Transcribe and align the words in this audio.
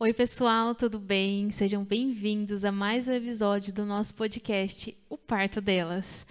Oi, 0.00 0.14
pessoal, 0.14 0.76
tudo 0.76 1.00
bem? 1.00 1.50
Sejam 1.50 1.82
bem-vindos 1.82 2.64
a 2.64 2.70
mais 2.70 3.08
um 3.08 3.12
episódio 3.12 3.72
do 3.74 3.84
nosso 3.84 4.14
podcast, 4.14 4.96
O 5.10 5.18
Parto 5.18 5.60
Delas. 5.60 6.24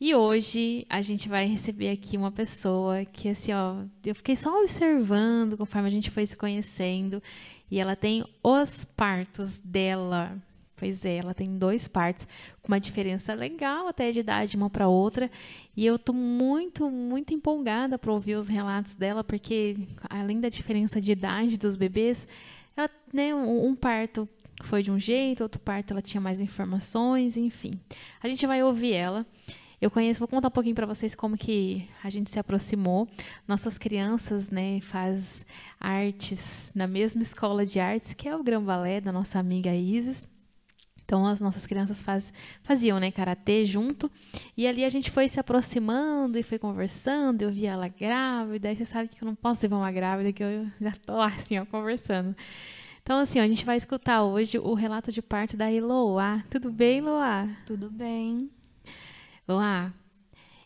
E 0.00 0.14
hoje 0.14 0.86
a 0.88 1.02
gente 1.02 1.28
vai 1.28 1.44
receber 1.44 1.90
aqui 1.90 2.16
uma 2.16 2.30
pessoa 2.30 3.04
que, 3.04 3.28
assim, 3.28 3.52
ó, 3.52 3.82
eu 4.04 4.14
fiquei 4.14 4.36
só 4.36 4.56
observando 4.60 5.56
conforme 5.56 5.88
a 5.88 5.90
gente 5.90 6.08
foi 6.08 6.24
se 6.24 6.36
conhecendo, 6.36 7.20
e 7.68 7.80
ela 7.80 7.96
tem 7.96 8.24
os 8.44 8.84
partos 8.84 9.58
dela. 9.58 10.40
Pois 10.76 11.04
é, 11.04 11.16
ela 11.16 11.34
tem 11.34 11.58
dois 11.58 11.88
partos, 11.88 12.28
com 12.62 12.68
uma 12.68 12.80
diferença 12.80 13.34
legal 13.34 13.88
até 13.88 14.12
de 14.12 14.20
idade 14.20 14.56
uma 14.56 14.70
para 14.70 14.86
outra. 14.86 15.28
E 15.76 15.84
eu 15.84 15.98
tô 15.98 16.12
muito, 16.12 16.88
muito 16.88 17.34
empolgada 17.34 17.98
para 17.98 18.12
ouvir 18.12 18.36
os 18.36 18.46
relatos 18.46 18.94
dela, 18.94 19.24
porque 19.24 19.76
além 20.08 20.40
da 20.40 20.48
diferença 20.48 21.00
de 21.00 21.10
idade 21.10 21.58
dos 21.58 21.76
bebês, 21.76 22.26
ela, 22.76 22.90
né, 23.12 23.34
um, 23.34 23.68
um 23.68 23.74
parto 23.74 24.28
foi 24.62 24.82
de 24.82 24.90
um 24.90 24.98
jeito, 24.98 25.42
outro 25.42 25.60
parto 25.60 25.92
ela 25.92 26.02
tinha 26.02 26.20
mais 26.20 26.40
informações, 26.40 27.36
enfim. 27.36 27.80
A 28.22 28.28
gente 28.28 28.46
vai 28.46 28.62
ouvir 28.62 28.92
ela. 28.92 29.26
Eu 29.80 29.90
conheço, 29.90 30.18
vou 30.18 30.28
contar 30.28 30.48
um 30.48 30.50
pouquinho 30.50 30.74
para 30.74 30.86
vocês 30.86 31.14
como 31.14 31.38
que 31.38 31.88
a 32.04 32.10
gente 32.10 32.30
se 32.30 32.38
aproximou. 32.38 33.08
Nossas 33.48 33.78
crianças, 33.78 34.50
né, 34.50 34.80
faz 34.82 35.46
artes 35.80 36.70
na 36.74 36.86
mesma 36.86 37.22
escola 37.22 37.64
de 37.64 37.80
artes, 37.80 38.12
que 38.12 38.28
é 38.28 38.36
o 38.36 38.42
Balé 38.42 39.00
da 39.00 39.10
nossa 39.10 39.38
amiga 39.38 39.74
Isis. 39.74 40.28
Então 41.10 41.26
as 41.26 41.40
nossas 41.40 41.66
crianças 41.66 42.00
faz, 42.00 42.32
faziam, 42.62 43.00
né, 43.00 43.10
karatê 43.10 43.64
junto. 43.64 44.08
E 44.56 44.64
ali 44.64 44.84
a 44.84 44.88
gente 44.88 45.10
foi 45.10 45.28
se 45.28 45.40
aproximando 45.40 46.38
e 46.38 46.42
foi 46.44 46.56
conversando. 46.56 47.42
Eu 47.42 47.50
vi 47.50 47.66
ela 47.66 47.88
grávida. 47.88 48.68
Aí 48.68 48.76
você 48.76 48.84
sabe 48.84 49.08
que 49.08 49.20
eu 49.20 49.26
não 49.26 49.34
posso 49.34 49.60
levar 49.64 49.78
uma 49.78 49.90
grávida 49.90 50.32
que 50.32 50.40
eu 50.40 50.68
já 50.80 50.92
tô 50.92 51.20
assim, 51.20 51.58
ó, 51.58 51.66
conversando. 51.66 52.36
Então 53.02 53.18
assim, 53.18 53.40
ó, 53.40 53.42
a 53.42 53.48
gente 53.48 53.64
vai 53.64 53.76
escutar 53.76 54.22
hoje 54.22 54.56
o 54.56 54.72
relato 54.72 55.10
de 55.10 55.20
parto 55.20 55.56
da 55.56 55.68
Eloá. 55.72 56.44
Tudo 56.48 56.70
bem, 56.70 56.98
Eloá? 56.98 57.48
Tudo 57.66 57.90
bem. 57.90 58.48
Eloá, 59.48 59.92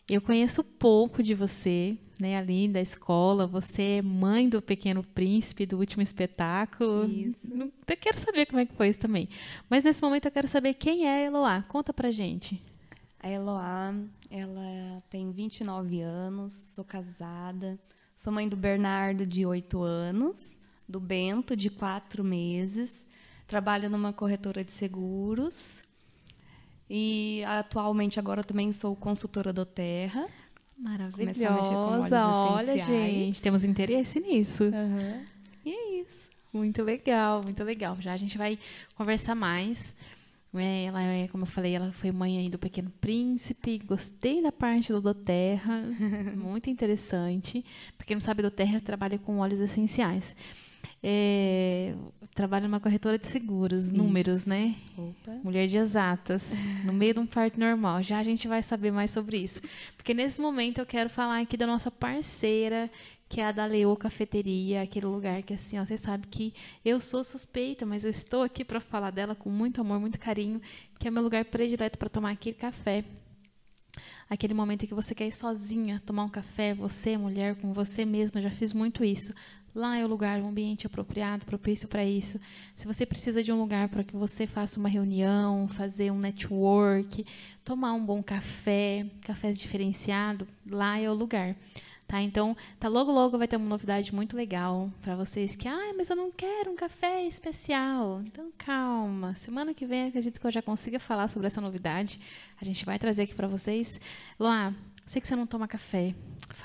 eu 0.07 0.21
conheço 0.21 0.63
pouco 0.63 1.23
de 1.23 1.33
você, 1.33 1.97
né, 2.19 2.37
ali 2.37 2.67
da 2.67 2.81
escola. 2.81 3.47
Você 3.47 3.81
é 3.97 4.01
mãe 4.01 4.47
do 4.47 4.61
Pequeno 4.61 5.03
Príncipe, 5.03 5.65
do 5.65 5.77
último 5.77 6.01
espetáculo. 6.01 7.05
Isso. 7.05 7.51
Eu 7.87 7.97
quero 7.97 8.17
saber 8.17 8.45
como 8.45 8.59
é 8.59 8.65
que 8.65 8.73
foi 8.73 8.89
isso 8.89 8.99
também. 8.99 9.29
Mas 9.69 9.83
nesse 9.83 10.01
momento 10.01 10.25
eu 10.25 10.31
quero 10.31 10.47
saber 10.47 10.73
quem 10.73 11.05
é 11.05 11.15
a 11.15 11.27
Eloá. 11.27 11.63
Conta 11.63 11.93
pra 11.93 12.11
gente. 12.11 12.61
A 13.19 13.29
Eloá, 13.29 13.93
ela 14.29 15.03
tem 15.09 15.31
29 15.31 16.01
anos, 16.01 16.53
sou 16.73 16.83
casada, 16.83 17.79
sou 18.17 18.31
mãe 18.31 18.47
do 18.47 18.55
Bernardo, 18.55 19.25
de 19.25 19.45
8 19.45 19.81
anos, 19.81 20.37
do 20.87 20.99
Bento, 20.99 21.55
de 21.55 21.71
4 21.71 22.23
meses, 22.23 23.07
trabalho 23.47 23.89
numa 23.89 24.13
corretora 24.13 24.63
de 24.63 24.71
seguros 24.71 25.83
e 26.87 27.43
atualmente 27.45 28.19
agora 28.19 28.43
também 28.43 28.71
sou 28.71 28.95
consultora 28.95 29.51
do 29.51 29.65
Terra. 29.65 30.27
Maravilhosa. 30.77 32.27
Olha, 32.27 32.77
gente, 32.77 33.41
temos 33.41 33.63
interesse 33.63 34.19
nisso. 34.19 34.65
Uhum. 34.65 35.23
E 35.65 35.71
é 35.71 36.01
isso. 36.01 36.29
Muito 36.53 36.83
legal, 36.83 37.43
muito 37.43 37.63
legal. 37.63 37.97
Já 37.99 38.13
a 38.13 38.17
gente 38.17 38.37
vai 38.37 38.57
conversar 38.95 39.35
mais. 39.35 39.95
É, 40.53 40.85
ela 40.85 41.03
é, 41.03 41.27
como 41.27 41.43
eu 41.43 41.47
falei, 41.47 41.75
ela 41.75 41.91
foi 41.91 42.11
mãe 42.11 42.37
aí 42.37 42.49
do 42.49 42.57
Pequeno 42.57 42.89
Príncipe. 43.01 43.79
Gostei 43.79 44.41
da 44.41 44.51
parte 44.51 44.93
do 44.93 45.01
Doterra, 45.01 45.83
muito 46.35 46.69
interessante. 46.69 47.63
Para 47.97 48.07
quem 48.07 48.15
não 48.15 48.21
sabe, 48.21 48.41
Doterra 48.41 48.79
trabalha 48.79 49.17
com 49.17 49.39
óleos 49.39 49.59
essenciais. 49.59 50.35
É, 51.07 51.93
trabalha 52.33 52.67
numa 52.67 52.79
corretora 52.79 53.19
de 53.19 53.27
seguros, 53.27 53.85
Isso. 53.85 53.95
números, 53.95 54.43
né? 54.43 54.73
Opa. 54.97 55.39
Mulher 55.43 55.67
de 55.67 55.77
exatas, 55.77 56.51
no 56.83 56.91
meio 56.91 57.13
de 57.13 57.19
um 57.19 57.27
parto 57.27 57.59
normal. 57.59 58.01
Já 58.01 58.17
a 58.17 58.23
gente 58.23 58.47
vai 58.47 58.63
saber 58.63 58.89
mais 58.89 59.11
sobre 59.11 59.37
isso. 59.37 59.61
Porque 59.95 60.15
nesse 60.15 60.41
momento 60.41 60.79
eu 60.79 60.85
quero 60.85 61.07
falar 61.07 61.41
aqui 61.41 61.55
da 61.55 61.67
nossa 61.67 61.91
parceira, 61.91 62.89
que 63.29 63.39
é 63.39 63.45
a 63.45 63.51
da 63.51 63.67
Leô 63.67 63.95
Cafeteria, 63.95 64.81
aquele 64.81 65.05
lugar 65.05 65.43
que 65.43 65.53
assim, 65.53 65.77
ó, 65.77 65.85
você 65.85 65.95
sabe 65.95 66.25
que 66.25 66.55
eu 66.83 66.99
sou 66.99 67.23
suspeita, 67.23 67.85
mas 67.85 68.03
eu 68.03 68.09
estou 68.09 68.41
aqui 68.41 68.65
para 68.65 68.79
falar 68.79 69.11
dela 69.11 69.35
com 69.35 69.51
muito 69.51 69.81
amor, 69.81 69.99
muito 69.99 70.19
carinho, 70.19 70.59
que 70.97 71.07
é 71.07 71.11
meu 71.11 71.21
lugar 71.21 71.45
predileto 71.45 71.99
para 71.99 72.09
tomar 72.09 72.31
aquele 72.31 72.55
café. 72.55 73.05
Aquele 74.27 74.55
momento 74.55 74.85
em 74.85 74.87
que 74.87 74.95
você 74.95 75.13
quer 75.13 75.27
ir 75.27 75.35
sozinha 75.35 76.01
tomar 76.03 76.23
um 76.23 76.29
café, 76.29 76.73
você, 76.73 77.15
mulher, 77.15 77.55
com 77.57 77.73
você 77.73 78.03
mesma, 78.05 78.41
já 78.41 78.49
fiz 78.49 78.73
muito 78.73 79.03
isso. 79.03 79.31
Lá 79.75 79.97
é 79.97 80.05
o 80.05 80.07
lugar, 80.07 80.39
o 80.39 80.47
ambiente 80.47 80.87
apropriado, 80.87 81.45
propício 81.45 81.85
para 81.85 82.05
isso. 82.05 82.39
Se 82.77 82.87
você 82.87 83.05
precisa 83.05 83.43
de 83.43 83.51
um 83.51 83.59
lugar 83.59 83.89
para 83.89 84.05
que 84.05 84.15
você 84.15 84.47
faça 84.47 84.79
uma 84.79 84.87
reunião, 84.87 85.67
fazer 85.67 86.11
um 86.11 86.17
network, 86.17 87.25
tomar 87.61 87.91
um 87.91 88.05
bom 88.05 88.23
café, 88.23 89.05
cafés 89.21 89.59
diferenciado, 89.59 90.47
lá 90.65 90.97
é 90.97 91.09
o 91.09 91.13
lugar. 91.13 91.57
Tá? 92.07 92.21
Então, 92.21 92.55
tá 92.79 92.87
logo 92.87 93.11
logo 93.11 93.37
vai 93.37 93.47
ter 93.47 93.57
uma 93.57 93.67
novidade 93.67 94.13
muito 94.13 94.37
legal 94.37 94.91
para 95.01 95.15
vocês 95.15 95.55
que, 95.55 95.67
ah, 95.67 95.93
mas 95.97 96.09
eu 96.09 96.15
não 96.15 96.31
quero 96.31 96.71
um 96.71 96.75
café 96.75 97.25
especial. 97.25 98.21
Então, 98.21 98.51
calma. 98.57 99.35
Semana 99.35 99.73
que 99.73 99.85
vem 99.85 100.07
acredito 100.07 100.39
que 100.39 100.47
eu 100.47 100.51
já 100.51 100.61
consiga 100.61 100.99
falar 100.99 101.27
sobre 101.27 101.47
essa 101.47 101.59
novidade. 101.59 102.19
A 102.61 102.63
gente 102.63 102.85
vai 102.85 102.97
trazer 102.97 103.23
aqui 103.23 103.33
para 103.33 103.47
vocês. 103.47 103.99
Luá, 104.39 104.73
sei 105.05 105.19
que 105.19 105.27
você 105.27 105.35
não 105.35 105.47
toma 105.47 105.67
café. 105.67 106.13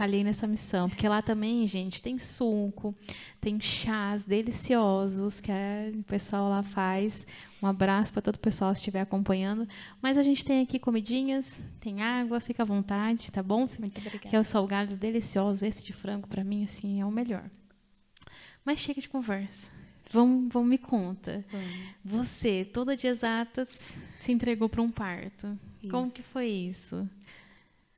Falhei 0.01 0.25
nessa 0.25 0.47
missão, 0.47 0.89
porque 0.89 1.07
lá 1.07 1.21
também, 1.21 1.67
gente, 1.67 2.01
tem 2.01 2.19
suco, 2.19 2.97
tem 3.39 3.61
chás 3.61 4.25
deliciosos 4.25 5.41
que 5.41 5.53
o 5.95 6.03
pessoal 6.05 6.49
lá 6.49 6.63
faz. 6.63 7.27
Um 7.63 7.67
abraço 7.67 8.11
para 8.11 8.23
todo 8.23 8.37
o 8.37 8.41
pessoal 8.41 8.73
que 8.73 8.79
estiver 8.79 9.03
acompanhando. 9.03 9.69
Mas 10.01 10.17
a 10.17 10.23
gente 10.23 10.43
tem 10.43 10.63
aqui 10.63 10.79
comidinhas, 10.79 11.63
tem 11.81 12.01
água, 12.01 12.41
fica 12.41 12.63
à 12.63 12.65
vontade, 12.65 13.31
tá 13.31 13.43
bom? 13.43 13.69
Muito 13.79 13.99
obrigada. 13.99 14.27
Que 14.31 14.35
é 14.35 14.41
os 14.41 14.47
salgados 14.47 14.97
deliciosos. 14.97 15.63
Esse 15.63 15.85
de 15.85 15.93
frango, 15.93 16.27
para 16.27 16.43
mim, 16.43 16.65
assim, 16.65 17.03
é 17.03 17.05
o 17.05 17.11
melhor. 17.11 17.45
Mas 18.65 18.79
chega 18.79 19.03
de 19.03 19.09
conversa. 19.11 19.71
Vamos, 20.11 20.51
vamos 20.51 20.71
me 20.71 20.79
conta. 20.79 21.45
Você, 22.03 22.65
toda 22.65 22.97
de 22.97 23.07
exatas, 23.07 23.93
se 24.15 24.33
entregou 24.33 24.67
para 24.67 24.81
um 24.81 24.91
parto. 24.91 25.59
Isso. 25.83 25.91
Como 25.91 26.11
que 26.11 26.23
foi 26.23 26.47
isso? 26.49 27.07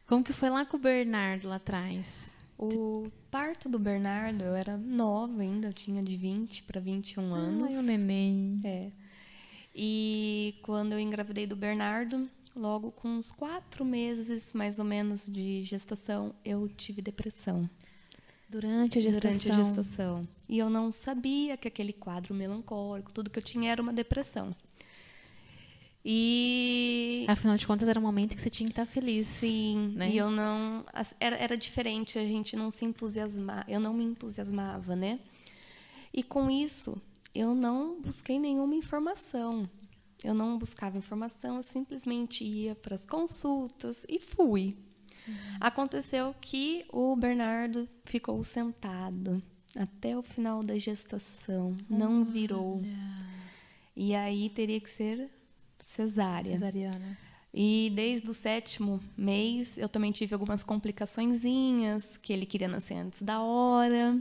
Como 0.06 0.25
que 0.25 0.32
foi 0.32 0.50
lá 0.50 0.64
com 0.64 0.76
o 0.76 0.81
Bernardo 0.81 1.49
lá 1.49 1.56
atrás? 1.56 2.37
O 2.58 3.10
parto 3.31 3.69
do 3.69 3.78
Bernardo, 3.78 4.44
eu 4.44 4.54
era 4.54 4.76
nova 4.76 5.43
ainda, 5.43 5.69
eu 5.69 5.72
tinha 5.72 6.02
de 6.02 6.16
20 6.16 6.62
para 6.62 6.81
21 6.81 7.34
anos. 7.34 7.69
Ai, 7.70 7.76
o 7.76 7.82
neném. 7.82 8.60
É. 8.64 8.90
E 9.75 10.54
quando 10.62 10.93
eu 10.93 11.00
engravidei 11.00 11.46
do 11.46 11.56
Bernardo, 11.56 12.28
logo 12.54 12.93
com 12.93 13.08
uns 13.08 13.31
quatro 13.31 13.84
meses 13.84 14.52
mais 14.52 14.78
ou 14.78 14.84
menos 14.84 15.26
de 15.26 15.64
gestação, 15.64 16.34
eu 16.44 16.69
tive 16.69 17.00
depressão. 17.02 17.69
Durante 18.49 18.99
a 18.99 19.02
gestação? 19.02 19.31
Durante 19.31 19.50
a 19.50 19.64
gestação. 19.64 20.28
E 20.46 20.58
eu 20.58 20.69
não 20.69 20.93
sabia 20.93 21.56
que 21.56 21.66
aquele 21.66 21.93
quadro 21.93 22.34
melancólico, 22.34 23.12
tudo 23.12 23.31
que 23.31 23.38
eu 23.38 23.43
tinha 23.43 23.72
era 23.72 23.81
uma 23.81 23.93
depressão. 23.93 24.54
E. 26.04 27.25
Afinal 27.28 27.56
de 27.56 27.66
contas, 27.66 27.88
era 27.88 27.99
um 27.99 28.02
momento 28.02 28.34
que 28.34 28.43
você 28.43 28.50
tinha 28.50 28.66
que 28.66 28.72
estar 28.72 28.87
feliz. 28.87 29.28
Sim. 29.28 29.94
Né? 29.96 30.10
E 30.10 30.16
eu 30.16 30.31
não. 30.31 30.84
Era, 31.20 31.37
era 31.37 31.56
diferente, 31.56 32.19
a 32.19 32.25
gente 32.25 32.56
não 32.56 32.70
se 32.70 32.84
entusiasmava. 32.84 33.64
Eu 33.69 33.78
não 33.78 33.94
me 33.94 34.04
entusiasmava, 34.04 34.96
né? 34.96 35.20
E 36.12 36.22
com 36.22 36.50
isso, 36.50 37.00
eu 37.34 37.54
não 37.54 38.00
busquei 38.00 38.38
nenhuma 38.38 38.75
informação. 38.75 39.69
Eu 40.22 40.34
não 40.34 40.56
buscava 40.56 40.96
informação, 40.96 41.56
eu 41.56 41.62
simplesmente 41.62 42.44
ia 42.44 42.76
para 42.76 42.94
as 42.94 43.04
consultas 43.04 44.04
e 44.08 44.20
fui. 44.20 44.76
Uhum. 45.26 45.34
Aconteceu 45.60 46.34
que 46.40 46.84
o 46.93 47.16
Bernardo 47.16 47.88
ficou 48.04 48.40
sentado 48.43 49.43
até 49.75 50.16
o 50.16 50.22
final 50.22 50.62
da 50.62 50.78
gestação, 50.78 51.76
não 51.88 52.25
virou. 52.25 52.82
E 53.96 54.14
aí 54.14 54.49
teria 54.50 54.81
que 54.81 54.90
ser 54.90 55.28
cesárea. 55.93 56.53
Cesariana. 56.53 57.19
E 57.55 57.93
desde 57.94 58.29
o 58.29 58.35
sétimo 58.35 59.00
mês 59.17 59.77
eu 59.77 59.89
também 59.89 60.11
tive 60.11 60.33
algumas 60.33 60.62
complicaçõezinhas, 60.62 62.17
que 62.17 62.33
ele 62.33 62.47
queria 62.47 62.69
nascer 62.69 62.94
antes 62.94 63.23
da 63.23 63.41
hora. 63.41 64.19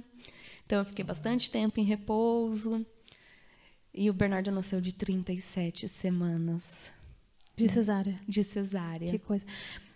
Então 0.65 0.79
eu 0.79 0.85
fiquei 0.85 1.03
bastante 1.03 1.49
tempo 1.49 1.79
em 1.79 1.83
repouso. 1.83 2.85
E 3.93 4.09
o 4.09 4.13
Bernardo 4.13 4.51
nasceu 4.51 4.79
de 4.81 4.93
37 4.93 5.87
semanas. 5.87 6.91
De 7.55 7.67
cesárea. 7.67 8.19
De 8.27 8.43
cesárea. 8.43 9.09
Que 9.09 9.19
coisa. 9.19 9.45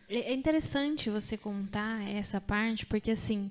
É 0.08 0.34
interessante 0.34 1.10
você 1.10 1.38
contar 1.38 2.08
essa 2.08 2.40
parte, 2.40 2.86
porque 2.86 3.12
assim, 3.12 3.50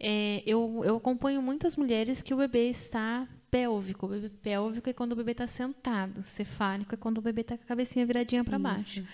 é, 0.00 0.42
eu, 0.46 0.82
eu 0.84 0.96
acompanho 0.96 1.40
muitas 1.40 1.76
mulheres 1.76 2.20
que 2.20 2.34
o 2.34 2.36
bebê 2.36 2.68
está 2.70 3.28
pélvico. 3.50 4.06
O 4.06 4.08
bebê 4.08 4.28
pélvico 4.28 4.88
é 4.88 4.92
quando 4.92 5.12
o 5.12 5.16
bebê 5.16 5.32
está 5.32 5.46
sentado. 5.46 6.22
Cefálico 6.22 6.94
é 6.94 6.98
quando 6.98 7.18
o 7.18 7.22
bebê 7.22 7.42
está 7.42 7.56
com 7.56 7.64
a 7.64 7.66
cabecinha 7.66 8.06
viradinha 8.06 8.44
para 8.44 8.58
baixo. 8.58 9.04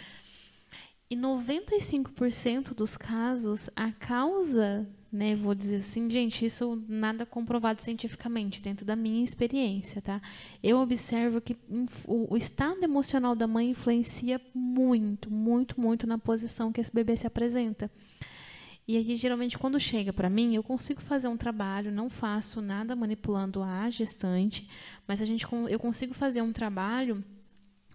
E 1.11 1.17
95% 1.17 2.75
dos 2.75 2.97
casos, 2.97 3.69
a 3.77 3.93
causa, 3.93 4.89
né, 5.13 5.37
vou 5.37 5.55
dizer 5.55 5.77
assim, 5.77 6.11
gente, 6.11 6.47
isso 6.47 6.83
nada 6.89 7.27
comprovado 7.27 7.83
cientificamente, 7.83 8.63
dentro 8.63 8.87
da 8.87 8.97
minha 8.97 9.23
experiência, 9.23 10.01
tá? 10.01 10.21
Eu 10.63 10.79
observo 10.79 11.41
que 11.41 11.57
o, 12.07 12.35
o 12.35 12.37
estado 12.37 12.83
emocional 12.83 13.37
da 13.37 13.47
mãe 13.47 13.71
influencia 13.71 14.41
muito, 14.55 15.31
muito, 15.31 15.79
muito 15.81 16.07
na 16.07 16.19
posição 16.19 16.73
que 16.73 16.81
esse 16.81 16.93
bebê 16.93 17.17
se 17.17 17.27
apresenta. 17.27 17.91
E 18.87 18.97
aí, 18.99 19.17
geralmente, 19.17 19.57
quando 19.57 19.81
chega 19.81 20.13
para 20.13 20.29
mim, 20.29 20.55
eu 20.55 20.63
consigo 20.63 21.01
fazer 21.01 21.27
um 21.29 21.37
trabalho, 21.37 21.91
não 21.91 22.11
faço 22.11 22.61
nada 22.61 22.95
manipulando 22.95 23.63
a 23.63 23.89
gestante, 23.89 24.69
mas 25.09 25.23
a 25.23 25.25
gente, 25.25 25.47
eu 25.71 25.79
consigo 25.79 26.13
fazer 26.13 26.43
um 26.43 26.53
trabalho 26.53 27.25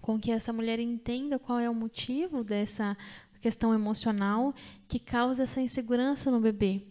com 0.02 0.20
que 0.20 0.32
essa 0.32 0.52
mulher 0.52 0.80
entenda 0.80 1.38
qual 1.38 1.60
é 1.60 1.70
o 1.70 1.76
motivo 1.76 2.44
dessa 2.44 2.98
questão 3.40 3.74
emocional 3.74 4.54
que 4.88 5.00
causa 5.00 5.44
essa 5.44 5.62
insegurança 5.62 6.30
no 6.32 6.40
bebê. 6.40 6.82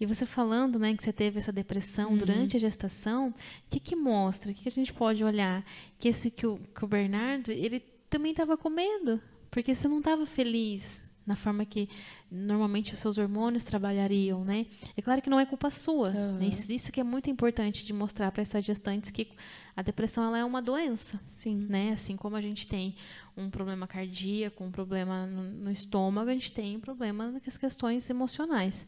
E 0.00 0.06
você 0.06 0.24
falando, 0.24 0.78
né, 0.78 0.94
que 0.94 1.02
você 1.02 1.12
teve 1.12 1.38
essa 1.38 1.52
depressão 1.52 2.12
uhum. 2.12 2.18
durante 2.18 2.56
a 2.56 2.60
gestação, 2.60 3.28
o 3.28 3.34
que 3.68 3.80
que 3.80 3.96
mostra? 3.96 4.50
O 4.50 4.54
que, 4.54 4.62
que 4.62 4.68
a 4.68 4.72
gente 4.72 4.92
pode 4.92 5.22
olhar? 5.22 5.64
Que 5.98 6.08
esse 6.08 6.30
que 6.30 6.46
o, 6.46 6.58
que 6.74 6.84
o 6.84 6.88
Bernardo, 6.88 7.50
ele 7.50 7.80
também 8.08 8.30
estava 8.30 8.56
com 8.56 8.70
medo, 8.70 9.20
porque 9.50 9.74
você 9.74 9.86
não 9.86 9.98
estava 9.98 10.24
feliz, 10.24 11.02
na 11.26 11.36
forma 11.36 11.64
que 11.66 11.88
normalmente 12.30 12.92
os 12.92 13.00
seus 13.00 13.16
hormônios 13.16 13.64
trabalhariam, 13.64 14.44
né? 14.44 14.66
É 14.96 15.00
claro 15.00 15.22
que 15.22 15.30
não 15.30 15.40
é 15.40 15.46
culpa 15.46 15.70
sua. 15.70 16.10
Uhum. 16.10 16.38
Né? 16.38 16.48
Isso, 16.48 16.70
isso, 16.70 16.92
que 16.92 17.00
é 17.00 17.04
muito 17.04 17.30
importante 17.30 17.86
de 17.86 17.92
mostrar 17.92 18.30
para 18.30 18.42
essas 18.42 18.64
gestantes 18.64 19.10
que 19.10 19.28
a 19.74 19.82
depressão 19.82 20.24
ela 20.24 20.38
é 20.38 20.44
uma 20.44 20.60
doença, 20.60 21.18
sim, 21.26 21.56
né? 21.68 21.92
Assim 21.92 22.16
como 22.16 22.36
a 22.36 22.40
gente 22.40 22.68
tem 22.68 22.94
um 23.36 23.48
problema 23.48 23.86
cardíaco, 23.86 24.62
um 24.62 24.70
problema 24.70 25.26
no, 25.26 25.42
no 25.42 25.70
estômago, 25.70 26.28
a 26.28 26.34
gente 26.34 26.52
tem 26.52 26.76
um 26.76 26.80
problema 26.80 27.30
nas 27.30 27.56
questões 27.56 28.08
emocionais. 28.10 28.86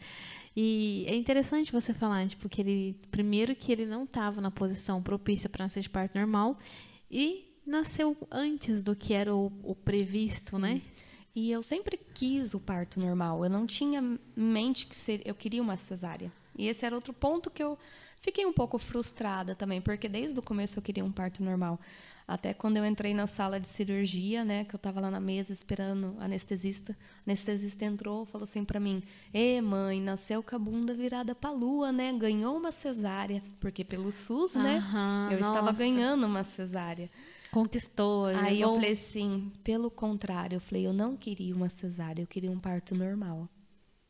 E 0.55 1.05
é 1.07 1.15
interessante 1.15 1.73
você 1.73 1.95
falar, 1.95 2.27
tipo, 2.27 2.49
que 2.49 2.61
ele 2.61 2.97
primeiro 3.11 3.55
que 3.55 3.71
ele 3.73 3.87
não 3.87 4.05
estava 4.05 4.41
na 4.41 4.51
posição 4.51 5.03
propícia 5.03 5.49
para 5.49 5.65
nascer 5.65 5.81
de 5.81 5.89
parto 5.89 6.19
normal 6.19 6.59
e 7.11 7.55
nasceu 7.65 8.17
antes 8.31 8.83
do 8.83 8.97
que 8.97 9.15
era 9.15 9.35
o, 9.35 9.53
o 9.63 9.75
previsto, 9.75 10.59
né? 10.59 10.83
E 11.35 11.51
eu 11.51 11.63
sempre 11.63 11.99
quis 12.15 12.55
o 12.55 12.61
parto 12.61 12.99
normal. 12.99 13.45
Eu 13.45 13.51
não 13.51 13.67
tinha 13.67 14.01
em 14.01 14.19
mente 14.37 14.87
que 14.87 14.97
ser, 14.97 15.23
eu 15.25 15.35
queria 15.35 15.63
uma 15.63 15.77
cesárea. 15.77 16.33
E 16.57 16.67
esse 16.67 16.85
era 16.85 16.95
outro 16.95 17.13
ponto 17.13 17.51
que 17.51 17.63
eu 17.63 17.79
fiquei 18.21 18.45
um 18.45 18.53
pouco 18.53 18.79
frustrada 18.79 19.55
também, 19.55 19.81
porque 19.81 20.09
desde 20.09 20.39
o 20.39 20.43
começo 20.43 20.79
eu 20.79 20.83
queria 20.83 21.05
um 21.05 21.13
parto 21.13 21.43
normal. 21.43 21.79
Até 22.27 22.55
quando 22.55 22.77
eu 22.77 22.87
entrei 22.87 23.13
na 23.13 23.27
sala 23.27 23.59
de 23.59 23.67
cirurgia, 23.67 24.45
né, 24.45 24.65
que 24.65 24.73
eu 24.73 24.77
estava 24.77 25.01
lá 25.01 25.11
na 25.11 25.19
mesa 25.19 25.53
esperando 25.53 26.15
a 26.21 26.27
anestesista, 26.27 26.93
a 26.93 27.23
anestesista 27.27 27.85
entrou, 27.85 28.25
falou 28.25 28.45
assim 28.45 28.65
para 28.65 28.79
mim: 28.79 29.03
"Ê, 29.35 29.61
mãe, 29.61 30.01
nasceu 30.01 30.41
com 30.41 30.55
a 30.55 30.59
bunda 30.59 30.95
virada 30.95 31.35
para 31.35 31.51
a 31.51 31.53
lua, 31.53 31.91
né? 31.91 32.13
Ganhou 32.13 32.57
uma 32.57 32.71
cesárea, 32.71 33.43
porque 33.59 33.85
pelo 33.85 34.13
SUS, 34.13 34.55
né? 34.55 34.81
eu 35.33 35.41
nossa. 35.41 35.59
estava 35.59 35.73
ganhando 35.73 36.25
uma 36.25 36.45
cesárea. 36.45 37.11
Conquistou. 37.53 38.27
Aí 38.27 38.61
eu 38.61 38.75
falei 38.75 38.93
assim, 38.93 39.53
pelo 39.65 39.91
contrário, 39.91 40.57
eu 40.57 40.61
falei, 40.61 40.87
eu 40.87 40.93
não 40.93 41.17
queria 41.17 41.55
uma 41.55 41.69
cesárea, 41.69 42.23
eu 42.23 42.27
queria 42.27 42.51
um 42.51 42.59
parto 42.59 42.95
normal. 42.95 43.49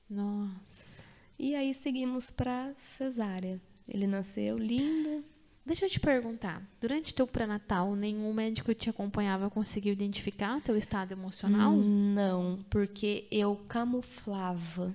Nossa. 0.08 1.02
E 1.38 1.54
aí 1.54 1.72
seguimos 1.72 2.30
para 2.30 2.74
cesárea. 2.76 3.60
Ele 3.88 4.06
nasceu 4.06 4.58
lindo. 4.58 5.24
Deixa 5.64 5.84
eu 5.84 5.90
te 5.90 6.00
perguntar, 6.00 6.62
durante 6.80 7.14
teu 7.14 7.26
pré-natal, 7.26 7.94
nenhum 7.94 8.32
médico 8.32 8.68
que 8.68 8.74
te 8.74 8.90
acompanhava 8.90 9.50
conseguiu 9.50 9.92
identificar 9.92 10.60
teu 10.60 10.76
estado 10.76 11.12
emocional? 11.12 11.76
Não, 11.76 12.64
porque 12.68 13.26
eu 13.30 13.56
camuflava 13.68 14.94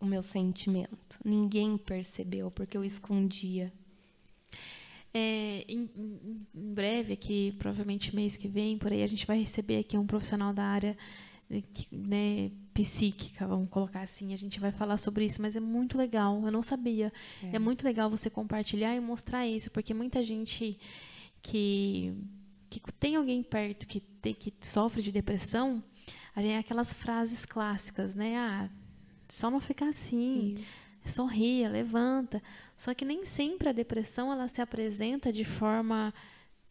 o 0.00 0.06
meu 0.06 0.22
sentimento. 0.22 1.18
Ninguém 1.24 1.76
percebeu 1.76 2.50
porque 2.50 2.76
eu 2.76 2.84
escondia. 2.84 3.72
É, 5.18 5.64
em, 5.66 5.88
em, 5.96 6.46
em, 6.54 6.74
breve, 6.74 7.14
aqui, 7.14 7.54
provavelmente 7.58 8.14
mês 8.14 8.36
que 8.36 8.46
vem, 8.46 8.76
por 8.76 8.92
aí, 8.92 9.02
a 9.02 9.06
gente 9.06 9.26
vai 9.26 9.38
receber 9.38 9.78
aqui 9.78 9.96
um 9.96 10.06
profissional 10.06 10.52
da 10.52 10.62
área 10.62 10.94
né, 11.90 12.50
psíquica, 12.74 13.46
vamos 13.46 13.70
colocar 13.70 14.02
assim. 14.02 14.34
A 14.34 14.36
gente 14.36 14.60
vai 14.60 14.70
falar 14.70 14.98
sobre 14.98 15.24
isso, 15.24 15.40
mas 15.40 15.56
é 15.56 15.60
muito 15.60 15.96
legal. 15.96 16.44
Eu 16.44 16.52
não 16.52 16.62
sabia. 16.62 17.10
É, 17.42 17.56
é 17.56 17.58
muito 17.58 17.82
legal 17.82 18.10
você 18.10 18.28
compartilhar 18.28 18.94
e 18.94 19.00
mostrar 19.00 19.46
isso, 19.46 19.70
porque 19.70 19.94
muita 19.94 20.22
gente 20.22 20.78
que, 21.40 22.12
que 22.68 22.80
tem 23.00 23.16
alguém 23.16 23.42
perto 23.42 23.86
que, 23.86 24.00
tem, 24.00 24.34
que 24.34 24.52
sofre 24.60 25.00
de 25.00 25.10
depressão, 25.10 25.82
é 26.36 26.58
aquelas 26.58 26.92
frases 26.92 27.46
clássicas, 27.46 28.14
né? 28.14 28.36
Ah, 28.36 28.68
só 29.30 29.50
não 29.50 29.60
ficar 29.60 29.88
assim. 29.88 30.56
Isso 30.56 30.85
sorria, 31.06 31.68
levanta. 31.68 32.42
Só 32.76 32.94
que 32.94 33.04
nem 33.04 33.24
sempre 33.24 33.68
a 33.68 33.72
depressão 33.72 34.32
ela 34.32 34.48
se 34.48 34.60
apresenta 34.60 35.32
de 35.32 35.44
forma 35.44 36.12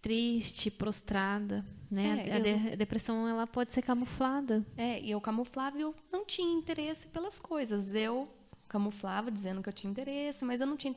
triste, 0.01 0.70
prostrada, 0.70 1.65
né? 1.89 2.27
É, 2.27 2.34
a, 2.34 2.39
eu... 2.39 2.74
a, 2.74 2.75
depressão 2.75 3.27
ela 3.27 3.48
pode 3.48 3.74
ser 3.74 3.82
camuflada. 3.82 4.63
É, 4.77 5.01
e 5.01 5.10
eu 5.12 5.20
camuflava, 5.20 5.80
eu 5.80 5.96
não 6.12 6.24
tinha 6.24 6.56
interesse 6.56 7.08
pelas 7.08 7.39
coisas. 7.39 7.94
Eu 7.96 8.30
camuflava 8.68 9.32
dizendo 9.32 9.63
que 9.63 9.70
eu 9.70 9.74
tinha 9.74 9.89
interesse, 9.89 10.46
mas 10.46 10.62
eu 10.62 10.68
não 10.68 10.77
tinha 10.77 10.94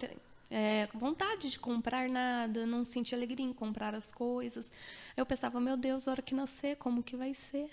é, 0.51 0.89
vontade 0.95 1.51
de 1.51 1.59
comprar 1.59 2.09
nada, 2.09 2.67
não 2.67 2.85
sentia 2.85 3.17
alegria 3.17 3.47
em 3.47 3.53
comprar 3.53 3.95
as 3.95 4.13
coisas. 4.13 4.71
Eu 5.17 5.25
pensava, 5.25 5.61
meu 5.61 5.77
Deus, 5.77 6.07
a 6.07 6.13
hora 6.13 6.23
que 6.23 6.35
nascer, 6.35 6.77
como 6.77 7.03
que 7.03 7.17
vai 7.17 7.35
ser? 7.35 7.71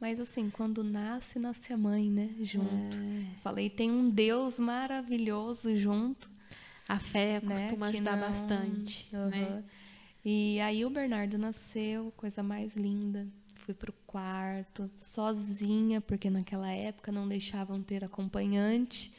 Mas 0.00 0.20
assim, 0.20 0.50
quando 0.50 0.84
nasce, 0.84 1.38
nasce 1.38 1.72
a 1.72 1.76
mãe, 1.76 2.10
né? 2.10 2.30
Junto. 2.40 2.96
É. 2.96 3.40
Falei, 3.42 3.70
tem 3.70 3.90
um 3.90 4.10
Deus 4.10 4.58
maravilhoso 4.58 5.76
junto. 5.76 6.30
A 6.88 6.98
fé 6.98 7.40
né? 7.42 7.54
costuma 7.54 7.86
ajudar 7.86 8.16
não... 8.16 8.28
bastante. 8.28 9.08
Uhum. 9.12 9.28
Né? 9.28 9.64
E 10.24 10.60
aí 10.60 10.84
o 10.84 10.90
Bernardo 10.90 11.38
nasceu, 11.38 12.12
coisa 12.16 12.42
mais 12.42 12.74
linda. 12.76 13.26
Fui 13.54 13.74
pro 13.74 13.92
quarto, 14.06 14.88
sozinha, 14.96 16.00
porque 16.00 16.28
naquela 16.30 16.70
época 16.70 17.10
não 17.10 17.26
deixavam 17.26 17.82
ter 17.82 18.04
acompanhante. 18.04 19.12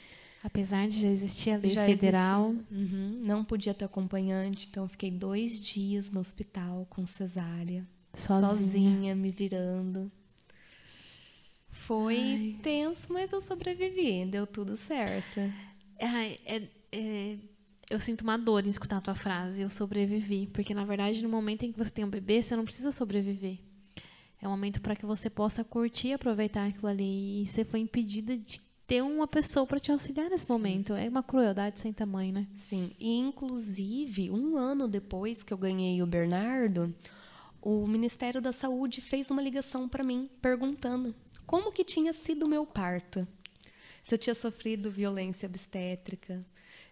Apesar 0.43 0.87
de 0.87 1.01
já 1.01 1.07
existir 1.07 1.51
a 1.51 1.57
lei 1.57 1.71
já 1.71 1.85
federal. 1.85 2.55
Uhum. 2.71 3.19
Não 3.23 3.43
podia 3.43 3.73
ter 3.73 3.85
acompanhante, 3.85 4.67
então 4.69 4.87
fiquei 4.87 5.11
dois 5.11 5.59
dias 5.59 6.09
no 6.11 6.19
hospital 6.19 6.85
com 6.89 7.05
cesárea. 7.05 7.85
Sozinha, 8.13 8.53
sozinha 8.53 9.15
me 9.15 9.31
virando. 9.31 10.11
Foi 11.87 12.17
Ai. 12.17 12.55
tenso, 12.61 13.13
mas 13.13 13.31
eu 13.31 13.39
sobrevivi, 13.39 14.25
deu 14.25 14.45
tudo 14.45 14.75
certo. 14.75 15.39
Ai, 16.01 16.37
é, 16.45 16.63
é, 16.91 17.37
eu 17.89 17.97
sinto 18.01 18.23
uma 18.23 18.37
dor 18.37 18.65
em 18.65 18.69
escutar 18.69 18.97
a 18.97 19.01
tua 19.01 19.15
frase, 19.15 19.61
eu 19.61 19.69
sobrevivi. 19.69 20.47
Porque, 20.47 20.73
na 20.73 20.83
verdade, 20.83 21.23
no 21.23 21.29
momento 21.29 21.63
em 21.63 21.71
que 21.71 21.77
você 21.77 21.89
tem 21.89 22.03
um 22.03 22.09
bebê, 22.09 22.41
você 22.41 22.57
não 22.57 22.65
precisa 22.65 22.91
sobreviver. 22.91 23.59
É 24.41 24.47
um 24.47 24.51
momento 24.51 24.81
para 24.81 24.97
que 24.97 25.05
você 25.05 25.29
possa 25.29 25.63
curtir 25.63 26.09
e 26.09 26.13
aproveitar 26.13 26.67
aquilo 26.67 26.87
ali. 26.87 27.43
E 27.43 27.47
você 27.47 27.63
foi 27.63 27.79
impedida 27.79 28.37
de 28.37 28.59
ter 28.85 29.01
uma 29.01 29.25
pessoa 29.25 29.65
para 29.65 29.79
te 29.79 29.89
auxiliar 29.89 30.29
nesse 30.29 30.49
momento. 30.49 30.93
É 30.93 31.07
uma 31.07 31.23
crueldade 31.23 31.79
sem 31.79 31.93
tamanho, 31.93 32.33
né? 32.33 32.47
Sim. 32.69 32.93
E, 32.99 33.17
inclusive, 33.17 34.29
um 34.29 34.57
ano 34.57 34.89
depois 34.89 35.41
que 35.41 35.53
eu 35.53 35.57
ganhei 35.57 36.01
o 36.03 36.07
Bernardo, 36.07 36.93
o 37.61 37.87
Ministério 37.87 38.41
da 38.41 38.51
Saúde 38.51 38.99
fez 38.99 39.31
uma 39.31 39.41
ligação 39.41 39.87
para 39.87 40.03
mim 40.03 40.29
perguntando 40.41 41.15
como 41.47 41.71
que 41.71 41.83
tinha 41.83 42.13
sido 42.13 42.45
o 42.45 42.49
meu 42.49 42.65
parto. 42.65 43.27
Se 44.03 44.13
eu 44.13 44.19
tinha 44.19 44.35
sofrido 44.35 44.91
violência 44.91 45.47
obstétrica, 45.47 46.45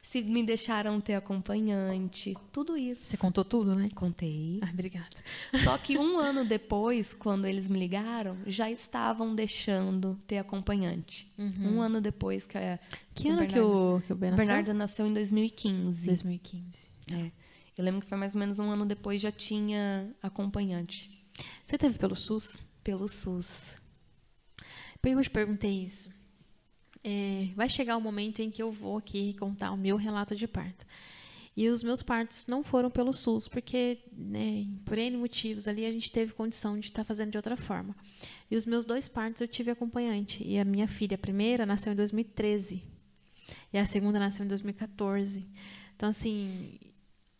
se 0.06 0.22
me 0.22 0.44
deixaram 0.44 1.02
ter 1.02 1.16
acompanhante, 1.16 2.36
tudo 2.52 2.78
isso. 2.78 3.06
Você 3.06 3.18
contou 3.18 3.44
tudo, 3.44 3.74
né? 3.74 3.90
Contei. 3.96 4.60
Ah, 4.62 4.70
obrigada. 4.72 5.18
Só 5.64 5.78
que 5.78 5.98
um 5.98 6.20
ano 6.20 6.46
depois, 6.46 7.14
quando 7.14 7.48
eles 7.48 7.70
me 7.70 7.80
ligaram, 7.80 8.38
já 8.46 8.70
estavam 8.70 9.34
deixando 9.34 10.20
ter 10.28 10.38
acompanhante. 10.38 11.32
Uhum. 11.38 11.78
Um 11.78 11.82
ano 11.82 12.00
depois 12.00 12.46
que 12.46 12.58
a. 12.58 12.80
Que 13.14 13.30
ano 13.30 13.40
Bernardo, 13.40 13.54
que 13.54 13.60
o, 13.60 14.02
que 14.06 14.14
o 14.14 14.16
nasceu? 14.16 14.36
Bernardo 14.36 14.74
nasceu 14.74 15.08
em 15.08 15.14
2015. 15.14 16.06
2015. 16.06 16.90
É. 17.12 17.32
Eu 17.78 17.84
lembro 17.84 18.02
que 18.02 18.08
foi 18.08 18.18
mais 18.18 18.36
ou 18.36 18.40
menos 18.40 18.60
um 18.60 18.70
ano 18.70 18.86
depois 18.86 19.20
já 19.20 19.32
tinha 19.32 20.10
acompanhante. 20.22 21.12
Você 21.66 21.78
teve 21.78 21.98
pelo 21.98 22.16
SUS? 22.16 22.56
Pelo 22.84 23.08
SUS. 23.08 23.85
Eu 25.14 25.22
te 25.22 25.30
perguntei 25.30 25.84
isso? 25.84 26.10
É, 27.04 27.50
vai 27.56 27.70
chegar 27.70 27.98
o 27.98 28.02
momento 28.02 28.42
em 28.42 28.50
que 28.50 28.62
eu 28.62 28.72
vou 28.72 28.98
aqui 28.98 29.34
contar 29.36 29.72
o 29.72 29.78
meu 29.78 29.96
relato 29.96 30.36
de 30.36 30.48
parto. 30.48 30.86
E 31.56 31.70
os 31.70 31.82
meus 31.82 32.04
partos 32.04 32.48
não 32.48 32.64
foram 32.64 32.90
pelo 32.90 33.14
SUS, 33.14 33.48
porque, 33.48 34.00
né, 34.12 34.68
por 34.84 34.98
N 34.98 35.16
motivos 35.16 35.68
ali, 35.68 35.86
a 35.86 35.92
gente 35.92 36.12
teve 36.12 36.34
condição 36.34 36.78
de 36.78 36.88
estar 36.88 37.04
tá 37.04 37.06
fazendo 37.06 37.32
de 37.32 37.38
outra 37.38 37.56
forma. 37.56 37.96
E 38.52 38.58
os 38.58 38.66
meus 38.66 38.86
dois 38.86 39.08
partos 39.08 39.40
eu 39.40 39.48
tive 39.48 39.72
acompanhante. 39.72 40.44
E 40.44 40.60
a 40.60 40.66
minha 40.66 40.88
filha, 40.88 41.16
a 41.16 41.18
primeira, 41.18 41.66
nasceu 41.66 41.94
em 41.94 41.96
2013. 41.96 42.84
E 43.72 43.78
a 43.78 43.86
segunda 43.86 44.20
nasceu 44.20 44.44
em 44.44 44.50
2014. 44.50 45.48
Então, 45.96 46.10
assim, 46.10 46.78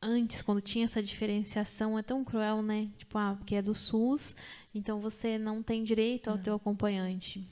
antes, 0.06 0.42
quando 0.42 0.62
tinha 0.62 0.86
essa 0.86 1.02
diferenciação, 1.02 1.98
é 1.98 2.04
tão 2.04 2.24
cruel, 2.24 2.62
né? 2.62 2.90
Tipo, 2.98 3.18
ah, 3.18 3.36
porque 3.38 3.56
é 3.56 3.62
do 3.62 3.74
SUS, 3.74 4.36
então 4.74 5.00
você 5.00 5.38
não 5.38 5.64
tem 5.64 5.84
direito 5.84 6.30
ao 6.30 6.38
não. 6.38 6.44
teu 6.44 6.56
acompanhante. 6.56 7.48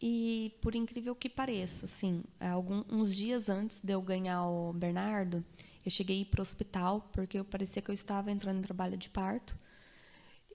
E 0.00 0.52
por 0.60 0.74
incrível 0.74 1.14
que 1.14 1.28
pareça, 1.28 1.86
assim, 1.86 2.24
alguns 2.40 3.14
dias 3.14 3.48
antes 3.48 3.80
de 3.80 3.92
eu 3.92 4.02
ganhar 4.02 4.44
o 4.48 4.72
Bernardo, 4.72 5.44
eu 5.84 5.90
cheguei 5.90 6.24
para 6.24 6.40
o 6.40 6.42
hospital 6.42 7.08
porque 7.12 7.38
eu 7.38 7.44
parecia 7.44 7.82
que 7.82 7.90
eu 7.90 7.94
estava 7.94 8.30
entrando 8.30 8.58
em 8.58 8.62
trabalho 8.62 8.96
de 8.96 9.08
parto. 9.08 9.56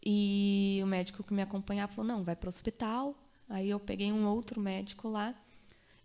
E 0.06 0.80
o 0.84 0.88
médico 0.88 1.24
que 1.24 1.34
me 1.34 1.42
acompanhava 1.42 1.94
falou: 1.94 2.12
"Não, 2.12 2.24
vai 2.24 2.36
para 2.36 2.48
o 2.48 2.50
hospital". 2.50 3.16
Aí 3.50 3.70
eu 3.70 3.80
peguei 3.80 4.12
um 4.12 4.28
outro 4.28 4.60
médico 4.60 5.08
lá 5.08 5.34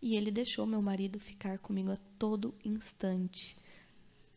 e 0.01 0.17
ele 0.17 0.31
deixou 0.31 0.67
meu 0.67 0.83
marido 0.83 1.19
ficar 1.19 1.59
comigo 1.59 1.91
a 1.91 1.97
todo 2.19 2.55
instante. 2.65 3.57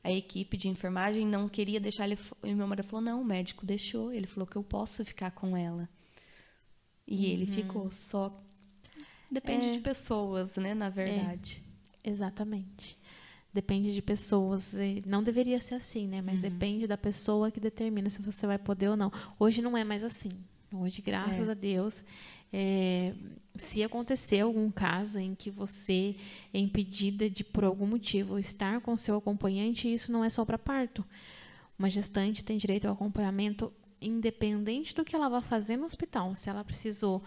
A 0.06 0.12
equipe 0.12 0.56
de 0.56 0.70
enfermagem 0.70 1.26
não 1.26 1.50
queria 1.50 1.80
deixar 1.80 2.06
ele. 2.06 2.20
E 2.44 2.54
meu 2.54 2.68
marido 2.68 2.86
falou: 2.86 3.04
não, 3.04 3.22
o 3.24 3.26
médico 3.26 3.66
deixou. 3.66 4.14
Ele 4.14 4.28
falou 4.28 4.46
que 4.46 4.56
eu 4.56 4.62
posso 4.62 5.04
ficar 5.04 5.32
com 5.32 5.58
ela. 5.58 5.90
E 7.08 7.16
uhum. 7.16 7.24
ele 7.24 7.48
ficou. 7.48 7.90
Só 7.90 8.32
depende 9.32 9.66
é, 9.66 9.72
de 9.72 9.80
pessoas, 9.80 10.56
né? 10.58 10.76
Na 10.76 10.90
verdade. 10.90 11.64
É, 12.04 12.12
exatamente. 12.12 12.96
Depende 13.52 13.96
de 13.96 14.02
pessoas. 14.04 14.76
Não 15.08 15.24
deveria 15.24 15.60
ser 15.60 15.74
assim, 15.74 16.08
né? 16.08 16.22
Mas 16.22 16.44
uhum. 16.44 16.52
depende 16.52 16.86
da 16.86 16.98
pessoa 16.98 17.50
que 17.50 17.60
determina 17.60 18.08
se 18.12 18.22
você 18.22 18.46
vai 18.46 18.60
poder 18.60 18.90
ou 18.90 18.96
não. 18.96 19.12
Hoje 19.40 19.60
não 19.60 19.76
é 19.76 19.84
mais 19.84 20.04
assim. 20.04 20.30
Hoje, 20.72 21.02
graças 21.02 21.48
é. 21.48 21.52
a 21.52 21.56
Deus, 21.56 22.04
é, 22.58 23.14
se 23.58 23.84
acontecer 23.84 24.40
algum 24.40 24.72
caso 24.72 25.20
em 25.20 25.36
que 25.36 25.52
você 25.52 26.16
é 26.54 26.58
impedida 26.58 27.30
de, 27.30 27.44
por 27.44 27.66
algum 27.66 27.86
motivo, 27.86 28.40
estar 28.40 28.80
com 28.80 28.96
seu 28.96 29.18
acompanhante, 29.18 29.94
isso 29.94 30.10
não 30.10 30.24
é 30.24 30.30
só 30.30 30.46
para 30.46 30.58
parto. 30.58 31.04
Uma 31.78 31.90
gestante 31.90 32.46
tem 32.46 32.58
direito 32.58 32.86
ao 32.86 32.94
acompanhamento 32.94 33.74
independente 34.02 34.96
do 34.96 35.04
que 35.04 35.14
ela 35.14 35.28
vá 35.28 35.42
fazer 35.42 35.76
no 35.76 35.86
hospital. 35.86 36.34
Se 36.34 36.50
ela 36.50 36.64
precisou, 36.64 37.22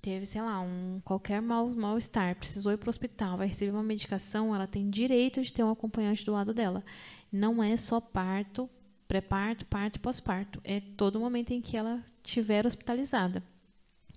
teve, 0.00 0.24
sei 0.24 0.40
lá, 0.40 0.60
um 0.60 1.00
qualquer 1.04 1.42
mal-estar, 1.42 2.26
mal 2.26 2.34
precisou 2.36 2.70
ir 2.70 2.76
para 2.76 2.88
o 2.88 2.90
hospital, 2.90 3.38
vai 3.38 3.48
receber 3.48 3.72
uma 3.72 3.82
medicação, 3.82 4.54
ela 4.54 4.68
tem 4.68 4.88
direito 4.88 5.42
de 5.42 5.52
ter 5.52 5.64
um 5.64 5.70
acompanhante 5.72 6.24
do 6.24 6.30
lado 6.30 6.54
dela. 6.54 6.84
Não 7.32 7.60
é 7.60 7.76
só 7.76 8.00
parto, 8.00 8.70
pré-parto, 9.08 9.66
parto 9.66 9.96
e 9.96 10.00
pós-parto. 10.00 10.60
É 10.62 10.80
todo 10.80 11.18
momento 11.18 11.50
em 11.50 11.60
que 11.60 11.76
ela 11.76 12.04
estiver 12.22 12.64
hospitalizada. 12.64 13.42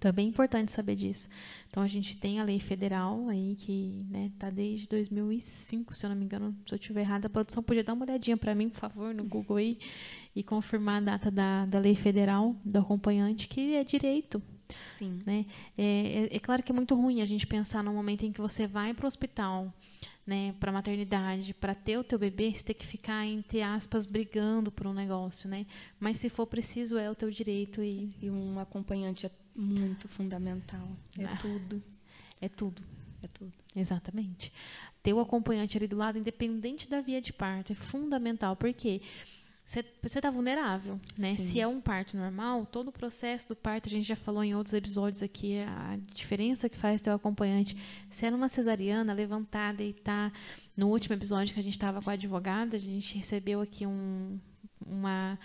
Então 0.03 0.09
é 0.09 0.11
bem 0.11 0.27
importante 0.27 0.69
saber 0.69 0.97
disso. 0.97 1.29
Então 1.69 1.81
a 1.81 1.87
gente 1.87 2.17
tem 2.17 2.37
a 2.37 2.43
lei 2.43 2.59
federal 2.59 3.29
aí 3.29 3.55
que 3.55 4.03
está 4.05 4.17
né, 4.19 4.31
tá 4.37 4.49
desde 4.49 4.85
2005, 4.85 5.93
se 5.93 6.05
eu 6.05 6.09
não 6.09 6.17
me 6.17 6.25
engano, 6.25 6.53
se 6.67 6.73
eu 6.73 6.75
estiver 6.75 6.99
errada, 6.99 7.27
a 7.27 7.29
produção 7.29 7.63
podia 7.63 7.85
dar 7.85 7.93
uma 7.93 8.03
olhadinha 8.03 8.35
para 8.35 8.53
mim, 8.53 8.67
por 8.67 8.79
favor, 8.79 9.13
no 9.13 9.23
Google 9.23 9.55
aí 9.55 9.79
e 10.35 10.43
confirmar 10.43 10.97
a 10.97 11.05
data 11.05 11.31
da, 11.31 11.65
da 11.65 11.79
lei 11.79 11.95
federal 11.95 12.53
do 12.65 12.79
acompanhante, 12.79 13.47
que 13.47 13.75
é 13.75 13.83
direito. 13.85 14.43
Sim. 14.97 15.19
Né? 15.25 15.45
É, 15.77 16.27
é, 16.33 16.35
é 16.35 16.39
claro 16.39 16.61
que 16.61 16.73
é 16.73 16.75
muito 16.75 16.95
ruim 16.95 17.21
a 17.21 17.25
gente 17.25 17.47
pensar 17.47 17.81
no 17.81 17.93
momento 17.93 18.25
em 18.25 18.33
que 18.33 18.41
você 18.41 18.67
vai 18.67 18.93
para 18.93 19.05
o 19.05 19.07
hospital 19.07 19.73
né, 20.27 20.53
para 20.59 20.69
maternidade, 20.71 21.53
para 21.53 21.73
ter 21.73 21.97
o 21.97 22.03
teu 22.03 22.19
bebê, 22.19 22.53
você 22.53 22.63
tem 22.63 22.75
que 22.75 22.85
ficar 22.85 23.25
entre 23.25 23.61
aspas 23.61 24.05
brigando 24.05 24.71
por 24.71 24.87
um 24.87 24.93
negócio, 24.93 25.49
né? 25.49 25.65
Mas 25.99 26.17
se 26.17 26.29
for 26.29 26.47
preciso 26.47 26.97
é 26.97 27.11
o 27.11 27.15
teu 27.15 27.29
direito 27.29 27.83
e, 27.83 28.15
e 28.21 28.29
um 28.29 28.57
acompanhante 28.57 29.25
é 29.25 29.31
muito 29.55 30.07
fundamental. 30.07 30.87
É 31.17 31.25
ah, 31.25 31.37
tudo. 31.37 31.83
É 32.41 32.49
tudo. 32.49 32.83
É 33.21 33.27
tudo. 33.27 33.53
Exatamente. 33.75 34.51
Ter 35.01 35.13
o 35.13 35.19
acompanhante 35.19 35.77
ali 35.77 35.87
do 35.87 35.95
lado, 35.95 36.17
independente 36.17 36.89
da 36.89 37.01
via 37.01 37.21
de 37.21 37.33
parto, 37.33 37.71
é 37.71 37.75
fundamental, 37.75 38.55
porque 38.55 38.99
quê? 38.99 39.05
você 39.65 40.19
está 40.19 40.29
vulnerável, 40.29 40.99
né? 41.17 41.35
Sim. 41.37 41.47
Se 41.47 41.59
é 41.59 41.65
um 41.65 41.79
parto 41.79 42.17
normal, 42.17 42.65
todo 42.65 42.89
o 42.89 42.91
processo 42.91 43.47
do 43.47 43.55
parto, 43.55 43.87
a 43.87 43.91
gente 43.91 44.05
já 44.05 44.15
falou 44.15 44.43
em 44.43 44.53
outros 44.53 44.73
episódios 44.73 45.23
aqui, 45.23 45.59
a 45.59 45.97
diferença 46.13 46.67
que 46.67 46.77
faz 46.77 46.99
ter 46.99 47.09
o 47.09 47.13
acompanhante. 47.13 47.77
Se 48.11 48.25
é 48.25 48.31
numa 48.31 48.49
cesariana, 48.49 49.13
levantar, 49.13 49.73
deitar. 49.73 50.33
No 50.75 50.89
último 50.89 51.15
episódio 51.15 51.53
que 51.53 51.59
a 51.59 51.63
gente 51.63 51.73
estava 51.73 52.01
com 52.01 52.09
a 52.09 52.13
advogada, 52.13 52.75
a 52.75 52.79
gente 52.79 53.15
recebeu 53.15 53.61
aqui 53.61 53.87
um, 53.87 54.37
uma, 54.85 55.39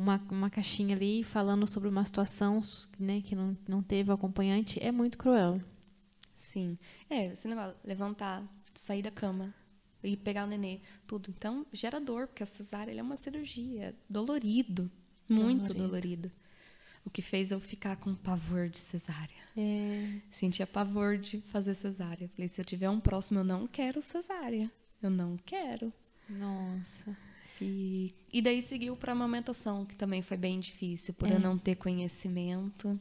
uma, 0.00 0.20
uma 0.30 0.50
caixinha 0.50 0.96
ali 0.96 1.22
falando 1.22 1.66
sobre 1.66 1.88
uma 1.88 2.04
situação 2.04 2.60
né, 2.98 3.20
que 3.20 3.36
não, 3.36 3.56
não 3.68 3.82
teve 3.82 4.10
o 4.10 4.14
acompanhante. 4.14 4.82
É 4.82 4.90
muito 4.90 5.18
cruel. 5.18 5.60
Sim. 6.38 6.78
É, 7.08 7.34
você 7.34 7.48
levantar, 7.84 8.42
sair 8.74 9.02
da 9.02 9.10
cama, 9.10 9.54
e 10.02 10.16
pegar 10.16 10.44
o 10.44 10.46
nenê, 10.46 10.80
tudo. 11.06 11.30
Então, 11.36 11.66
gera 11.72 12.00
dor, 12.00 12.26
porque 12.26 12.42
a 12.42 12.46
cesárea 12.46 12.98
é 12.98 13.02
uma 13.02 13.16
cirurgia, 13.16 13.94
dolorido, 14.08 14.90
muito 15.28 15.74
dolorido. 15.74 15.86
dolorido. 15.86 16.32
O 17.04 17.10
que 17.10 17.22
fez 17.22 17.50
eu 17.50 17.60
ficar 17.60 17.96
com 17.96 18.14
pavor 18.14 18.68
de 18.68 18.78
cesárea. 18.78 19.40
É. 19.56 20.20
Sentia 20.30 20.66
pavor 20.66 21.16
de 21.16 21.40
fazer 21.52 21.74
cesárea. 21.74 22.28
Falei, 22.28 22.48
se 22.48 22.60
eu 22.60 22.64
tiver 22.64 22.90
um 22.90 23.00
próximo, 23.00 23.40
eu 23.40 23.44
não 23.44 23.66
quero 23.66 24.02
cesárea. 24.02 24.70
Eu 25.02 25.10
não 25.10 25.36
quero. 25.38 25.92
Nossa. 26.28 27.16
E, 27.60 28.14
e 28.32 28.40
daí 28.40 28.62
seguiu 28.62 28.96
para 28.96 29.12
amamentação, 29.12 29.84
que 29.84 29.96
também 29.96 30.22
foi 30.22 30.36
bem 30.36 30.58
difícil, 30.58 31.12
por 31.14 31.28
é. 31.28 31.34
eu 31.34 31.40
não 31.40 31.58
ter 31.58 31.76
conhecimento. 31.76 32.98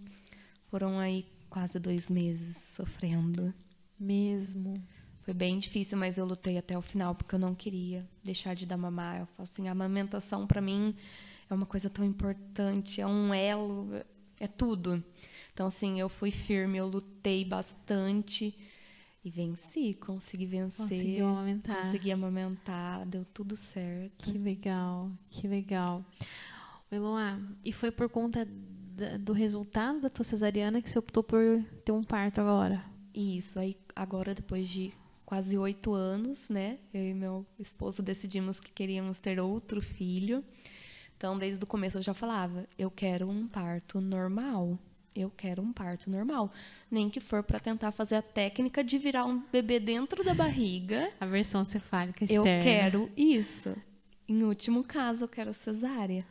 Foram 0.69 0.99
aí 0.99 1.25
quase 1.49 1.79
dois 1.79 2.09
meses 2.09 2.57
sofrendo. 2.75 3.53
Mesmo. 3.99 4.81
Foi 5.21 5.33
bem 5.33 5.59
difícil, 5.59 5.97
mas 5.97 6.17
eu 6.17 6.25
lutei 6.25 6.57
até 6.57 6.77
o 6.77 6.81
final 6.81 7.13
porque 7.15 7.35
eu 7.35 7.39
não 7.39 7.53
queria 7.53 8.07
deixar 8.23 8.55
de 8.55 8.65
dar 8.65 8.77
mamar. 8.77 9.19
Eu 9.19 9.25
falo 9.27 9.43
assim, 9.43 9.67
a 9.67 9.71
amamentação 9.71 10.47
para 10.47 10.61
mim 10.61 10.95
é 11.49 11.53
uma 11.53 11.65
coisa 11.65 11.89
tão 11.89 12.03
importante, 12.05 13.01
é 13.01 13.07
um 13.07 13.33
elo, 13.33 13.89
é 14.39 14.47
tudo. 14.47 15.03
Então 15.53 15.67
assim, 15.67 15.99
eu 15.99 16.09
fui 16.09 16.31
firme, 16.31 16.77
eu 16.77 16.87
lutei 16.87 17.45
bastante 17.45 18.57
e 19.23 19.29
venci, 19.29 19.93
consegui 19.93 20.45
vencer. 20.45 20.87
Conseguiu 20.87 21.27
amamentar. 21.27 21.77
Consegui 21.77 22.11
amamentar, 22.11 23.05
deu 23.05 23.25
tudo 23.25 23.55
certo. 23.55 24.13
Que 24.17 24.37
legal, 24.37 25.11
que 25.29 25.47
legal. 25.47 26.03
Eloá, 26.91 27.39
e 27.63 27.71
foi 27.71 27.91
por 27.91 28.09
conta 28.09 28.47
do 29.19 29.33
resultado 29.33 30.01
da 30.01 30.09
tua 30.09 30.25
cesariana 30.25 30.81
que 30.81 30.89
você 30.89 30.99
optou 30.99 31.23
por 31.23 31.63
ter 31.85 31.91
um 31.91 32.03
parto 32.03 32.41
agora? 32.41 32.83
Isso, 33.13 33.59
aí 33.59 33.77
agora 33.95 34.33
depois 34.33 34.67
de 34.67 34.93
quase 35.25 35.57
oito 35.57 35.93
anos, 35.93 36.49
né? 36.49 36.79
Eu 36.93 37.03
e 37.03 37.13
meu 37.13 37.45
esposo 37.59 38.01
decidimos 38.01 38.59
que 38.59 38.71
queríamos 38.71 39.19
ter 39.19 39.39
outro 39.39 39.81
filho. 39.81 40.43
Então, 41.15 41.37
desde 41.37 41.63
o 41.63 41.67
começo 41.67 41.97
eu 41.97 42.01
já 42.01 42.13
falava: 42.13 42.67
eu 42.77 42.89
quero 42.89 43.29
um 43.29 43.47
parto 43.47 44.01
normal. 44.01 44.79
Eu 45.15 45.29
quero 45.29 45.61
um 45.61 45.73
parto 45.73 46.09
normal. 46.09 46.51
Nem 46.89 47.09
que 47.09 47.19
for 47.19 47.43
para 47.43 47.59
tentar 47.59 47.91
fazer 47.91 48.15
a 48.15 48.21
técnica 48.21 48.83
de 48.83 48.97
virar 48.97 49.25
um 49.25 49.43
bebê 49.51 49.79
dentro 49.79 50.23
da 50.23 50.33
barriga. 50.33 51.11
A 51.19 51.25
versão 51.25 51.63
cefálica 51.63 52.23
externa. 52.23 52.47
Eu 52.47 52.63
quero 52.63 53.11
isso. 53.17 53.75
Em 54.27 54.43
último 54.43 54.83
caso, 54.83 55.25
eu 55.25 55.27
quero 55.27 55.53
cesárea. 55.53 56.25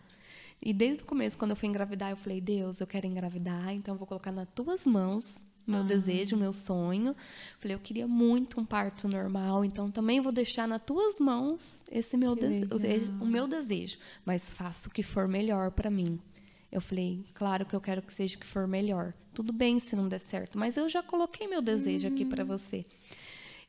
E 0.63 0.73
desde 0.73 1.03
o 1.03 1.07
começo, 1.07 1.37
quando 1.37 1.51
eu 1.51 1.57
fui 1.57 1.69
engravidar, 1.69 2.11
eu 2.11 2.17
falei: 2.17 2.41
Deus, 2.41 2.81
eu 2.81 2.87
quero 2.87 3.07
engravidar, 3.07 3.73
então 3.73 3.95
eu 3.95 3.99
vou 3.99 4.07
colocar 4.07 4.33
nas 4.33 4.49
tuas 4.55 4.87
mãos 4.87 5.43
meu 5.69 5.81
ah. 5.81 5.85
desejo, 5.85 6.37
meu 6.37 6.53
sonho. 6.53 7.15
Falei, 7.59 7.75
eu 7.75 7.81
queria 7.81 8.09
muito 8.09 8.61
um 8.61 8.65
parto 8.65 9.07
normal, 9.07 9.65
então 9.65 9.91
também 9.91 10.21
vou 10.21 10.33
deixar 10.33 10.67
nas 10.67 10.83
tuas 10.83 11.21
mãos 11.21 11.83
esse 11.91 12.17
meu 12.17 12.35
desejo, 12.35 13.13
o 13.21 13.27
meu 13.27 13.47
desejo, 13.47 13.99
mas 14.25 14.49
faço 14.49 14.89
o 14.89 14.93
que 14.93 15.03
for 15.03 15.29
melhor 15.29 15.71
para 15.71 15.91
mim. 15.91 16.19
Eu 16.71 16.81
falei, 16.81 17.25
claro 17.35 17.65
que 17.65 17.75
eu 17.75 17.81
quero 17.81 18.03
que 18.03 18.13
seja 18.13 18.37
o 18.37 18.41
que 18.41 18.47
for 18.47 18.67
melhor. 18.67 19.15
Tudo 19.33 19.53
bem 19.53 19.79
se 19.81 19.97
não 19.97 20.09
der 20.09 20.21
certo, 20.21 20.59
mas 20.59 20.77
eu 20.77 20.89
já 20.89 21.03
coloquei 21.03 21.47
meu 21.47 21.63
desejo 21.63 22.09
uhum. 22.09 22.15
aqui 22.15 22.25
para 22.25 22.45
você. 22.45 22.85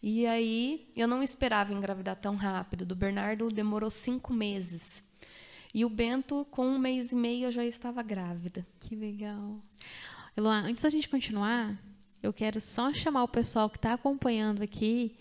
E 0.01 0.25
aí, 0.25 0.91
eu 0.95 1.07
não 1.07 1.21
esperava 1.21 1.73
engravidar 1.73 2.15
tão 2.15 2.35
rápido. 2.35 2.85
Do 2.85 2.95
Bernardo 2.95 3.49
demorou 3.49 3.89
cinco 3.89 4.33
meses. 4.33 5.03
E 5.73 5.85
o 5.85 5.89
Bento, 5.89 6.45
com 6.49 6.65
um 6.67 6.79
mês 6.79 7.11
e 7.11 7.15
meio, 7.15 7.45
eu 7.45 7.51
já 7.51 7.65
estava 7.65 8.01
grávida. 8.01 8.65
Que 8.79 8.95
legal. 8.95 9.61
Eloá, 10.35 10.59
antes 10.59 10.81
da 10.81 10.89
gente 10.89 11.09
continuar, 11.09 11.77
eu 12.23 12.33
quero 12.33 12.59
só 12.59 12.93
chamar 12.93 13.23
o 13.23 13.27
pessoal 13.27 13.69
que 13.69 13.77
está 13.77 13.93
acompanhando 13.93 14.63
aqui 14.63 15.17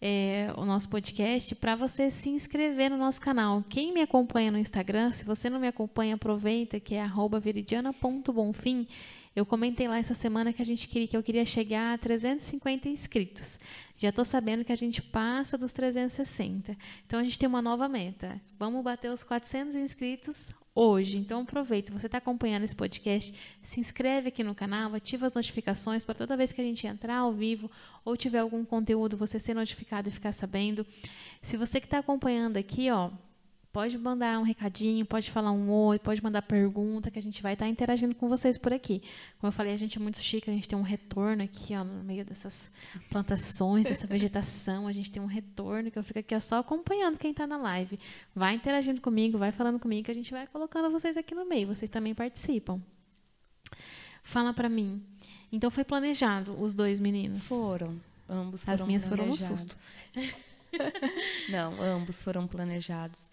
é, 0.00 0.52
o 0.56 0.64
nosso 0.64 0.88
podcast 0.88 1.54
para 1.54 1.74
você 1.74 2.10
se 2.10 2.28
inscrever 2.28 2.90
no 2.90 2.96
nosso 2.96 3.20
canal. 3.20 3.64
Quem 3.68 3.92
me 3.92 4.00
acompanha 4.00 4.50
no 4.50 4.58
Instagram, 4.58 5.10
se 5.10 5.24
você 5.24 5.50
não 5.50 5.58
me 5.58 5.66
acompanha, 5.66 6.14
aproveita 6.14 6.78
que 6.78 6.94
é 6.94 7.06
veridiana.bonfim. 7.40 8.86
Eu 9.34 9.46
comentei 9.46 9.86
lá 9.86 9.98
essa 9.98 10.14
semana 10.14 10.52
que 10.52 10.60
a 10.62 10.66
gente 10.66 10.88
queria 10.88 11.06
que 11.06 11.16
eu 11.16 11.22
queria 11.22 11.46
chegar 11.46 11.94
a 11.94 11.98
350 11.98 12.88
inscritos. 12.88 13.58
Já 13.96 14.08
estou 14.08 14.24
sabendo 14.24 14.64
que 14.64 14.72
a 14.72 14.76
gente 14.76 15.00
passa 15.00 15.56
dos 15.56 15.72
360. 15.72 16.76
Então 17.06 17.20
a 17.20 17.22
gente 17.22 17.38
tem 17.38 17.48
uma 17.48 17.62
nova 17.62 17.88
meta. 17.88 18.40
Vamos 18.58 18.82
bater 18.82 19.12
os 19.12 19.22
400 19.22 19.76
inscritos 19.76 20.52
hoje. 20.78 21.18
Então 21.18 21.40
aproveita, 21.40 21.92
você 21.92 22.06
está 22.06 22.18
acompanhando 22.18 22.62
esse 22.62 22.76
podcast, 22.76 23.34
se 23.62 23.80
inscreve 23.80 24.28
aqui 24.28 24.44
no 24.44 24.54
canal, 24.54 24.94
ativa 24.94 25.26
as 25.26 25.32
notificações 25.32 26.04
para 26.04 26.14
toda 26.14 26.36
vez 26.36 26.52
que 26.52 26.60
a 26.60 26.64
gente 26.64 26.86
entrar 26.86 27.16
ao 27.16 27.32
vivo 27.32 27.68
ou 28.04 28.16
tiver 28.16 28.38
algum 28.38 28.64
conteúdo, 28.64 29.16
você 29.16 29.40
ser 29.40 29.54
notificado 29.54 30.08
e 30.08 30.12
ficar 30.12 30.32
sabendo. 30.32 30.86
Se 31.42 31.56
você 31.56 31.80
que 31.80 31.86
está 31.86 31.98
acompanhando 31.98 32.56
aqui, 32.56 32.90
ó, 32.90 33.10
pode 33.78 33.96
mandar 33.96 34.40
um 34.40 34.42
recadinho, 34.42 35.06
pode 35.06 35.30
falar 35.30 35.52
um 35.52 35.70
oi, 35.70 36.00
pode 36.00 36.20
mandar 36.20 36.42
pergunta, 36.42 37.12
que 37.12 37.18
a 37.20 37.22
gente 37.22 37.40
vai 37.40 37.52
estar 37.52 37.68
interagindo 37.68 38.12
com 38.12 38.28
vocês 38.28 38.58
por 38.58 38.72
aqui. 38.72 39.00
Como 39.38 39.46
eu 39.46 39.52
falei, 39.52 39.72
a 39.72 39.76
gente 39.76 39.96
é 39.96 40.00
muito 40.00 40.20
chique, 40.20 40.50
a 40.50 40.52
gente 40.52 40.68
tem 40.68 40.76
um 40.76 40.82
retorno 40.82 41.44
aqui, 41.44 41.76
ó, 41.76 41.84
no 41.84 42.02
meio 42.02 42.24
dessas 42.24 42.72
plantações, 43.08 43.86
dessa 43.86 44.04
vegetação, 44.08 44.88
a 44.88 44.92
gente 44.92 45.12
tem 45.12 45.22
um 45.22 45.26
retorno 45.26 45.92
que 45.92 45.96
eu 45.96 46.02
fico 46.02 46.18
aqui 46.18 46.34
ó, 46.34 46.40
só 46.40 46.58
acompanhando 46.58 47.18
quem 47.18 47.30
está 47.30 47.46
na 47.46 47.56
live. 47.56 48.00
Vai 48.34 48.56
interagindo 48.56 49.00
comigo, 49.00 49.38
vai 49.38 49.52
falando 49.52 49.78
comigo, 49.78 50.06
que 50.06 50.10
a 50.10 50.14
gente 50.14 50.32
vai 50.32 50.48
colocando 50.48 50.90
vocês 50.90 51.16
aqui 51.16 51.32
no 51.32 51.48
meio, 51.48 51.68
vocês 51.68 51.88
também 51.88 52.16
participam. 52.16 52.82
Fala 54.24 54.52
para 54.52 54.68
mim. 54.68 55.00
Então 55.52 55.70
foi 55.70 55.84
planejado 55.84 56.60
os 56.60 56.74
dois 56.74 56.98
meninos? 56.98 57.44
Foram. 57.44 58.00
Ambos 58.28 58.64
foram 58.64 58.74
As 58.74 58.82
minhas 58.82 59.06
foram 59.06 59.26
no 59.26 59.36
susto. 59.36 59.78
Não, 61.48 61.80
ambos 61.80 62.20
foram 62.20 62.44
planejados. 62.48 63.30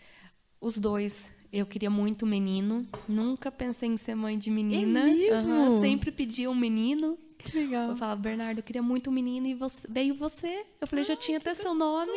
Os 0.66 0.78
dois, 0.80 1.32
eu 1.54 1.66
queria 1.66 1.90
muito 1.92 2.26
menino. 2.26 2.88
Nunca 3.08 3.52
pensei 3.52 3.88
em 3.90 3.98
ser 3.98 4.16
mãe 4.16 4.36
de 4.38 4.50
menina. 4.50 5.02
É 5.10 5.14
mesmo? 5.14 5.54
Aham, 5.54 5.82
sempre 5.82 6.12
pedi 6.12 6.48
um 6.48 6.56
menino. 6.56 7.18
Que 7.38 7.56
legal. 7.60 7.92
Eu 7.92 7.96
falava, 7.96 8.20
Bernardo, 8.20 8.58
eu 8.60 8.64
queria 8.64 8.82
muito 8.82 9.12
um 9.12 9.14
menino 9.14 9.46
e 9.46 9.54
você- 9.54 9.88
veio 9.88 10.16
você. 10.16 10.66
Eu 10.82 10.88
falei, 10.88 11.06
já 11.06 11.16
tinha 11.16 11.38
até 11.38 11.54
seu 11.54 11.76
nome. 11.76 12.12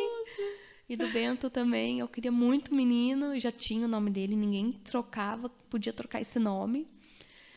E 0.89 0.95
do 0.95 1.07
Bento 1.09 1.47
também, 1.51 1.99
eu 1.99 2.07
queria 2.07 2.31
muito 2.31 2.73
menino, 2.73 3.35
e 3.35 3.39
já 3.39 3.51
tinha 3.51 3.85
o 3.85 3.87
nome 3.87 4.09
dele, 4.09 4.35
ninguém 4.35 4.71
trocava, 4.83 5.47
podia 5.69 5.93
trocar 5.93 6.19
esse 6.19 6.39
nome. 6.39 6.87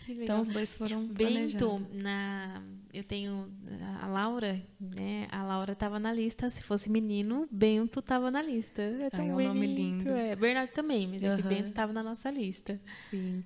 Que 0.05 0.11
legal. 0.13 0.25
Então 0.25 0.41
os 0.41 0.49
dois 0.49 0.77
foram 0.77 1.07
Bento, 1.07 1.17
planejados. 1.17 1.87
na, 1.95 2.63
eu 2.93 3.03
tenho 3.05 3.51
a 4.03 4.07
Laura, 4.07 4.61
né? 4.81 5.27
A 5.31 5.43
Laura 5.43 5.73
estava 5.73 5.99
na 5.99 6.13
lista. 6.13 6.51
Se 6.51 6.63
fosse 6.63 6.91
menino, 6.91 7.49
Bento 7.51 8.01
estava 8.01 8.31
na 8.31 8.43
lista. 8.43 8.83
É 8.83 9.11
tão 9.11 9.21
Ai, 9.21 9.31
é 9.31 9.35
um 9.35 9.55
nome 9.55 9.67
lindo. 9.67 10.13
É. 10.13 10.37
Bernardo 10.37 10.71
também, 10.73 11.07
mas 11.09 11.23
é 11.23 11.35
que. 11.37 11.43
Bento 11.43 11.69
estava 11.71 11.93
na 11.93 12.03
nossa 12.03 12.31
lista. 12.31 12.81
Sim. 13.11 13.45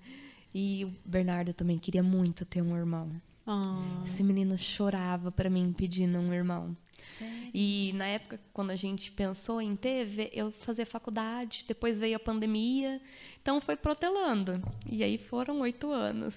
E 0.54 0.84
o 0.84 0.92
Bernardo 1.04 1.52
também 1.52 1.78
queria 1.78 2.02
muito 2.02 2.44
ter 2.44 2.62
um 2.62 2.76
irmão. 2.76 3.10
Ah, 3.46 4.02
Esse 4.04 4.22
menino 4.24 4.58
chorava 4.58 5.30
pra 5.30 5.48
mim 5.48 5.72
pedindo 5.72 6.18
um 6.18 6.32
irmão. 6.32 6.76
sério? 7.18 7.50
E 7.54 7.92
na 7.94 8.06
época, 8.06 8.40
quando 8.52 8.70
a 8.70 8.76
gente 8.76 9.12
pensou 9.12 9.60
em 9.60 9.76
ter, 9.76 10.30
eu 10.32 10.50
fazia 10.50 10.84
faculdade, 10.84 11.64
depois 11.68 12.00
veio 12.00 12.16
a 12.16 12.18
pandemia, 12.20 13.00
então 13.40 13.60
foi 13.60 13.76
protelando. 13.76 14.60
E 14.90 15.04
aí 15.04 15.16
foram 15.16 15.60
oito 15.60 15.92
anos. 15.92 16.34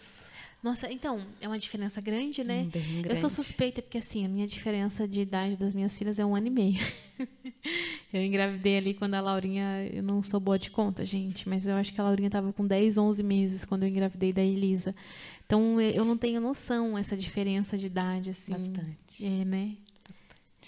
Nossa, 0.62 0.92
então, 0.92 1.26
é 1.40 1.48
uma 1.48 1.58
diferença 1.58 2.02
grande, 2.02 2.44
né? 2.44 2.68
Bem 2.72 2.98
Eu 2.98 3.02
grande. 3.04 3.20
sou 3.22 3.30
suspeita 3.30 3.82
porque, 3.82 3.98
assim, 3.98 4.26
a 4.26 4.30
minha 4.30 4.46
diferença 4.46 5.08
de 5.08 5.22
idade 5.22 5.56
das 5.56 5.74
minhas 5.74 5.98
filhas 5.98 6.20
é 6.20 6.26
um 6.26 6.36
ano 6.36 6.48
e 6.48 6.50
meio. 6.50 6.80
eu 8.14 8.22
engravidei 8.24 8.78
ali 8.78 8.94
quando 8.94 9.14
a 9.14 9.22
Laurinha... 9.22 9.88
Eu 9.94 10.04
não 10.04 10.22
sou 10.22 10.40
boa 10.40 10.60
de 10.60 10.70
conta, 10.70 11.06
gente, 11.06 11.48
mas 11.48 11.66
eu 11.66 11.76
acho 11.76 11.94
que 11.94 12.02
a 12.02 12.04
Laurinha 12.04 12.28
estava 12.28 12.52
com 12.52 12.68
10, 12.68 12.98
11 12.98 13.24
meses 13.24 13.64
quando 13.64 13.84
eu 13.84 13.90
engravidei 13.90 14.34
da 14.34 14.42
Elisa. 14.44 14.94
Então, 15.46 15.80
eu 15.80 16.04
não 16.04 16.18
tenho 16.18 16.42
noção 16.42 16.98
essa 16.98 17.16
diferença 17.16 17.78
de 17.78 17.86
idade, 17.88 18.30
assim. 18.32 18.52
Bastante. 18.52 19.26
É, 19.26 19.46
né? 19.46 19.76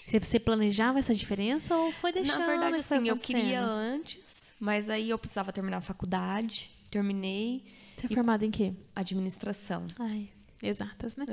Você- 0.08 0.18
Você 0.20 0.40
planejava 0.40 0.98
essa 0.98 1.14
diferença 1.14 1.76
ou 1.76 1.92
foi 1.92 2.12
deixando? 2.12 2.38
Na 2.40 2.46
verdade, 2.46 2.76
assim, 2.76 3.08
eu 3.08 3.16
queria 3.16 3.62
antes, 3.62 4.52
mas 4.58 4.88
aí 4.90 5.10
eu 5.10 5.18
precisava 5.18 5.52
terminar 5.52 5.76
a 5.76 5.80
faculdade, 5.82 6.70
terminei 6.90 7.62
Você 8.08 8.12
é 8.12 8.16
formada 8.16 8.44
em 8.44 8.50
quê? 8.50 8.74
administração. 8.94 9.86
Ai, 9.98 10.28
exatas, 10.62 11.16
né? 11.16 11.24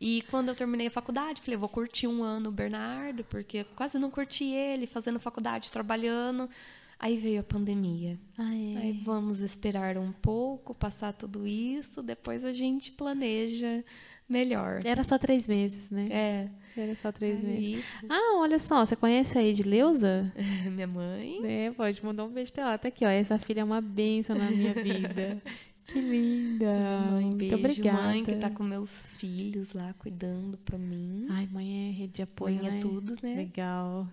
E 0.00 0.22
quando 0.22 0.48
eu 0.48 0.54
terminei 0.56 0.88
a 0.88 0.90
faculdade, 0.90 1.40
falei, 1.40 1.56
vou 1.56 1.68
curtir 1.68 2.08
um 2.08 2.24
ano 2.24 2.48
o 2.48 2.52
Bernardo, 2.52 3.22
porque 3.22 3.62
quase 3.76 4.00
não 4.00 4.10
curti 4.10 4.44
ele, 4.44 4.84
fazendo 4.84 5.20
faculdade, 5.20 5.70
trabalhando. 5.70 6.50
Aí 6.98 7.16
veio 7.16 7.40
a 7.40 7.44
pandemia. 7.44 8.18
Ai, 8.36 8.76
Aí 8.76 9.02
vamos 9.04 9.40
esperar 9.40 9.96
um 9.96 10.10
pouco, 10.10 10.74
passar 10.74 11.12
tudo 11.12 11.46
isso, 11.46 12.02
depois 12.02 12.44
a 12.44 12.52
gente 12.52 12.90
planeja 12.92 13.84
melhor. 14.28 14.80
Era 14.84 15.04
só 15.04 15.18
três 15.18 15.46
meses, 15.46 15.90
né? 15.90 16.08
É. 16.10 16.50
Era 16.74 16.94
só 16.94 17.12
três 17.12 17.42
meses. 17.42 17.58
Aí, 17.58 18.08
Ah, 18.08 18.38
olha 18.38 18.58
só, 18.58 18.84
você 18.84 18.96
conhece 18.96 19.36
a 19.38 19.42
Edileuza? 19.42 20.32
minha 20.72 20.86
mãe. 20.86 21.40
É, 21.44 21.70
pode 21.70 22.02
mandar 22.04 22.24
um 22.24 22.30
beijo 22.30 22.50
pra 22.52 22.62
ela. 22.62 22.78
Tá 22.78 22.88
aqui, 22.88 23.04
ó. 23.04 23.08
Essa 23.10 23.38
filha 23.38 23.60
é 23.60 23.64
uma 23.64 23.80
bênção 23.80 24.34
na 24.36 24.50
minha 24.50 24.72
vida. 24.74 25.42
Que 25.84 26.00
linda. 26.00 26.78
Mãe, 27.10 27.24
Muito 27.24 27.36
beijo, 27.38 27.56
obrigada. 27.56 28.02
mãe, 28.02 28.24
que 28.24 28.36
tá 28.36 28.48
com 28.48 28.62
meus 28.62 29.04
filhos 29.18 29.72
lá 29.74 29.92
cuidando 29.98 30.56
pra 30.58 30.78
mim. 30.78 31.26
Ai, 31.28 31.48
mãe 31.50 31.88
é 31.88 31.92
rede 31.92 32.12
de 32.14 32.22
apoio, 32.22 32.54
Mãe 32.54 32.68
é 32.68 32.70
né? 32.70 32.80
tudo, 32.80 33.16
né? 33.20 33.34
Legal. 33.34 34.06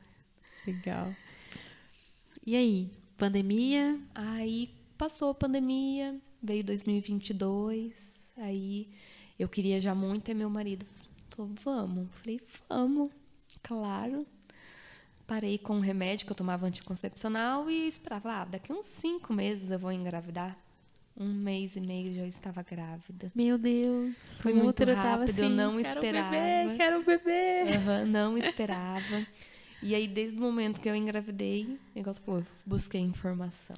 Legal. 0.66 1.14
E 2.44 2.56
aí, 2.56 2.90
pandemia? 3.16 4.00
Aí 4.16 4.72
passou 4.98 5.30
a 5.30 5.34
pandemia, 5.36 6.20
veio 6.42 6.64
2022, 6.64 7.94
aí 8.36 8.90
eu 9.40 9.48
queria 9.48 9.80
já 9.80 9.96
muito 9.96 10.30
e 10.30 10.34
meu 10.34 10.50
marido 10.50 10.86
falou, 11.30 11.52
vamos. 11.64 12.08
Falei, 12.16 12.42
vamos, 12.68 13.10
claro. 13.64 14.28
Parei 15.26 15.58
com 15.58 15.78
um 15.78 15.80
remédio 15.80 16.26
que 16.26 16.32
eu 16.32 16.36
tomava 16.36 16.66
anticoncepcional 16.66 17.70
e 17.70 17.88
esperava, 17.88 18.42
ah, 18.42 18.46
daqui 18.46 18.74
uns 18.74 18.86
cinco 18.86 19.32
meses 19.32 19.72
eu 19.72 19.80
vou 19.80 19.92
engravidar. 19.92 20.58
Um 21.16 21.34
mês 21.34 21.76
e 21.76 21.82
meio 21.82 22.14
já 22.14 22.26
estava 22.26 22.64
grávida. 22.64 23.30
Meu 23.36 23.58
Deus. 23.58 24.16
Foi 24.42 24.54
o 24.54 24.56
muito 24.56 24.84
rápido, 24.86 25.40
eu 25.40 25.46
assim, 25.46 25.56
não 25.56 25.82
quero 25.82 26.00
esperava." 26.00 26.28
Um 26.28 26.32
bebê, 26.32 26.78
quero 26.78 27.00
um 27.00 27.04
bebê. 27.04 27.76
Aham, 27.76 28.06
não 28.06 28.38
esperava. 28.38 29.28
E 29.84 29.94
aí, 29.96 30.08
desde 30.08 30.38
o 30.38 30.42
momento 30.42 30.80
que 30.80 30.90
eu 30.90 30.96
engravidei, 30.96 31.64
o 31.66 31.80
negócio 31.96 32.24
eu 32.26 32.46
busquei 32.66 33.02
informação. 33.02 33.76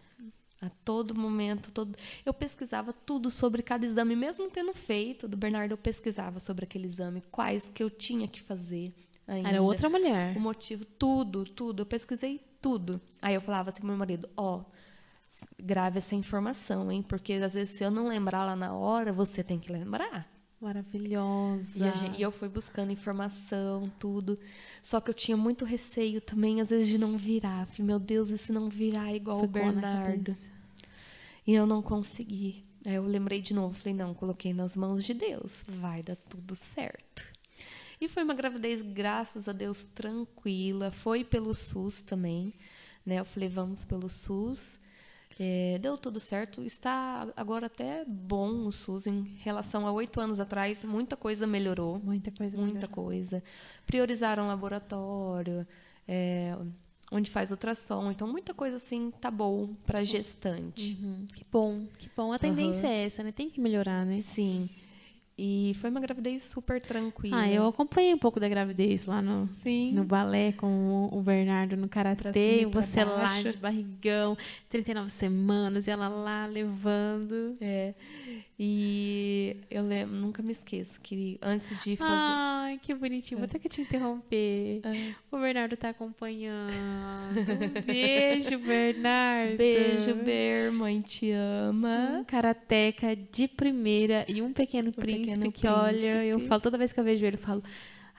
A 0.62 0.70
todo 0.70 1.16
momento, 1.16 1.72
todo... 1.72 1.98
eu 2.24 2.34
pesquisava 2.34 2.94
tudo 2.94 3.32
sobre 3.32 3.64
cada 3.64 3.84
exame, 3.84 4.16
mesmo 4.16 4.48
tendo 4.50 4.74
feito 4.76 5.28
do 5.28 5.36
Bernardo, 5.36 5.72
eu 5.72 5.78
pesquisava 5.78 6.40
sobre 6.40 6.66
aquele 6.66 6.86
exame, 6.86 7.22
quais 7.32 7.68
que 7.68 7.82
eu 7.84 7.90
tinha 7.90 8.28
que 8.28 8.40
fazer 8.42 8.94
ainda. 9.28 9.50
Era 9.50 9.62
outra 9.64 9.90
mulher. 9.90 10.38
O 10.38 10.40
motivo, 10.40 10.86
tudo, 10.86 11.46
tudo. 11.46 11.82
Eu 11.82 11.86
pesquisei 11.88 12.40
tudo. 12.62 13.02
Aí 13.20 13.34
eu 13.34 13.42
falava 13.42 13.70
assim 13.72 13.80
pro 13.80 13.88
meu 13.88 13.98
marido, 13.98 14.30
ó, 14.38 14.64
grave 15.58 15.98
essa 15.98 16.14
informação, 16.14 16.92
hein? 16.92 17.02
Porque 17.02 17.34
às 17.34 17.56
vezes 17.56 17.76
se 17.76 17.84
eu 17.84 17.90
não 17.90 18.08
lembrar 18.08 18.46
lá 18.46 18.56
na 18.56 18.72
hora, 18.74 19.12
você 19.12 19.44
tem 19.44 19.58
que 19.60 19.72
lembrar. 19.72 20.30
Maravilhosa. 20.62 21.80
E, 21.80 21.84
a 21.84 21.92
gen- 21.92 22.16
e 22.18 22.22
eu 22.22 22.32
fui 22.32 22.48
buscando 22.48 22.92
informação, 22.92 23.92
tudo. 23.98 24.38
Só 24.80 25.02
que 25.02 25.10
eu 25.10 25.14
tinha 25.14 25.36
muito 25.36 25.66
receio 25.66 26.22
também, 26.22 26.62
às 26.62 26.70
vezes, 26.70 26.88
de 26.88 27.00
não 27.00 27.18
virar. 27.18 27.66
Falei, 27.66 27.86
meu 27.88 28.00
Deus, 28.00 28.30
e 28.30 28.38
se 28.38 28.52
não 28.52 28.70
virar 28.70 29.12
igual 29.12 29.40
o 29.40 29.42
Ficou 29.48 29.66
na 29.66 29.72
Bernardo? 29.72 30.36
E 31.46 31.54
eu 31.54 31.66
não 31.66 31.82
consegui. 31.82 32.66
Aí 32.86 32.96
eu 32.96 33.04
lembrei 33.04 33.42
de 33.42 33.54
novo, 33.54 33.78
falei, 33.78 33.94
não, 33.94 34.14
coloquei 34.14 34.54
nas 34.54 34.76
mãos 34.76 35.04
de 35.04 35.14
Deus. 35.14 35.64
Vai 35.68 36.02
dar 36.02 36.16
tudo 36.16 36.56
certo. 36.56 37.24
E 38.00 38.08
foi 38.08 38.24
uma 38.24 38.34
gravidez, 38.34 38.82
graças 38.82 39.48
a 39.48 39.52
Deus, 39.52 39.84
tranquila. 39.84 40.92
Foi 40.92 41.24
pelo 41.24 41.54
SUS 41.54 42.02
também. 42.02 42.54
Né? 43.06 43.20
Eu 43.20 43.26
falei, 43.26 43.48
vamos 43.48 43.86
pelo 43.86 44.10
SUS. 44.10 44.80
É, 45.40 45.78
deu 45.80 45.98
tudo 45.98 46.20
certo. 46.20 46.64
Está 46.64 47.28
agora 47.36 47.68
até 47.68 48.04
bom 48.06 48.66
o 48.66 48.72
SUS 48.72 49.06
em 49.06 49.36
relação 49.40 49.88
a 49.88 49.92
oito 49.92 50.20
anos 50.20 50.40
atrás. 50.40 50.84
Muita 50.84 51.16
coisa 51.16 51.46
melhorou. 51.46 52.00
Muita 52.00 52.32
coisa. 52.32 52.58
Muita 52.58 52.74
melhor. 52.74 52.90
coisa. 52.90 53.44
Priorizaram 53.86 54.46
o 54.46 54.48
laboratório, 54.48 55.68
é, 56.08 56.58
onde 57.12 57.30
faz 57.30 57.52
ultrassom. 57.52 58.10
Então, 58.10 58.28
muita 58.28 58.54
coisa 58.54 58.78
assim 58.78 59.12
tá 59.20 59.30
bom 59.30 59.70
para 59.86 60.04
gestante. 60.04 60.98
Uhum, 61.02 61.28
Que 61.36 61.46
bom, 61.52 61.86
que 62.00 62.10
bom. 62.16 62.32
A 62.32 62.40
tendência 62.40 62.88
é 62.88 63.06
essa, 63.06 63.22
né? 63.22 63.32
Tem 63.32 63.50
que 63.50 63.60
melhorar, 63.60 64.06
né? 64.06 64.22
Sim. 64.22 64.70
E 65.44 65.74
foi 65.82 65.90
uma 65.90 66.00
gravidez 66.00 66.44
super 66.44 66.80
tranquila. 66.80 67.36
Ah, 67.40 67.50
eu 67.50 67.66
acompanhei 67.66 68.14
um 68.14 68.18
pouco 68.18 68.40
da 68.40 68.48
gravidez 68.48 69.06
lá 69.06 69.22
no, 69.24 69.50
Sim. 69.64 69.92
no 69.92 70.04
balé 70.04 70.52
com 70.52 71.10
o 71.12 71.22
Bernardo 71.22 71.76
no 71.76 71.88
karatê, 71.88 72.68
você 72.68 73.04
lá 73.04 73.42
de 73.42 73.58
barrigão, 73.58 74.38
39 74.70 75.10
semanas, 75.10 75.88
e 75.88 75.90
ela 75.90 76.08
lá 76.10 76.46
levando. 76.46 77.58
É. 77.60 77.96
E 78.64 79.58
eu 79.72 79.82
lembro, 79.82 80.16
nunca 80.16 80.44
me 80.44 80.52
esqueço 80.52 81.02
que 81.02 81.40
antes 81.42 81.68
de 81.84 81.96
fazer. 81.96 82.12
Ai, 82.14 82.78
que 82.80 82.94
bonitinho. 82.94 83.40
Vou 83.40 83.46
até 83.46 83.58
que 83.58 83.68
te 83.68 83.82
interromper. 83.82 84.82
É. 84.84 85.16
O 85.32 85.40
Bernardo 85.40 85.76
tá 85.76 85.90
acompanhando. 85.90 86.72
Um 86.72 87.82
beijo, 87.82 88.60
Bernardo. 88.60 89.58
Beijo, 89.58 90.14
Ber, 90.14 90.72
mãe 90.72 91.02
te 91.02 91.32
ama. 91.32 92.20
Um 92.20 92.24
karateca 92.24 93.16
de 93.16 93.48
primeira 93.48 94.26
e 94.28 94.44
um 94.44 94.54
pequeno 94.54 94.92
príncipe 94.92 95.40
Pequeno 95.40 95.52
que, 95.52 95.66
olha, 95.66 96.24
eu 96.24 96.36
Príncipe. 96.36 96.48
falo, 96.48 96.62
toda 96.62 96.78
vez 96.78 96.94
que 96.94 97.00
eu 97.00 97.04
vejo 97.04 97.26
ele, 97.26 97.38
eu 97.38 97.42
falo, 97.42 97.64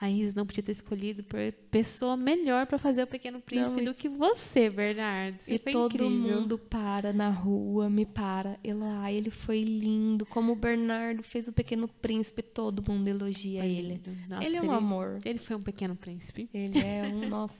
a 0.03 0.09
Isis 0.09 0.35
não 0.35 0.45
podia 0.45 0.61
ter 0.61 0.73
escolhido 0.73 1.23
pessoa 1.71 2.17
melhor 2.17 2.65
para 2.67 2.77
fazer 2.77 3.03
o 3.03 3.07
Pequeno 3.07 3.39
Príncipe 3.39 3.81
e- 3.81 3.85
do 3.85 3.93
que 3.93 4.09
você, 4.09 4.69
Bernardo. 4.69 5.39
Você 5.39 5.53
E 5.55 5.59
todo 5.59 5.95
incrível. 5.95 6.09
mundo 6.41 6.57
para 6.57 7.13
na 7.13 7.29
rua, 7.29 7.89
me 7.89 8.05
para. 8.05 8.59
Elá, 8.61 9.09
ele 9.11 9.29
foi 9.31 9.63
lindo. 9.63 10.25
Como 10.25 10.51
o 10.51 10.55
Bernardo 10.57 11.23
fez 11.23 11.47
o 11.47 11.53
Pequeno 11.53 11.87
Príncipe, 11.87 12.41
todo 12.41 12.83
mundo 12.85 13.07
elogia 13.07 13.61
Foi 13.61 13.71
ele. 13.71 14.01
Nossa, 14.27 14.43
ele 14.43 14.57
é 14.57 14.61
um 14.61 14.71
amor. 14.71 15.19
Ele 15.23 15.39
foi 15.39 15.55
um 15.55 15.61
pequeno 15.61 15.95
príncipe. 15.95 16.49
Ele 16.53 16.79
é 16.79 17.03
um, 17.03 17.29
nossa, 17.29 17.57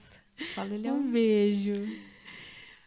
fala, 0.53 0.73
ele 0.73 0.85
é 0.87 0.91
Um 0.93 0.97
um... 0.97 1.11
beijo. 1.11 1.73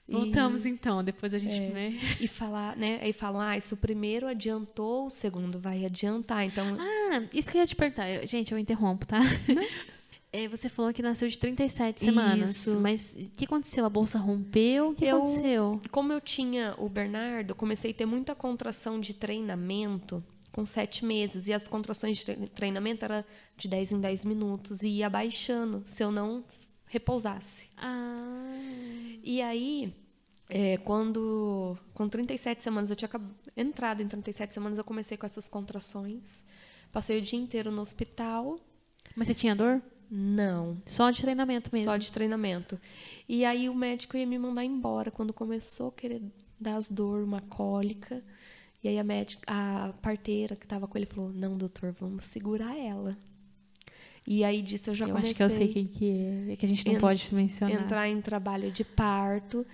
Voltamos 0.09 0.65
e, 0.65 0.69
então, 0.69 1.03
depois 1.03 1.35
a 1.35 1.39
gente, 1.39 1.55
é, 1.55 1.71
né? 1.71 1.99
E 2.21 2.29
falar, 2.29 2.77
né? 2.77 3.01
Aí 3.03 3.13
falam, 3.13 3.41
ah, 3.41 3.59
se 3.59 3.75
o 3.75 3.77
primeiro 3.77 4.29
adiantou, 4.29 5.07
o 5.07 5.11
segundo 5.11 5.59
vai 5.59 5.85
adiantar. 5.85 6.45
Então. 6.45 6.77
Ah, 6.79 7.23
isso 7.33 7.51
que 7.51 7.57
eu 7.57 7.61
ia 7.61 7.67
te 7.67 7.75
perguntar. 7.75 8.09
Eu, 8.09 8.27
gente, 8.27 8.53
eu 8.53 8.59
interrompo, 8.59 9.07
tá? 9.07 9.21
É, 10.33 10.49
você 10.49 10.69
falou 10.69 10.93
que 10.93 11.01
nasceu 11.01 11.29
de 11.29 11.39
37 11.39 12.05
semanas. 12.05 12.57
Isso. 12.57 12.79
Mas 12.79 13.15
o 13.15 13.31
que 13.39 13.47
aconteceu? 13.47 13.87
A 13.87 13.89
bolsa 13.89 14.19
rompeu? 14.19 14.91
O 14.91 14.95
que 14.95 15.07
eu, 15.07 15.23
aconteceu? 15.23 15.81
Como 15.91 16.13
eu 16.13 16.21
tinha 16.21 16.75
o 16.77 16.91
Bernardo, 16.91 17.55
comecei 17.55 17.93
a 17.93 17.95
ter 17.95 18.05
muita 18.05 18.35
contração 18.35 19.01
de 19.01 19.15
treinamento 19.15 20.23
com 20.53 20.67
sete 20.67 21.07
meses. 21.07 21.49
E 21.49 21.55
as 21.55 21.67
contrações 21.67 22.19
de 22.19 22.37
treinamento 22.49 23.05
eram 23.07 23.25
de 23.57 23.67
10 23.67 23.93
em 23.93 24.01
10 24.01 24.25
minutos. 24.27 24.83
E 24.83 24.89
ia 24.89 25.09
baixando 25.09 25.81
se 25.87 26.03
eu 26.03 26.13
não 26.13 26.45
repousasse. 26.87 27.69
Ah. 27.77 28.59
E 29.23 29.43
aí, 29.43 29.95
é, 30.49 30.77
quando 30.79 31.77
com 31.95 32.09
37 32.09 32.63
semanas, 32.63 32.91
eu 32.91 32.97
tinha 32.97 33.11
entrado 33.57 34.03
em 34.03 34.09
37 34.09 34.55
semanas, 34.55 34.79
eu 34.79 34.85
comecei 34.85 35.17
com 35.17 35.27
essas 35.27 35.49
contrações. 35.49 36.45
Passei 36.93 37.19
o 37.19 37.23
dia 37.23 37.39
inteiro 37.39 37.71
no 37.71 37.83
hospital. 37.83 38.59
Mas 39.15 39.27
você 39.27 39.35
tinha 39.35 39.55
dor? 39.55 39.83
Não. 40.11 40.81
Só 40.87 41.11
de 41.11 41.21
treinamento 41.21 41.71
mesmo? 41.73 41.91
Só 41.91 41.97
de 41.97 42.13
treinamento. 42.13 42.81
E 43.29 43.45
aí 43.45 43.69
o 43.69 43.75
médico 43.75 44.17
ia 44.17 44.27
me 44.27 44.39
mandar 44.39 44.65
embora 44.65 45.11
quando 45.11 45.33
começou 45.33 45.89
a 45.89 45.93
querer 45.93 46.23
dar 46.61 46.77
as 46.77 46.89
dor, 46.89 47.23
uma 47.25 47.41
cólica. 47.41 48.23
E 48.83 48.89
aí 48.89 48.99
a 48.99 49.05
médica, 49.05 49.43
a 49.47 49.93
parteira 50.01 50.55
que 50.55 50.65
estava 50.65 50.87
com 50.87 50.97
ele 50.97 51.07
falou: 51.07 51.33
"Não, 51.33 51.59
doutor, 51.59 51.93
vamos 51.93 52.25
segurar 52.25 52.77
ela". 52.79 53.17
E 54.27 54.43
aí 54.43 54.61
disso 54.61 54.91
eu 54.91 54.95
já 54.95 55.05
eu 55.05 55.11
comecei. 55.11 55.31
acho 55.31 55.37
que 55.37 55.43
eu 55.43 55.51
sei 55.51 55.69
quem 55.69 55.87
que 55.87 56.11
é, 56.49 56.53
é 56.53 56.57
que 56.57 56.67
a 56.67 56.69
gente 56.69 56.85
não 56.91 56.99
pode 56.99 57.33
mencionar. 57.33 57.83
Entrar 57.83 58.09
em 58.09 58.21
trabalho 58.21 58.71
de 58.73 58.83
parto. 58.83 59.65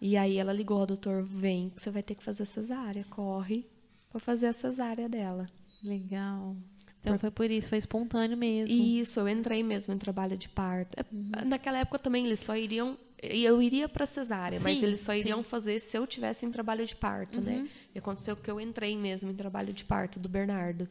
E 0.00 0.16
aí 0.16 0.36
ela 0.36 0.52
ligou, 0.52 0.84
doutor, 0.84 1.22
vem, 1.22 1.72
você 1.76 1.90
vai 1.90 2.02
ter 2.02 2.16
que 2.16 2.22
fazer 2.22 2.44
cesárea, 2.44 3.04
corre 3.08 3.64
para 4.10 4.20
fazer 4.20 4.48
a 4.48 4.52
cesárea 4.52 5.08
dela. 5.08 5.46
Legal. 5.82 6.56
Então 7.00 7.18
foi 7.18 7.30
por 7.30 7.50
isso, 7.50 7.68
foi 7.68 7.78
espontâneo 7.78 8.36
mesmo. 8.36 8.74
Isso, 8.74 9.18
eu 9.18 9.28
entrei 9.28 9.62
mesmo 9.62 9.92
em 9.92 9.98
trabalho 9.98 10.36
de 10.36 10.48
parto. 10.48 10.98
É, 10.98 11.04
uhum. 11.12 11.48
Naquela 11.48 11.78
época 11.78 11.98
também 11.98 12.24
eles 12.24 12.40
só 12.40 12.56
iriam. 12.56 12.96
Eu 13.20 13.62
iria 13.62 13.88
para 13.88 14.04
cesárea, 14.04 14.58
sim, 14.58 14.64
mas 14.64 14.82
eles 14.82 15.00
só 15.00 15.14
iriam 15.14 15.42
sim. 15.42 15.48
fazer 15.48 15.78
se 15.80 15.96
eu 15.96 16.06
tivesse 16.06 16.44
em 16.44 16.50
trabalho 16.50 16.84
de 16.84 16.96
parto, 16.96 17.40
né? 17.40 17.56
uhum. 17.56 17.62
né? 17.62 17.68
E 17.94 17.98
aconteceu 17.98 18.36
que 18.36 18.50
eu 18.50 18.60
entrei 18.60 18.96
mesmo 18.96 19.30
em 19.30 19.34
trabalho 19.34 19.72
de 19.72 19.84
parto 19.84 20.18
do 20.18 20.28
Bernardo. 20.28 20.88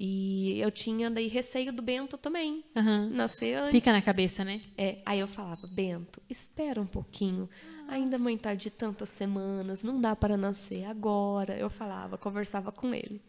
E 0.00 0.60
eu 0.60 0.70
tinha 0.70 1.10
daí 1.10 1.26
receio 1.26 1.72
do 1.72 1.82
Bento 1.82 2.16
também. 2.16 2.64
Uhum. 2.76 3.10
Nascer 3.10 3.56
antes. 3.56 3.72
Fica 3.72 3.92
na 3.92 4.00
cabeça, 4.00 4.44
né? 4.44 4.60
É, 4.76 4.98
aí 5.04 5.18
eu 5.18 5.26
falava, 5.26 5.66
Bento, 5.66 6.22
espera 6.30 6.80
um 6.80 6.86
pouquinho. 6.86 7.48
Ainda 7.88 8.16
mãe 8.18 8.38
tá 8.38 8.54
de 8.54 8.70
tantas 8.70 9.08
semanas, 9.08 9.82
não 9.82 10.00
dá 10.00 10.14
para 10.14 10.36
nascer 10.36 10.84
agora. 10.84 11.58
Eu 11.58 11.68
falava, 11.68 12.16
conversava 12.16 12.70
com 12.70 12.94
ele. 12.94 13.20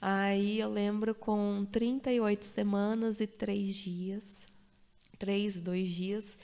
Aí 0.00 0.58
eu 0.58 0.68
lembro 0.68 1.14
com 1.14 1.64
38 1.70 2.44
semanas 2.46 3.20
e 3.20 3.26
3 3.26 3.72
dias, 3.72 4.46
3, 5.16 5.60
2 5.60 5.88
dias, 5.88 6.36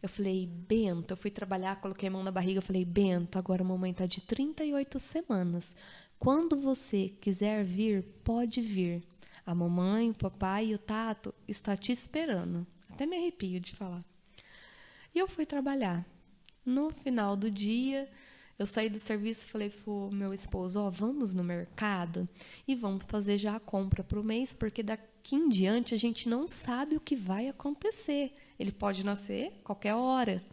eu 0.00 0.08
falei, 0.08 0.46
Bento, 0.46 1.12
eu 1.12 1.16
fui 1.16 1.30
trabalhar, 1.30 1.80
coloquei 1.80 2.08
a 2.08 2.12
mão 2.12 2.22
na 2.22 2.30
barriga, 2.30 2.58
eu 2.58 2.62
falei, 2.62 2.84
Bento, 2.84 3.38
agora 3.38 3.62
a 3.62 3.66
mamãe 3.66 3.90
está 3.90 4.06
de 4.06 4.20
38 4.20 4.98
semanas. 5.00 5.74
Quando 6.20 6.54
você 6.54 7.14
quiser 7.18 7.64
vir, 7.64 8.04
pode 8.22 8.60
vir. 8.60 9.02
A 9.46 9.54
mamãe, 9.54 10.10
o 10.10 10.14
papai 10.14 10.66
e 10.66 10.74
o 10.74 10.78
Tato 10.78 11.34
está 11.48 11.78
te 11.78 11.92
esperando. 11.92 12.66
Até 12.90 13.06
me 13.06 13.16
arrepio 13.16 13.58
de 13.58 13.74
falar. 13.74 14.04
E 15.14 15.18
eu 15.18 15.26
fui 15.26 15.46
trabalhar. 15.46 16.04
No 16.62 16.90
final 16.90 17.34
do 17.34 17.50
dia, 17.50 18.06
eu 18.58 18.66
saí 18.66 18.90
do 18.90 18.98
serviço 18.98 19.46
e 19.46 19.50
falei 19.50 19.70
pro 19.70 20.10
meu 20.12 20.34
esposo, 20.34 20.78
ó, 20.78 20.88
oh, 20.88 20.90
vamos 20.90 21.32
no 21.32 21.42
mercado 21.42 22.28
e 22.68 22.74
vamos 22.74 23.02
fazer 23.08 23.38
já 23.38 23.56
a 23.56 23.60
compra 23.60 24.04
para 24.04 24.20
o 24.20 24.22
mês, 24.22 24.52
porque 24.52 24.82
daqui 24.82 25.36
em 25.36 25.48
diante 25.48 25.94
a 25.94 25.98
gente 25.98 26.28
não 26.28 26.46
sabe 26.46 26.96
o 26.96 27.00
que 27.00 27.16
vai 27.16 27.48
acontecer. 27.48 28.36
Ele 28.58 28.72
pode 28.72 29.02
nascer 29.02 29.52
qualquer 29.64 29.94
hora. 29.94 30.44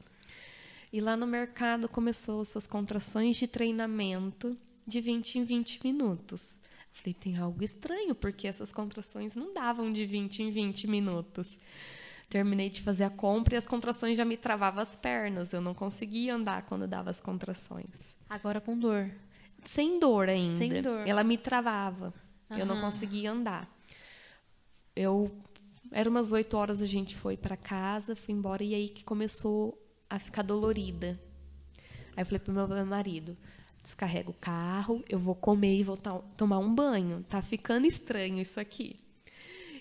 E 0.93 1.01
lá 1.01 1.17
no 1.17 1.27
mercado 1.27 1.89
começou 1.89 2.41
essas 2.41 2.65
contrações 2.65 3.35
de 3.35 3.47
treinamento 3.49 4.57
de 4.87 5.01
20 5.01 5.39
em 5.39 5.43
20 5.43 5.81
minutos. 5.83 6.57
Falei, 6.93 7.13
tem 7.13 7.37
algo 7.37 7.63
estranho, 7.63 8.15
porque 8.15 8.47
essas 8.47 8.71
contrações 8.71 9.35
não 9.35 9.53
davam 9.53 9.91
de 9.91 10.05
20 10.05 10.43
em 10.43 10.49
20 10.49 10.87
minutos. 10.87 11.59
Terminei 12.29 12.69
de 12.69 12.81
fazer 12.81 13.03
a 13.03 13.09
compra 13.09 13.55
e 13.55 13.57
as 13.57 13.67
contrações 13.67 14.17
já 14.17 14.25
me 14.25 14.35
travavam 14.35 14.81
as 14.81 14.95
pernas. 14.95 15.53
Eu 15.53 15.61
não 15.61 15.73
conseguia 15.73 16.35
andar 16.35 16.63
quando 16.63 16.87
dava 16.87 17.09
as 17.09 17.21
contrações. 17.21 18.17
Agora 18.29 18.59
com 18.59 18.77
dor? 18.77 19.11
Sem 19.65 19.99
dor 19.99 20.27
ainda. 20.27 20.57
Sem 20.57 20.81
dor. 20.81 21.07
Ela 21.07 21.23
me 21.23 21.37
travava. 21.37 22.13
Uhum. 22.49 22.57
Eu 22.57 22.65
não 22.65 22.81
conseguia 22.81 23.31
andar. 23.31 23.69
Eu 24.95 25.31
era 25.91 26.09
umas 26.09 26.31
8 26.31 26.57
horas 26.57 26.81
a 26.81 26.85
gente 26.85 27.15
foi 27.15 27.37
para 27.37 27.55
casa, 27.55 28.15
fui 28.15 28.33
embora 28.33 28.63
e 28.63 28.73
aí 28.73 28.89
que 28.89 29.03
começou 29.03 29.77
a 30.09 30.19
ficar 30.19 30.41
dolorida. 30.41 31.19
Aí 32.15 32.21
eu 32.21 32.25
falei 32.25 32.39
pro 32.39 32.53
meu 32.53 32.85
marido, 32.85 33.37
descarrega 33.87 34.29
o 34.29 34.33
carro, 34.33 35.01
eu 35.07 35.17
vou 35.17 35.33
comer 35.33 35.77
e 35.79 35.83
vou 35.83 35.97
tomar 36.35 36.59
um 36.59 36.73
banho. 36.73 37.25
Tá 37.29 37.41
ficando 37.41 37.87
estranho 37.87 38.39
isso 38.39 38.59
aqui. 38.59 38.99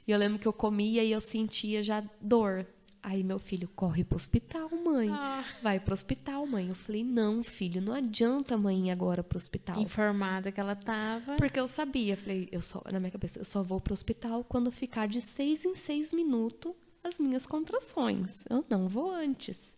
E 0.06 0.12
eu 0.12 0.18
lembro 0.18 0.38
que 0.38 0.46
eu 0.46 0.52
comia 0.52 1.02
e 1.02 1.10
eu 1.10 1.20
sentia 1.20 1.82
já 1.82 2.04
dor. 2.20 2.64
Aí 3.02 3.24
meu 3.24 3.38
filho, 3.40 3.68
corre 3.74 4.04
pro 4.04 4.16
hospital, 4.16 4.70
mãe. 4.70 5.08
Ah. 5.10 5.44
Vai 5.60 5.80
pro 5.80 5.92
hospital, 5.92 6.46
mãe. 6.46 6.68
Eu 6.68 6.74
falei, 6.74 7.02
não, 7.04 7.42
filho, 7.42 7.80
não 7.80 7.92
adianta 7.92 8.56
mãe 8.56 8.88
ir 8.88 8.90
agora 8.90 9.24
pro 9.24 9.38
hospital. 9.38 9.80
Informada 9.80 10.52
que 10.52 10.60
ela 10.60 10.76
tava. 10.76 11.36
Porque 11.36 11.58
eu 11.58 11.66
sabia, 11.66 12.16
falei, 12.16 12.48
eu 12.52 12.60
só, 12.60 12.82
na 12.92 13.00
minha 13.00 13.10
cabeça, 13.10 13.40
eu 13.40 13.44
só 13.44 13.62
vou 13.62 13.80
pro 13.80 13.92
hospital 13.92 14.44
quando 14.44 14.70
ficar 14.70 15.06
de 15.08 15.20
seis 15.20 15.64
em 15.64 15.74
seis 15.74 16.12
minutos 16.12 16.72
as 17.02 17.18
minhas 17.18 17.46
contrações. 17.46 18.44
Eu 18.48 18.64
não 18.68 18.88
vou 18.88 19.12
antes. 19.12 19.75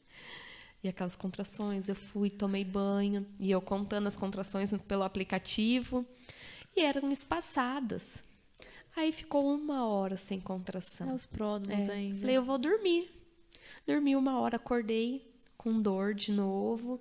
E 0.83 0.89
aquelas 0.89 1.17
contrações, 1.17 1.89
eu 1.89 1.95
fui, 1.95 2.31
tomei 2.31 2.65
banho, 2.65 3.27
e 3.39 3.51
eu 3.51 3.61
contando 3.61 4.07
as 4.07 4.15
contrações 4.15 4.73
pelo 4.87 5.03
aplicativo, 5.03 6.07
e 6.77 6.83
eram 6.83 7.11
espaçadas. 7.11 8.17
Aí 8.95 9.13
ficou 9.13 9.55
uma 9.55 9.87
hora 9.87 10.17
sem 10.17 10.41
contração. 10.41 11.11
É 11.11 11.15
os 11.15 11.27
pródromos 11.27 11.89
é. 11.89 11.93
ainda. 11.93 12.21
Falei, 12.21 12.37
eu 12.37 12.45
vou 12.45 12.59
dormir. 12.59 13.11
Dormi 13.87 14.15
uma 14.17 14.39
hora, 14.41 14.57
acordei 14.57 15.29
com 15.57 15.81
dor 15.81 16.15
de 16.15 16.31
novo, 16.31 17.01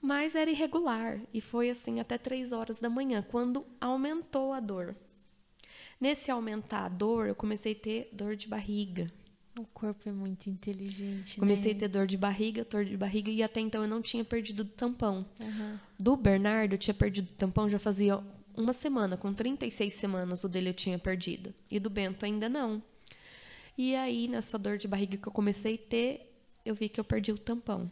mas 0.00 0.34
era 0.34 0.50
irregular. 0.50 1.20
E 1.32 1.40
foi 1.40 1.70
assim 1.70 2.00
até 2.00 2.18
três 2.18 2.52
horas 2.52 2.80
da 2.80 2.90
manhã, 2.90 3.22
quando 3.22 3.66
aumentou 3.80 4.52
a 4.52 4.60
dor. 4.60 4.96
Nesse 6.00 6.30
aumentar 6.30 6.86
a 6.86 6.88
dor, 6.88 7.28
eu 7.28 7.34
comecei 7.34 7.72
a 7.72 7.76
ter 7.76 8.08
dor 8.12 8.34
de 8.34 8.48
barriga. 8.48 9.10
O 9.58 9.64
corpo 9.66 10.08
é 10.08 10.12
muito 10.12 10.48
inteligente. 10.48 11.38
Comecei 11.38 11.72
né? 11.72 11.76
a 11.76 11.80
ter 11.80 11.88
dor 11.88 12.06
de 12.06 12.16
barriga, 12.16 12.64
dor 12.64 12.84
de 12.84 12.96
barriga, 12.96 13.30
e 13.30 13.42
até 13.42 13.60
então 13.60 13.82
eu 13.82 13.88
não 13.88 14.00
tinha 14.00 14.24
perdido 14.24 14.60
o 14.60 14.64
tampão. 14.64 15.26
Uhum. 15.38 15.78
Do 15.98 16.16
Bernardo, 16.16 16.74
eu 16.74 16.78
tinha 16.78 16.94
perdido 16.94 17.28
o 17.28 17.34
tampão 17.34 17.68
já 17.68 17.78
fazia 17.78 18.18
uma 18.56 18.72
semana, 18.72 19.16
com 19.16 19.32
36 19.32 19.92
semanas 19.92 20.44
o 20.44 20.48
dele 20.48 20.70
eu 20.70 20.74
tinha 20.74 20.98
perdido. 20.98 21.54
E 21.70 21.78
do 21.78 21.90
Bento 21.90 22.24
ainda 22.24 22.48
não. 22.48 22.82
E 23.76 23.94
aí, 23.94 24.28
nessa 24.28 24.58
dor 24.58 24.78
de 24.78 24.88
barriga 24.88 25.16
que 25.16 25.26
eu 25.26 25.32
comecei 25.32 25.74
a 25.74 25.88
ter, 25.88 26.34
eu 26.64 26.74
vi 26.74 26.88
que 26.88 27.00
eu 27.00 27.04
perdi 27.04 27.32
o 27.32 27.38
tampão. 27.38 27.90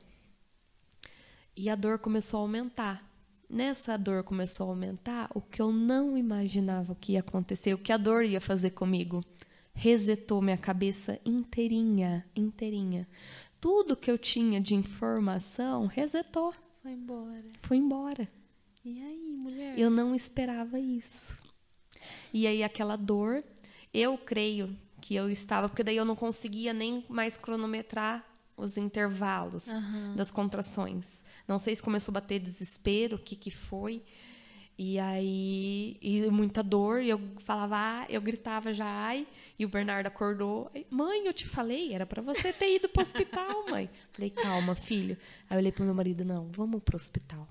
E 1.57 1.69
a 1.69 1.75
dor 1.75 1.99
começou 1.99 2.39
a 2.39 2.43
aumentar. 2.43 3.07
Nessa 3.49 3.97
dor 3.97 4.23
começou 4.23 4.67
a 4.67 4.71
aumentar, 4.71 5.29
o 5.35 5.41
que 5.41 5.61
eu 5.61 5.73
não 5.73 6.17
imaginava 6.17 6.95
que 6.95 7.13
ia 7.13 7.21
acontecer, 7.21 7.75
o 7.75 7.79
que 7.79 7.93
a 7.93 7.97
dor 7.97 8.25
ia 8.25 8.41
fazer 8.41 8.71
comigo. 8.71 9.25
Resetou 9.83 10.43
minha 10.43 10.59
cabeça 10.59 11.19
inteirinha, 11.25 12.23
inteirinha. 12.37 13.09
Tudo 13.59 13.97
que 13.97 14.11
eu 14.11 14.19
tinha 14.19 14.61
de 14.61 14.75
informação 14.75 15.87
resetou. 15.87 16.53
Foi 16.83 16.93
embora. 16.93 17.45
Foi 17.63 17.77
embora. 17.79 18.29
E 18.85 19.03
aí, 19.03 19.35
mulher? 19.35 19.79
Eu 19.79 19.89
não 19.89 20.15
esperava 20.15 20.79
isso. 20.79 21.35
E 22.31 22.47
aí 22.47 22.63
aquela 22.63 22.95
dor, 22.95 23.43
eu 23.95 24.19
creio 24.19 24.77
que 25.01 25.15
eu 25.15 25.31
estava, 25.31 25.67
porque 25.67 25.83
daí 25.83 25.97
eu 25.97 26.05
não 26.05 26.15
conseguia 26.15 26.75
nem 26.75 27.03
mais 27.09 27.39
cronometrar 27.39 28.23
os 28.59 28.77
intervalos 28.77 29.67
uhum. 29.67 30.15
das 30.15 30.31
contrações. 30.31 31.25
Não 31.49 31.59
sei 31.59 31.75
se 31.75 31.83
começou 31.83 32.13
a 32.13 32.21
bater 32.21 32.39
desespero, 32.39 33.17
o 33.17 33.19
que 33.19 33.35
que 33.35 33.51
foi. 33.51 34.03
E 34.83 34.99
aí, 34.99 35.99
e 36.01 36.23
muita 36.31 36.63
dor, 36.63 37.03
e 37.03 37.11
eu 37.11 37.21
falava, 37.41 37.77
ah, 37.77 38.07
eu 38.09 38.19
gritava 38.19 38.73
já, 38.73 38.87
ai, 38.87 39.27
e 39.59 39.67
o 39.67 39.69
Bernardo 39.69 40.07
acordou, 40.07 40.71
mãe, 40.89 41.27
eu 41.27 41.35
te 41.35 41.47
falei, 41.47 41.93
era 41.93 42.07
para 42.07 42.23
você 42.23 42.51
ter 42.51 42.77
ido 42.77 42.89
para 42.89 43.01
o 43.01 43.03
hospital, 43.03 43.69
mãe. 43.69 43.91
Falei, 44.11 44.31
calma, 44.31 44.75
filho. 44.75 45.19
Aí 45.51 45.55
eu 45.55 45.59
olhei 45.59 45.71
pro 45.71 45.85
meu 45.85 45.93
marido, 45.93 46.25
não, 46.25 46.49
vamos 46.49 46.83
pro 46.83 46.97
hospital 46.97 47.47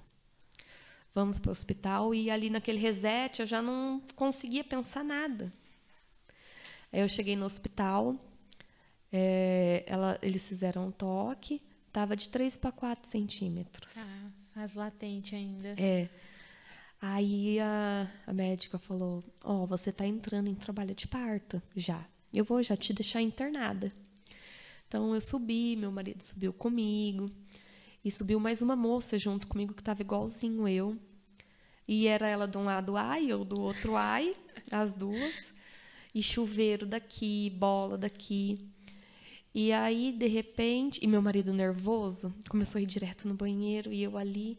vamos 1.13 1.37
para 1.37 1.49
o 1.49 1.51
hospital. 1.51 2.15
E 2.15 2.31
ali 2.31 2.49
naquele 2.49 2.79
reset 2.79 3.41
eu 3.41 3.45
já 3.45 3.61
não 3.61 4.01
conseguia 4.15 4.63
pensar 4.63 5.03
nada. 5.03 5.53
Aí 6.91 7.01
eu 7.01 7.07
cheguei 7.07 7.35
no 7.35 7.45
hospital, 7.45 8.15
é, 9.11 9.83
ela, 9.85 10.17
eles 10.21 10.47
fizeram 10.47 10.87
um 10.87 10.91
toque, 10.91 11.61
estava 11.87 12.15
de 12.15 12.29
3 12.29 12.57
para 12.57 12.71
4 12.71 13.07
centímetros. 13.07 13.91
Ah, 13.95 14.63
as 14.63 14.73
latente 14.73 15.35
ainda. 15.35 15.75
É. 15.77 16.09
Aí 17.01 17.59
a, 17.59 18.07
a 18.27 18.33
médica 18.33 18.77
falou: 18.77 19.23
Ó, 19.43 19.63
oh, 19.63 19.67
você 19.67 19.89
está 19.89 20.05
entrando 20.05 20.49
em 20.49 20.55
trabalho 20.55 20.93
de 20.93 21.07
parto 21.07 21.61
já. 21.75 22.05
Eu 22.33 22.43
vou 22.43 22.61
já 22.61 22.75
te 22.75 22.93
deixar 22.93 23.21
internada. 23.21 23.91
Então 24.87 25.13
eu 25.13 25.21
subi, 25.21 25.75
meu 25.75 25.91
marido 25.91 26.21
subiu 26.21 26.51
comigo. 26.51 27.31
E 28.03 28.09
subiu 28.09 28.39
mais 28.39 28.61
uma 28.61 28.75
moça 28.75 29.17
junto 29.17 29.47
comigo 29.47 29.73
que 29.73 29.81
estava 29.81 30.01
igualzinho 30.01 30.67
eu. 30.67 30.97
E 31.87 32.07
era 32.07 32.27
ela 32.27 32.47
de 32.47 32.57
um 32.57 32.63
lado 32.63 32.95
ai, 32.95 33.25
eu 33.25 33.43
do 33.43 33.59
outro 33.59 33.95
ai, 33.95 34.35
as 34.71 34.93
duas. 34.93 35.53
E 36.13 36.21
chuveiro 36.21 36.85
daqui, 36.85 37.49
bola 37.51 37.97
daqui. 37.97 38.67
E 39.53 39.71
aí, 39.71 40.11
de 40.11 40.27
repente, 40.27 40.99
e 41.03 41.07
meu 41.07 41.21
marido 41.21 41.53
nervoso, 41.53 42.33
começou 42.49 42.79
a 42.79 42.81
ir 42.81 42.85
direto 42.85 43.27
no 43.27 43.33
banheiro 43.33 43.91
e 43.91 44.03
eu 44.03 44.17
ali. 44.17 44.57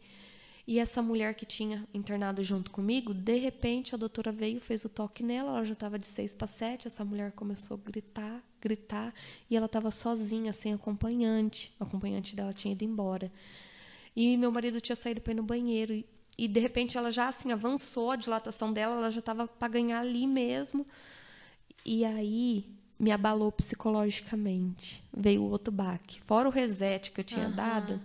E 0.70 0.78
essa 0.78 1.02
mulher 1.02 1.35
que 1.35 1.44
tinha 1.44 1.85
internado 1.92 2.44
junto 2.44 2.70
comigo, 2.70 3.12
de 3.12 3.37
repente 3.38 3.92
a 3.92 3.98
doutora 3.98 4.30
veio, 4.30 4.61
fez 4.61 4.85
o 4.85 4.88
toque 4.88 5.20
nela, 5.20 5.50
ela 5.50 5.64
já 5.64 5.72
estava 5.72 5.98
de 5.98 6.06
seis 6.06 6.33
para 6.33 6.46
sete, 6.46 6.87
essa 6.87 7.04
mulher 7.04 7.33
começou 7.33 7.76
a 7.76 7.90
gritar, 7.90 8.40
gritar, 8.61 9.12
e 9.50 9.56
ela 9.56 9.66
estava 9.66 9.90
sozinha, 9.90 10.52
sem 10.52 10.72
acompanhante. 10.72 11.74
O 11.80 11.83
acompanhante 11.83 12.37
dela 12.37 12.52
tinha 12.52 12.70
ido 12.70 12.85
embora. 12.85 13.33
E 14.14 14.37
meu 14.37 14.52
marido 14.52 14.80
tinha 14.80 14.94
saído 14.94 15.20
para 15.20 15.33
ir 15.33 15.35
no 15.35 15.42
banheiro. 15.42 15.92
E, 15.92 16.06
e 16.38 16.46
de 16.46 16.61
repente 16.61 16.96
ela 16.96 17.11
já 17.11 17.26
assim 17.26 17.50
avançou 17.50 18.12
a 18.12 18.14
dilatação 18.14 18.72
dela, 18.72 18.94
ela 18.94 19.11
já 19.11 19.18
estava 19.18 19.48
para 19.48 19.66
ganhar 19.66 19.98
ali 19.98 20.24
mesmo. 20.24 20.87
E 21.85 22.04
aí 22.04 22.64
me 22.96 23.11
abalou 23.11 23.50
psicologicamente. 23.50 25.02
Veio 25.12 25.42
outro 25.42 25.72
baque. 25.72 26.20
Fora 26.22 26.46
o 26.46 26.52
reset 26.52 27.11
que 27.11 27.22
eu 27.22 27.24
tinha 27.24 27.48
uhum. 27.48 27.56
dado, 27.56 28.00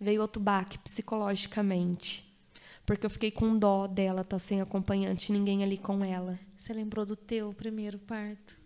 veio 0.00 0.22
outro 0.22 0.40
baque 0.40 0.78
psicologicamente. 0.78 2.26
Porque 2.86 3.04
eu 3.04 3.10
fiquei 3.10 3.30
com 3.30 3.58
dó 3.58 3.86
dela 3.86 4.22
estar 4.22 4.36
tá 4.36 4.38
sem 4.38 4.60
acompanhante, 4.60 5.32
ninguém 5.32 5.62
ali 5.62 5.76
com 5.76 6.04
ela. 6.04 6.38
Você 6.56 6.72
lembrou 6.72 7.04
do 7.04 7.16
teu 7.16 7.52
primeiro 7.52 7.98
parto? 7.98 8.56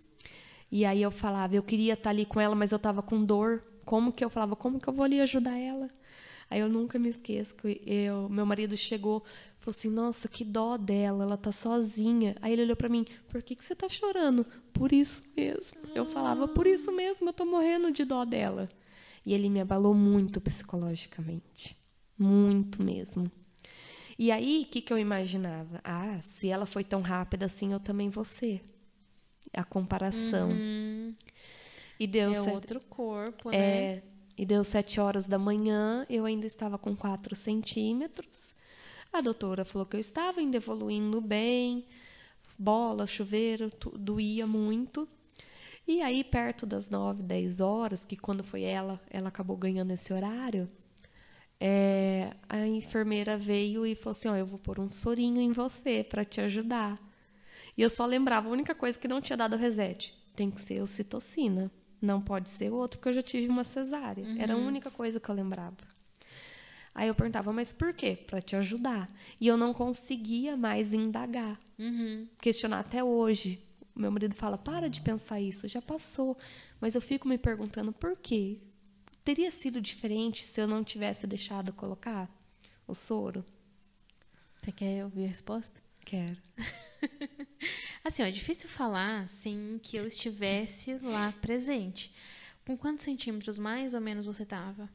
E 0.70 0.84
aí 0.84 1.02
eu 1.02 1.10
falava, 1.10 1.54
eu 1.54 1.62
queria 1.62 1.94
estar 1.94 2.04
tá 2.04 2.10
ali 2.10 2.24
com 2.24 2.40
ela, 2.40 2.54
mas 2.54 2.72
eu 2.72 2.76
estava 2.76 3.02
com 3.02 3.24
dor. 3.24 3.62
Como 3.84 4.12
que 4.12 4.24
eu 4.24 4.30
falava, 4.30 4.54
como 4.54 4.80
que 4.80 4.88
eu 4.88 4.92
vou 4.92 5.04
ali 5.04 5.20
ajudar 5.20 5.58
ela? 5.58 5.90
Aí 6.48 6.60
eu 6.60 6.68
nunca 6.68 6.98
me 6.98 7.08
esqueço 7.08 7.54
que 7.54 7.82
eu, 7.86 8.28
meu 8.28 8.44
marido 8.44 8.76
chegou, 8.76 9.24
falou 9.58 9.70
assim: 9.70 9.88
"Nossa, 9.88 10.28
que 10.28 10.44
dó 10.44 10.76
dela, 10.76 11.24
ela 11.24 11.36
tá 11.36 11.50
sozinha". 11.50 12.36
Aí 12.42 12.52
ele 12.52 12.62
olhou 12.62 12.76
para 12.76 12.90
mim: 12.90 13.06
"Por 13.28 13.42
que 13.42 13.56
que 13.56 13.64
você 13.64 13.74
tá 13.74 13.88
chorando?" 13.88 14.44
Por 14.70 14.92
isso 14.92 15.22
mesmo. 15.34 15.78
Eu 15.94 16.04
falava: 16.04 16.46
"Por 16.46 16.66
isso 16.66 16.92
mesmo, 16.92 17.30
eu 17.30 17.32
tô 17.32 17.46
morrendo 17.46 17.90
de 17.90 18.04
dó 18.04 18.24
dela". 18.26 18.68
E 19.24 19.32
ele 19.32 19.48
me 19.48 19.60
abalou 19.60 19.94
muito 19.94 20.40
psicologicamente. 20.40 21.76
Muito 22.18 22.82
mesmo. 22.82 23.30
E 24.18 24.30
aí, 24.30 24.64
o 24.66 24.70
que, 24.70 24.80
que 24.80 24.92
eu 24.92 24.98
imaginava? 24.98 25.80
Ah, 25.82 26.20
se 26.22 26.48
ela 26.48 26.66
foi 26.66 26.84
tão 26.84 27.00
rápida 27.00 27.46
assim, 27.46 27.72
eu 27.72 27.80
também 27.80 28.08
vou 28.08 28.24
ser. 28.24 28.62
A 29.52 29.64
comparação. 29.64 30.50
Uhum. 30.50 31.14
E 31.98 32.06
deu 32.06 32.32
é 32.32 32.40
outro 32.40 32.80
corpo, 32.80 33.50
né? 33.50 33.56
É, 33.58 34.02
e 34.36 34.46
deu 34.46 34.64
sete 34.64 35.00
horas 35.00 35.26
da 35.26 35.38
manhã, 35.38 36.06
eu 36.08 36.24
ainda 36.24 36.46
estava 36.46 36.78
com 36.78 36.96
quatro 36.96 37.36
centímetros. 37.36 38.54
A 39.12 39.20
doutora 39.20 39.64
falou 39.64 39.86
que 39.86 39.94
eu 39.94 40.00
estava 40.00 40.40
ainda 40.40 40.56
evoluindo 40.56 41.20
bem, 41.20 41.84
bola, 42.58 43.06
chuveiro, 43.06 43.70
doía 43.98 44.46
muito. 44.46 45.08
E 45.86 46.00
aí, 46.00 46.22
perto 46.22 46.64
das 46.64 46.88
9, 46.88 47.22
10 47.22 47.60
horas, 47.60 48.04
que 48.04 48.16
quando 48.16 48.44
foi 48.44 48.62
ela, 48.62 49.00
ela 49.10 49.28
acabou 49.28 49.56
ganhando 49.56 49.92
esse 49.92 50.12
horário, 50.12 50.68
é, 51.60 52.32
a 52.48 52.66
enfermeira 52.66 53.36
veio 53.36 53.86
e 53.86 53.94
falou 53.94 54.10
assim: 54.16 54.28
oh, 54.28 54.34
eu 54.34 54.46
vou 54.46 54.58
pôr 54.58 54.80
um 54.80 54.90
sorinho 54.90 55.40
em 55.40 55.52
você 55.52 56.04
para 56.04 56.24
te 56.24 56.40
ajudar. 56.40 57.00
E 57.76 57.82
eu 57.82 57.90
só 57.90 58.04
lembrava, 58.04 58.48
a 58.48 58.52
única 58.52 58.74
coisa 58.74 58.98
que 58.98 59.08
não 59.08 59.20
tinha 59.20 59.36
dado 59.36 59.56
reset 59.56 60.14
tem 60.34 60.50
que 60.50 60.60
ser 60.60 60.82
ocitocina. 60.82 61.70
Não 62.00 62.20
pode 62.20 62.50
ser 62.50 62.72
outro, 62.72 62.98
porque 62.98 63.10
eu 63.10 63.14
já 63.14 63.22
tive 63.22 63.48
uma 63.48 63.62
cesárea. 63.62 64.24
Uhum. 64.24 64.40
Era 64.40 64.54
a 64.54 64.56
única 64.56 64.90
coisa 64.90 65.20
que 65.20 65.28
eu 65.28 65.34
lembrava. 65.34 65.76
Aí 66.94 67.08
eu 67.08 67.14
perguntava, 67.14 67.52
mas 67.52 67.72
por 67.72 67.94
quê? 67.94 68.16
Para 68.26 68.42
te 68.42 68.56
ajudar. 68.56 69.08
E 69.40 69.46
eu 69.46 69.56
não 69.56 69.72
conseguia 69.72 70.56
mais 70.56 70.92
indagar. 70.92 71.58
Uhum. 71.78 72.26
Questionar 72.40 72.80
até 72.80 73.02
hoje. 73.04 73.62
Meu 73.94 74.10
marido 74.10 74.34
fala: 74.34 74.56
para 74.56 74.88
de 74.88 75.00
pensar 75.00 75.40
isso, 75.40 75.68
já 75.68 75.82
passou. 75.82 76.36
Mas 76.80 76.94
eu 76.94 77.00
fico 77.00 77.28
me 77.28 77.38
perguntando 77.38 77.92
por 77.92 78.16
quê? 78.16 78.58
Teria 79.24 79.50
sido 79.50 79.80
diferente 79.80 80.44
se 80.44 80.60
eu 80.60 80.66
não 80.66 80.82
tivesse 80.82 81.26
deixado 81.26 81.72
colocar 81.72 82.28
o 82.86 82.94
soro? 82.94 83.44
Você 84.60 84.72
quer 84.72 85.04
ouvir 85.04 85.24
a 85.24 85.28
resposta? 85.28 85.80
Quero. 86.04 86.36
assim, 88.04 88.22
ó, 88.22 88.26
é 88.26 88.30
difícil 88.30 88.68
falar 88.68 89.28
sem 89.28 89.78
que 89.82 89.96
eu 89.96 90.06
estivesse 90.06 90.98
lá 90.98 91.32
presente. 91.40 92.12
Com 92.64 92.76
quantos 92.76 93.04
centímetros 93.04 93.58
mais 93.58 93.94
ou 93.94 94.00
menos 94.00 94.24
você 94.24 94.44
estava? 94.44 94.88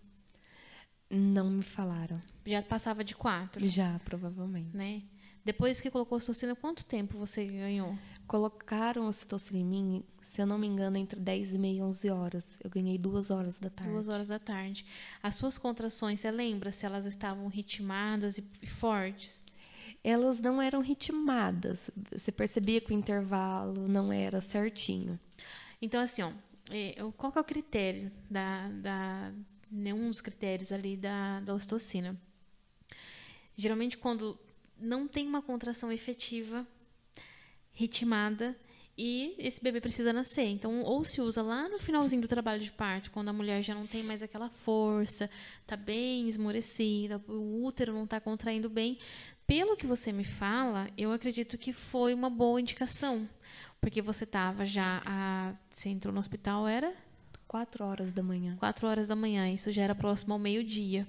Não 1.10 1.50
me 1.50 1.64
falaram. 1.64 2.22
Já 2.46 2.62
passava 2.62 3.04
de 3.04 3.16
quatro? 3.16 3.66
Já, 3.68 4.00
provavelmente. 4.00 4.76
Né? 4.76 5.04
Depois 5.44 5.80
que 5.80 5.90
colocou 5.90 6.18
ocitocina, 6.18 6.56
quanto 6.56 6.86
tempo 6.86 7.18
você 7.18 7.46
ganhou? 7.46 7.98
Colocaram 8.28 9.08
ocitocina 9.08 9.58
em 9.60 9.66
mim, 9.66 10.04
se 10.22 10.42
eu 10.42 10.46
não 10.46 10.58
me 10.58 10.68
engano, 10.68 10.98
entre 10.98 11.18
10 11.20 11.54
e 11.54 11.58
meia 11.58 11.80
e 11.80 11.82
11 11.82 12.10
horas. 12.10 12.60
Eu 12.62 12.70
ganhei 12.70 12.98
duas 12.98 13.32
horas 13.32 13.58
da 13.58 13.70
tarde. 13.70 13.94
Duas 13.94 14.10
horas 14.10 14.28
da 14.28 14.38
tarde. 14.38 14.86
As 15.24 15.36
suas 15.36 15.58
contrações, 15.58 16.20
você 16.20 16.30
lembra 16.30 16.72
se 16.72 16.86
elas 16.86 17.06
estavam 17.06 17.48
ritmadas 17.48 18.38
e 18.38 18.68
fortes? 18.68 19.40
Elas 20.04 20.40
não 20.42 20.62
eram 20.62 20.82
ritmadas. 20.82 21.90
Você 22.12 22.32
percebia 22.32 22.82
que 22.82 22.92
o 22.92 22.94
intervalo 22.94 23.88
não 23.88 24.12
era 24.12 24.42
certinho. 24.42 25.18
Então, 25.82 26.02
assim, 26.02 26.22
ó, 26.22 26.32
é, 26.70 26.96
qual 27.16 27.32
que 27.32 27.38
é 27.38 27.42
o 27.42 27.46
critério 27.46 28.12
da, 28.30 28.68
da 28.70 29.32
nenhum 29.72 30.10
dos 30.10 30.20
critérios 30.20 30.72
ali 30.72 30.98
da, 30.98 31.40
da 31.40 31.54
ocitocina? 31.54 32.20
Geralmente, 33.56 33.98
quando 33.98 34.38
não 34.78 35.08
tem 35.08 35.26
uma 35.26 35.42
contração 35.42 35.92
efetiva, 35.92 36.68
ritmada, 37.78 38.56
e 38.98 39.36
esse 39.38 39.62
bebê 39.62 39.80
precisa 39.80 40.12
nascer. 40.12 40.46
Então, 40.46 40.82
ou 40.82 41.06
se 41.06 41.22
usa 41.22 41.44
lá 41.44 41.70
no 41.70 41.78
finalzinho 41.78 42.24
do 42.24 42.28
trabalho 42.28 42.60
de 42.60 42.72
parto, 42.72 43.12
quando 43.12 43.30
a 43.30 43.34
mulher 43.34 43.62
já 43.62 43.76
não 43.76 43.86
tem 43.86 44.04
mais 44.04 44.24
aquela 44.24 44.50
força, 44.50 45.30
está 45.62 45.78
bem 45.78 46.28
esmorecida, 46.28 47.22
o 47.28 47.64
útero 47.64 47.94
não 47.94 48.06
está 48.06 48.20
contraindo 48.20 48.68
bem. 48.68 48.98
Pelo 49.46 49.78
que 49.78 49.86
você 49.86 50.12
me 50.12 50.24
fala, 50.24 50.90
eu 50.98 51.12
acredito 51.12 51.60
que 51.60 51.72
foi 51.72 52.12
uma 52.12 52.30
boa 52.30 52.60
indicação. 52.60 53.30
Porque 53.80 54.02
você 54.02 54.24
estava 54.24 54.66
já. 54.66 55.04
A, 55.06 55.54
você 55.72 55.90
entrou 55.90 56.12
no 56.12 56.20
hospital, 56.20 56.68
era? 56.68 56.92
Quatro 57.48 57.86
horas 57.86 58.12
da 58.12 58.24
manhã. 58.24 58.58
Quatro 58.58 58.88
horas 58.88 59.08
da 59.08 59.16
manhã, 59.16 59.48
isso 59.48 59.72
já 59.72 59.84
era 59.84 59.94
próximo 59.94 60.34
ao 60.34 60.40
meio-dia 60.40 61.08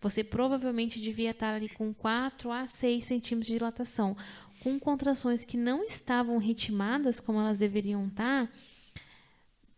você 0.00 0.24
provavelmente 0.24 0.98
devia 0.98 1.30
estar 1.30 1.54
ali 1.54 1.68
com 1.68 1.92
4 1.92 2.50
a 2.50 2.66
6 2.66 3.04
centímetros 3.04 3.46
de 3.48 3.58
dilatação. 3.58 4.16
Com 4.62 4.78
contrações 4.78 5.44
que 5.44 5.56
não 5.56 5.84
estavam 5.84 6.38
ritmadas 6.38 7.18
como 7.18 7.40
elas 7.40 7.58
deveriam 7.58 8.06
estar, 8.06 8.50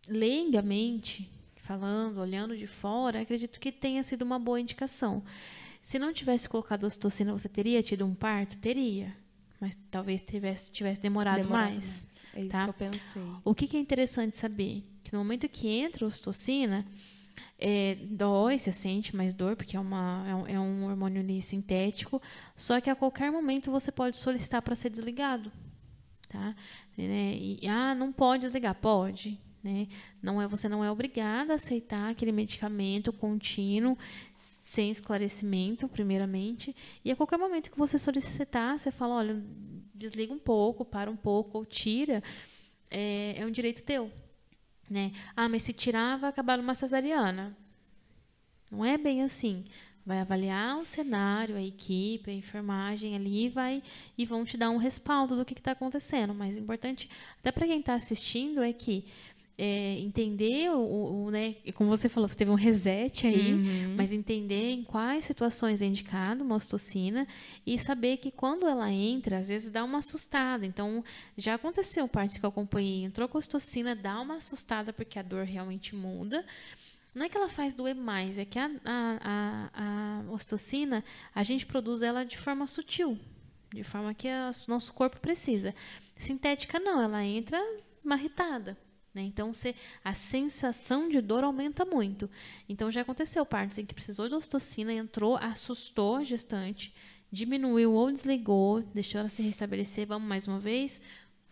leigamente, 0.07 1.29
falando, 1.55 2.19
olhando 2.19 2.57
de 2.57 2.67
fora, 2.67 3.21
acredito 3.21 3.59
que 3.59 3.71
tenha 3.71 4.03
sido 4.03 4.23
uma 4.23 4.37
boa 4.37 4.59
indicação. 4.59 5.23
Se 5.81 5.97
não 5.97 6.13
tivesse 6.13 6.47
colocado 6.47 6.83
ocitocina, 6.83 7.31
você 7.33 7.49
teria 7.49 7.81
tido 7.81 8.05
um 8.05 8.13
parto? 8.13 8.57
Teria. 8.57 9.15
Mas 9.59 9.77
talvez 9.89 10.21
tivesse, 10.21 10.71
tivesse 10.71 11.01
demorado, 11.01 11.43
demorado 11.43 11.71
mais. 11.71 11.85
mais. 11.85 12.07
É 12.33 12.41
isso 12.41 12.51
tá? 12.51 12.63
que 12.63 12.69
eu 12.69 12.73
pensei. 12.73 13.21
O 13.43 13.55
que, 13.55 13.67
que 13.67 13.77
é 13.77 13.79
interessante 13.79 14.35
saber? 14.35 14.83
Que 15.03 15.13
no 15.13 15.19
momento 15.19 15.47
que 15.47 15.67
entra 15.67 16.05
a 16.05 16.07
ocitocina, 16.07 16.85
é, 17.59 17.95
dói, 17.95 18.59
você 18.59 18.71
sente 18.71 19.15
mais 19.15 19.33
dor, 19.33 19.55
porque 19.55 19.77
é, 19.77 19.79
uma, 19.79 20.25
é, 20.27 20.35
um, 20.35 20.47
é 20.47 20.59
um 20.59 20.85
hormônio 20.85 21.41
sintético, 21.41 22.21
só 22.55 22.79
que 22.81 22.89
a 22.89 22.95
qualquer 22.95 23.31
momento 23.31 23.71
você 23.71 23.91
pode 23.91 24.17
solicitar 24.17 24.61
para 24.61 24.75
ser 24.75 24.89
desligado. 24.89 25.51
Tá? 26.29 26.55
Né? 26.97 27.35
E, 27.35 27.67
ah, 27.67 27.93
não 27.93 28.11
pode 28.11 28.43
desligar. 28.43 28.75
Pode. 28.75 29.39
Né? 29.63 29.87
Não 30.21 30.41
é, 30.41 30.47
você 30.47 30.67
não 30.67 30.83
é 30.83 30.91
obrigada 30.91 31.53
a 31.53 31.55
aceitar 31.55 32.09
aquele 32.11 32.31
medicamento 32.31 33.13
contínuo, 33.13 33.97
sem 34.35 34.89
esclarecimento, 34.91 35.87
primeiramente. 35.87 36.75
E 37.05 37.11
a 37.11 37.15
qualquer 37.15 37.37
momento 37.37 37.71
que 37.71 37.77
você 37.77 37.97
solicitar, 37.97 38.79
você 38.79 38.91
fala, 38.91 39.15
olha, 39.15 39.43
desliga 39.93 40.33
um 40.33 40.39
pouco, 40.39 40.83
para 40.83 41.09
um 41.09 41.15
pouco, 41.15 41.59
ou 41.59 41.65
tira, 41.65 42.23
é, 42.89 43.35
é 43.37 43.45
um 43.45 43.51
direito 43.51 43.83
teu. 43.83 44.11
Né? 44.93 45.11
Ah, 45.35 45.49
mas 45.49 45.63
se 45.63 45.73
tirar, 45.73 46.19
vai 46.19 46.29
acabar 46.29 46.55
numa 46.55 46.75
cesariana. 46.75 47.57
Não 48.69 48.85
é 48.85 48.95
bem 48.95 49.23
assim. 49.23 49.65
Vai 50.05 50.19
avaliar 50.19 50.77
o 50.77 50.85
cenário, 50.85 51.55
a 51.55 51.61
equipe, 51.63 52.29
a 52.29 52.33
enfermagem 52.33 53.15
ali 53.15 53.49
vai 53.49 53.81
e 54.15 54.23
vão 54.23 54.45
te 54.45 54.55
dar 54.55 54.69
um 54.69 54.77
respaldo 54.77 55.35
do 55.35 55.43
que 55.43 55.53
está 55.53 55.71
acontecendo. 55.71 56.31
Mas 56.31 56.59
importante, 56.59 57.09
até 57.39 57.51
para 57.51 57.65
quem 57.65 57.79
está 57.79 57.95
assistindo, 57.95 58.61
é 58.61 58.71
que 58.71 59.05
é, 59.57 59.99
entender 59.99 60.71
o, 60.71 61.25
o, 61.25 61.31
né, 61.31 61.55
como 61.75 61.89
você 61.89 62.09
falou, 62.09 62.27
você 62.27 62.35
teve 62.35 62.49
um 62.49 62.55
reset 62.55 63.27
aí, 63.27 63.53
Uhum. 63.53 63.95
mas 63.95 64.11
entender 64.11 64.71
em 64.71 64.83
quais 64.83 65.25
situações 65.25 65.81
é 65.81 65.85
indicado 65.85 66.43
uma 66.43 66.55
ostocina 66.55 67.27
e 67.65 67.77
saber 67.77 68.17
que 68.17 68.31
quando 68.31 68.65
ela 68.65 68.91
entra, 68.91 69.37
às 69.37 69.47
vezes 69.49 69.69
dá 69.69 69.83
uma 69.83 69.99
assustada. 69.99 70.65
Então, 70.65 71.03
já 71.37 71.53
aconteceu 71.55 72.07
partes 72.07 72.37
que 72.37 72.45
eu 72.45 72.49
acompanhei, 72.49 73.03
entrou 73.03 73.27
com 73.27 73.37
ostocina, 73.37 73.95
dá 73.95 74.19
uma 74.19 74.37
assustada 74.37 74.91
porque 74.91 75.19
a 75.19 75.21
dor 75.21 75.45
realmente 75.45 75.95
muda. 75.95 76.43
Não 77.13 77.25
é 77.25 77.29
que 77.29 77.37
ela 77.37 77.49
faz 77.49 77.75
doer 77.75 77.93
mais, 77.95 78.39
é 78.39 78.45
que 78.45 78.57
a, 78.57 78.71
a, 78.83 79.19
a, 79.23 80.23
a 80.27 80.31
ostocina, 80.31 81.03
a 81.35 81.43
gente 81.43 81.63
produz 81.63 82.01
ela 82.01 82.23
de 82.25 82.37
forma 82.39 82.65
sutil, 82.65 83.19
de 83.71 83.83
forma 83.83 84.15
que 84.15 84.27
o 84.27 84.51
nosso 84.67 84.91
corpo 84.93 85.19
precisa. 85.19 85.75
Sintética 86.15 86.79
não, 86.79 86.99
ela 86.99 87.23
entra 87.23 87.59
marretada. 88.03 88.75
Né? 89.13 89.21
Então, 89.23 89.53
você, 89.53 89.75
a 90.03 90.13
sensação 90.13 91.07
de 91.07 91.21
dor 91.21 91.43
aumenta 91.43 91.85
muito. 91.85 92.29
Então, 92.67 92.91
já 92.91 93.01
aconteceu 93.01 93.45
partes 93.45 93.77
em 93.77 93.85
que 93.85 93.93
precisou 93.93 94.27
de 94.27 94.35
ostocina, 94.35 94.91
entrou, 94.91 95.37
assustou 95.37 96.15
a 96.15 96.23
gestante, 96.23 96.93
diminuiu 97.31 97.93
ou 97.93 98.11
desligou, 98.11 98.81
deixou 98.93 99.19
ela 99.19 99.29
se 99.29 99.41
restabelecer, 99.41 100.07
vamos 100.07 100.27
mais 100.27 100.47
uma 100.47 100.59
vez, 100.59 101.01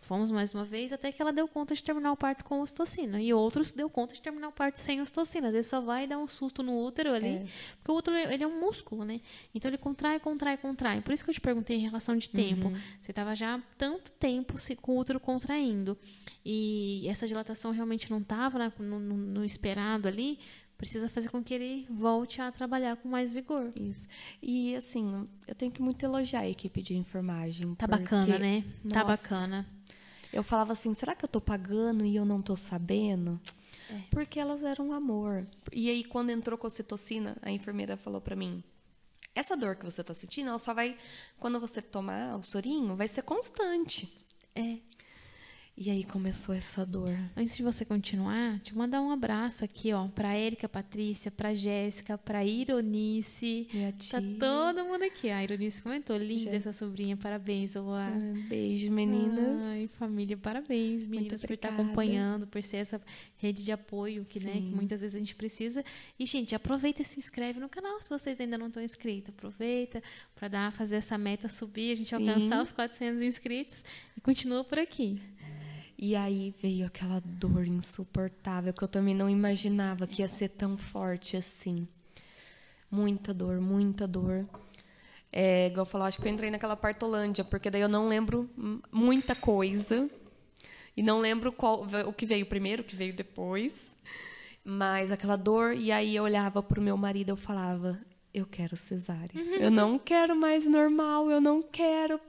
fomos 0.02 0.30
mais 0.30 0.52
uma 0.52 0.64
vez, 0.64 0.92
até 0.92 1.10
que 1.10 1.22
ela 1.22 1.32
deu 1.32 1.48
conta 1.48 1.74
de 1.74 1.82
terminar 1.82 2.12
o 2.12 2.16
parto 2.16 2.44
com 2.44 2.60
ostocina. 2.60 3.20
E 3.22 3.32
outros 3.32 3.70
deu 3.72 3.88
conta 3.88 4.14
de 4.14 4.20
terminar 4.22 4.48
o 4.48 4.52
parto 4.52 4.76
sem 4.78 5.00
ostocina. 5.00 5.46
Às 5.48 5.52
vezes 5.54 5.70
só 5.70 5.80
vai 5.80 6.06
dar 6.06 6.18
um 6.18 6.26
susto 6.28 6.62
no 6.62 6.84
útero 6.84 7.12
ali, 7.12 7.26
É. 7.28 7.46
porque 7.78 7.90
o 7.92 7.94
útero 7.96 8.16
ele 8.16 8.42
é 8.44 8.46
um 8.46 8.60
músculo, 8.60 9.04
né? 9.04 9.20
Então 9.54 9.68
ele 9.70 9.78
contrai, 9.78 10.18
contrai, 10.20 10.56
contrai. 10.56 11.00
Por 11.00 11.12
isso 11.14 11.24
que 11.24 11.30
eu 11.30 11.34
te 11.34 11.40
perguntei 11.40 11.76
em 11.76 11.80
relação 11.80 12.16
de 12.16 12.28
tempo. 12.28 12.68
Uhum. 12.68 12.80
Você 13.00 13.12
estava 13.12 13.34
já 13.34 13.54
há 13.56 13.60
tanto 13.78 14.10
tempo 14.12 14.58
se- 14.58 14.76
com 14.76 14.96
o 14.96 14.98
útero 14.98 15.18
contraindo. 15.20 15.96
E 16.44 17.06
essa 17.08 17.26
dilatação 17.26 17.70
realmente 17.70 18.10
não 18.10 18.18
estava 18.18 18.72
no, 18.78 18.98
no- 18.98 19.16
no 19.16 19.44
esperado 19.44 20.08
ali. 20.08 20.38
Precisa 20.76 21.08
fazer 21.08 21.28
com 21.28 21.44
que 21.44 21.54
ele 21.54 21.86
volte 21.88 22.40
a 22.42 22.50
trabalhar 22.50 22.96
com 22.96 23.08
mais 23.08 23.30
vigor. 23.32 23.70
Isso. 23.80 24.08
E 24.42 24.74
assim, 24.74 25.28
eu 25.46 25.54
tenho 25.54 25.70
que 25.70 25.80
muito 25.80 26.04
elogiar 26.04 26.40
a 26.40 26.48
equipe 26.48 26.82
de 26.82 26.96
enfermagem. 26.96 27.76
Tá 27.76 27.86
porque 27.86 28.02
bacana, 28.02 28.36
né? 28.38 28.64
Tá 28.90 29.04
Nossa. 29.04 29.22
bacana. 29.22 29.66
Eu 30.32 30.42
falava 30.42 30.72
assim, 30.72 30.94
será 30.94 31.14
que 31.14 31.24
eu 31.24 31.28
tô 31.28 31.40
pagando 31.40 32.04
e 32.04 32.16
eu 32.16 32.24
não 32.24 32.40
tô 32.40 32.56
sabendo? 32.56 33.40
É. 33.90 34.00
Porque 34.10 34.40
elas 34.40 34.62
eram 34.62 34.88
um 34.88 34.92
amor. 34.92 35.46
E 35.72 35.90
aí, 35.90 36.02
quando 36.04 36.30
entrou 36.30 36.56
com 36.56 36.66
ocitocina, 36.66 37.36
a 37.42 37.50
enfermeira 37.50 37.96
falou 37.96 38.20
pra 38.20 38.34
mim, 38.34 38.64
essa 39.34 39.56
dor 39.56 39.76
que 39.76 39.84
você 39.84 40.02
tá 40.02 40.14
sentindo, 40.14 40.48
ela 40.48 40.58
só 40.58 40.72
vai, 40.72 40.96
quando 41.38 41.60
você 41.60 41.82
tomar 41.82 42.36
o 42.36 42.42
sorinho, 42.42 42.96
vai 42.96 43.08
ser 43.08 43.22
constante. 43.22 44.10
É. 44.54 44.78
E 45.74 45.90
aí 45.90 46.04
começou 46.04 46.54
essa 46.54 46.84
dor. 46.84 47.08
Antes 47.34 47.56
de 47.56 47.62
você 47.62 47.82
continuar, 47.82 48.60
te 48.60 48.76
mandar 48.76 49.00
um 49.00 49.10
abraço 49.10 49.64
aqui, 49.64 49.90
ó, 49.92 50.06
pra 50.06 50.34
Érica 50.36 50.68
Patrícia, 50.68 51.30
pra 51.30 51.54
Jéssica, 51.54 52.18
pra 52.18 52.44
Ironice. 52.44 53.66
Minha 53.72 53.90
Tá 53.92 53.98
tia. 54.20 54.36
todo 54.38 54.84
mundo 54.84 55.02
aqui. 55.02 55.30
A 55.30 55.42
Ironice 55.42 55.80
comentou, 55.82 56.16
linda 56.18 56.50
Já. 56.50 56.56
essa 56.56 56.72
sobrinha, 56.74 57.16
parabéns, 57.16 57.74
Eloá. 57.74 58.08
Ah, 58.08 58.48
Beijo, 58.48 58.90
meninas. 58.92 59.62
Ai, 59.62 59.88
família, 59.94 60.36
parabéns, 60.36 61.06
meninas, 61.06 61.42
por 61.42 61.54
estar 61.54 61.70
acompanhando, 61.70 62.46
por 62.46 62.62
ser 62.62 62.76
essa 62.76 63.00
rede 63.38 63.64
de 63.64 63.72
apoio 63.72 64.26
que, 64.26 64.38
né, 64.40 64.52
que 64.52 64.60
muitas 64.74 65.00
vezes 65.00 65.16
a 65.16 65.18
gente 65.18 65.34
precisa. 65.34 65.82
E, 66.18 66.26
gente, 66.26 66.54
aproveita 66.54 67.00
e 67.00 67.04
se 67.04 67.18
inscreve 67.18 67.58
no 67.58 67.68
canal 67.68 67.98
se 68.00 68.10
vocês 68.10 68.38
ainda 68.38 68.58
não 68.58 68.66
estão 68.68 68.82
inscritos. 68.82 69.30
Aproveita 69.30 70.02
para 70.34 70.48
dar 70.48 70.72
fazer 70.72 70.96
essa 70.96 71.16
meta 71.16 71.48
subir, 71.48 71.92
a 71.92 71.96
gente 71.96 72.10
Sim. 72.10 72.28
alcançar 72.28 72.62
os 72.62 72.72
400 72.72 73.22
inscritos 73.22 73.82
e 74.16 74.20
continua 74.20 74.62
por 74.62 74.78
aqui. 74.78 75.18
E 76.04 76.16
aí 76.16 76.52
veio 76.58 76.84
aquela 76.84 77.20
dor 77.24 77.64
insuportável 77.64 78.72
que 78.72 78.82
eu 78.82 78.88
também 78.88 79.14
não 79.14 79.30
imaginava 79.30 80.04
que 80.04 80.20
ia 80.20 80.26
ser 80.26 80.48
tão 80.48 80.76
forte 80.76 81.36
assim. 81.36 81.86
Muita 82.90 83.32
dor, 83.32 83.60
muita 83.60 84.04
dor. 84.04 84.44
É, 85.30 85.68
igual 85.68 85.82
eu 85.82 85.86
falou, 85.88 86.08
acho 86.08 86.20
que 86.20 86.26
eu 86.26 86.32
entrei 86.32 86.50
naquela 86.50 86.74
partolândia, 86.74 87.44
porque 87.44 87.70
daí 87.70 87.82
eu 87.82 87.88
não 87.88 88.08
lembro 88.08 88.50
muita 88.90 89.36
coisa. 89.36 90.10
E 90.96 91.04
não 91.04 91.20
lembro 91.20 91.52
qual, 91.52 91.86
o 92.04 92.12
que 92.12 92.26
veio 92.26 92.46
primeiro, 92.46 92.82
o 92.82 92.84
que 92.84 92.96
veio 92.96 93.14
depois. 93.14 93.72
Mas 94.64 95.12
aquela 95.12 95.36
dor, 95.36 95.72
e 95.72 95.92
aí 95.92 96.16
eu 96.16 96.24
olhava 96.24 96.60
pro 96.64 96.82
meu 96.82 96.96
marido 96.96 97.28
eu 97.28 97.36
falava, 97.36 97.96
eu 98.34 98.44
quero 98.44 98.74
cesárea. 98.76 99.40
Eu 99.40 99.70
não 99.70 100.00
quero 100.00 100.34
mais 100.34 100.66
normal, 100.66 101.30
eu 101.30 101.40
não 101.40 101.62
quero. 101.62 102.20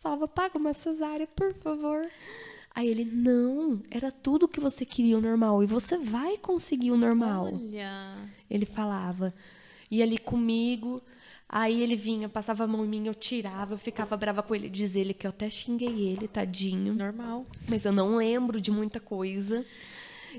Falava, 0.00 0.26
paga 0.26 0.58
uma 0.58 0.74
cesárea, 0.74 1.28
por 1.28 1.54
favor. 1.54 2.10
Aí 2.76 2.88
ele, 2.88 3.06
não, 3.06 3.82
era 3.90 4.12
tudo 4.12 4.46
que 4.46 4.60
você 4.60 4.84
queria 4.84 5.16
o 5.16 5.20
normal. 5.22 5.62
E 5.62 5.66
você 5.66 5.96
vai 5.96 6.36
conseguir 6.36 6.90
o 6.90 6.96
normal. 6.98 7.46
Olha, 7.46 8.14
Ele 8.50 8.66
falava. 8.66 9.32
Ia 9.90 10.04
ali 10.04 10.18
comigo. 10.18 11.02
Aí 11.48 11.80
ele 11.80 11.96
vinha, 11.96 12.28
passava 12.28 12.64
a 12.64 12.66
mão 12.66 12.84
em 12.84 12.88
mim, 12.88 13.06
eu 13.06 13.14
tirava, 13.14 13.72
eu 13.72 13.78
ficava 13.78 14.14
brava 14.14 14.42
com 14.42 14.54
ele. 14.54 14.68
Diz 14.68 14.94
ele 14.94 15.14
que 15.14 15.26
eu 15.26 15.30
até 15.30 15.48
xinguei 15.48 15.88
ele, 15.88 16.28
tadinho. 16.28 16.92
normal. 16.92 17.46
Mas 17.66 17.86
eu 17.86 17.92
não 17.92 18.16
lembro 18.16 18.60
de 18.60 18.70
muita 18.70 19.00
coisa. 19.00 19.64